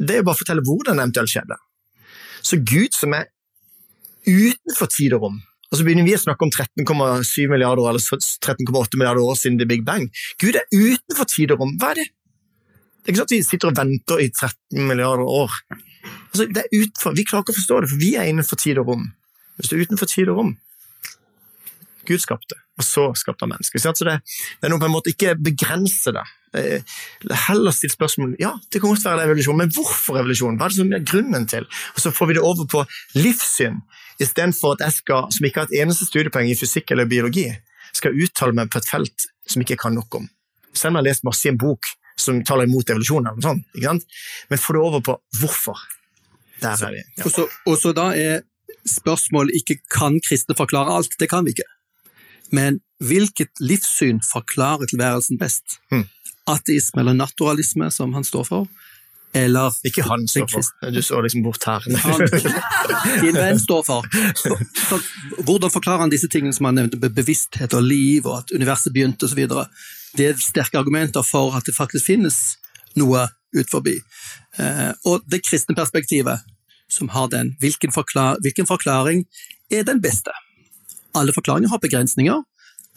Det 0.00 0.14
er 0.14 0.22
jo 0.22 0.30
bare 0.30 0.38
å 0.38 0.40
fortelle 0.40 0.62
hvordan 0.64 0.96
det 0.96 1.02
eventuelt 1.04 1.28
skjedde. 1.28 1.56
Så 2.40 2.56
Gud 2.64 2.94
som 2.96 3.12
er 3.12 3.26
utenfor 4.24 4.88
tid 4.88 5.12
og 5.12 5.26
rom 5.26 5.34
og 5.70 5.78
så 5.78 5.86
begynner 5.86 6.06
vi 6.06 6.16
å 6.16 6.20
snakke 6.20 6.46
om 6.46 6.50
13,7 6.50 7.50
milliarder 7.50 7.86
eller 7.86 8.02
13,8 8.02 8.98
milliarder 8.98 9.22
år 9.22 9.36
siden 9.38 9.58
The 9.60 9.68
Big 9.70 9.84
Bang. 9.86 10.08
Gud 10.42 10.58
er 10.58 10.66
utenfor 10.74 11.28
tid 11.30 11.54
og 11.54 11.62
rom. 11.62 11.76
Hva 11.78 11.92
er 11.92 12.00
det? 12.00 12.06
Det 12.10 13.06
er 13.06 13.12
ikke 13.12 13.20
sånn 13.20 13.28
at 13.28 13.34
vi 13.36 13.44
sitter 13.46 13.70
og 13.70 13.76
venter 13.78 14.22
i 14.24 14.26
13 14.32 14.88
milliarder 14.88 15.30
år. 15.30 15.54
Altså, 16.32 16.48
det 16.50 16.64
er 16.64 16.74
utenfor. 16.74 17.14
Vi 17.14 17.26
klarer 17.28 17.46
ikke 17.46 17.54
å 17.54 17.58
forstå 17.60 17.78
det, 17.84 17.90
for 17.92 18.02
vi 18.02 18.10
er 18.18 18.32
innenfor 18.32 18.58
tid 18.60 18.82
og 18.82 18.90
rom. 18.90 19.06
Hvis 19.60 19.70
du 19.70 19.76
er 19.76 19.84
utenfor 19.86 20.10
tid 20.10 20.32
og 20.32 20.40
rom, 20.40 20.52
Gud 22.10 22.24
skapte, 22.24 22.58
og 22.80 22.86
så 22.86 23.06
skapte 23.18 23.44
han 23.44 23.52
mennesker. 23.54 23.82
Så 23.82 23.92
det, 24.06 24.18
det 24.60 24.68
er 24.68 24.72
noe 24.72 24.80
på 24.80 24.88
en 24.88 24.94
måte 24.94 25.12
ikke 25.12 25.36
begrense 25.40 26.14
det. 26.16 26.24
Heller 27.46 27.74
still 27.74 27.92
spørsmål 27.92 28.32
ja, 28.40 28.56
det 28.72 28.80
kan 28.80 28.90
godt 28.90 29.04
være 29.06 29.28
evolusjon, 29.28 29.58
men 29.60 29.70
hvorfor 29.74 30.18
evolusjon? 30.18 30.58
Hva 30.58 30.66
er 30.66 30.72
det 30.72 30.80
som 30.80 30.94
er 30.96 31.06
grunnen 31.06 31.46
til? 31.50 31.68
Og 31.94 32.02
Så 32.02 32.14
får 32.14 32.30
vi 32.30 32.38
det 32.38 32.44
over 32.46 32.66
på 32.70 32.82
livssyn, 33.18 33.78
istedenfor 34.20 34.78
at 34.78 34.86
jeg 34.88 34.98
skal, 34.98 35.30
som 35.30 35.46
ikke 35.46 35.62
har 35.62 35.70
et 35.70 35.82
eneste 35.84 36.08
studiepoeng 36.08 36.50
i 36.50 36.58
fysikk 36.58 36.90
eller 36.94 37.08
biologi, 37.10 37.46
skal 37.94 38.16
uttale 38.16 38.56
meg 38.56 38.70
på 38.72 38.80
et 38.80 38.88
felt 38.88 39.30
som 39.50 39.62
ikke 39.62 39.78
kan 39.80 39.94
nok 39.94 40.20
om. 40.22 40.28
Selv 40.72 40.92
om 40.92 40.98
jeg 40.98 41.02
har 41.02 41.10
lest 41.10 41.26
masse 41.26 41.46
i 41.46 41.52
en 41.52 41.60
bok 41.60 41.88
som 42.20 42.42
taler 42.46 42.68
imot 42.68 42.90
evolusjon, 42.92 43.26
eller 43.26 43.38
noe 43.38 43.46
sånt, 43.46 43.66
ikke 43.74 43.88
sant? 43.88 44.20
men 44.50 44.60
få 44.60 44.76
det 44.76 44.84
over 44.84 45.02
på 45.06 45.16
hvorfor. 45.40 45.82
Der 46.60 46.84
er 46.86 46.94
vi. 46.94 47.02
Ja. 47.16 47.30
Og 47.70 47.76
så 47.80 47.92
da 47.96 48.10
er 48.12 48.42
spørsmålet 48.88 49.56
ikke 49.60 49.80
kan 49.92 50.18
kristne 50.24 50.56
forklare 50.56 50.98
alt. 50.98 51.16
Det 51.20 51.28
kan 51.30 51.46
vi 51.46 51.54
ikke. 51.54 51.68
Men 52.52 52.80
hvilket 53.00 53.62
livssyn 53.62 54.20
forklarer 54.24 54.90
tilværelsen 54.90 55.38
best? 55.40 55.78
Mm. 55.92 56.04
Ateisme 56.50 57.02
eller 57.02 57.16
naturalisme, 57.16 57.90
som 57.90 58.14
han 58.14 58.24
står 58.24 58.44
for? 58.48 58.68
Eller 59.32 59.70
Ikke 59.86 60.02
han 60.02 60.24
står 60.28 60.48
for, 60.50 60.90
du 60.90 61.02
så 61.06 61.20
liksom 61.22 61.44
bort 61.44 61.62
her. 61.64 61.84
Han, 62.02 62.24
din 63.22 63.36
venn 63.36 63.60
står 63.62 63.84
for. 63.86 64.06
hvordan 65.46 65.70
forklarer 65.70 66.02
han 66.02 66.10
disse 66.10 66.26
tingene 66.28 66.52
som 66.52 66.66
han 66.66 66.74
nevnte, 66.74 66.98
bevissthet 66.98 67.76
og 67.78 67.84
liv, 67.86 68.26
og 68.26 68.40
at 68.40 68.50
universet 68.50 68.92
begynte 68.92 69.28
osv.? 69.28 69.46
Det 70.18 70.26
er 70.26 70.42
sterke 70.42 70.80
argumenter 70.82 71.22
for 71.22 71.54
at 71.54 71.68
det 71.68 71.76
faktisk 71.76 72.10
finnes 72.10 72.40
noe 72.98 73.28
ut 73.54 73.70
forbi. 73.70 74.00
Eh, 74.58 74.90
og 75.06 75.22
det 75.30 75.44
kristne 75.46 75.78
perspektivet, 75.78 76.42
som 76.90 77.12
har 77.14 77.30
den, 77.30 77.54
hvilken, 77.62 77.94
forklar, 77.94 78.42
hvilken 78.42 78.66
forklaring 78.66 79.22
er 79.70 79.86
den 79.86 80.02
beste? 80.02 80.34
Alle 81.14 81.34
forklaringer 81.34 81.68
har 81.72 81.82
begrensninger. 81.82 82.42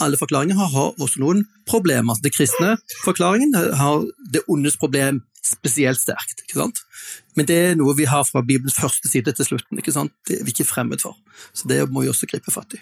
alle 0.02 0.18
forklaringer 0.18 0.58
har, 0.58 0.94
også 1.00 1.20
noen 1.22 1.44
problemer. 1.70 2.18
Den 2.24 2.34
kristne 2.34 2.78
forklaringen 3.06 3.54
har 3.54 4.02
det 4.34 4.42
ondes 4.50 4.76
problem 4.76 5.22
spesielt 5.46 6.00
sterkt. 6.02 6.42
ikke 6.42 6.60
sant? 6.60 6.82
Men 7.38 7.46
det 7.46 7.56
er 7.56 7.76
noe 7.76 7.94
vi 7.96 8.08
har 8.10 8.24
fra 8.26 8.42
Bibelens 8.42 8.80
første 8.80 9.08
side 9.08 9.32
til 9.32 9.46
slutten. 9.46 9.78
ikke 9.78 9.94
sant? 9.94 10.12
Det 10.28 10.40
er 10.40 10.44
vi 10.44 10.56
ikke 10.56 10.66
fremmed 10.66 11.02
for. 11.04 11.16
Så 11.54 11.68
det 11.70 11.84
må 11.92 12.02
vi 12.02 12.10
også 12.10 12.28
gripe 12.32 12.52
fatt 12.52 12.74
i. 12.74 12.82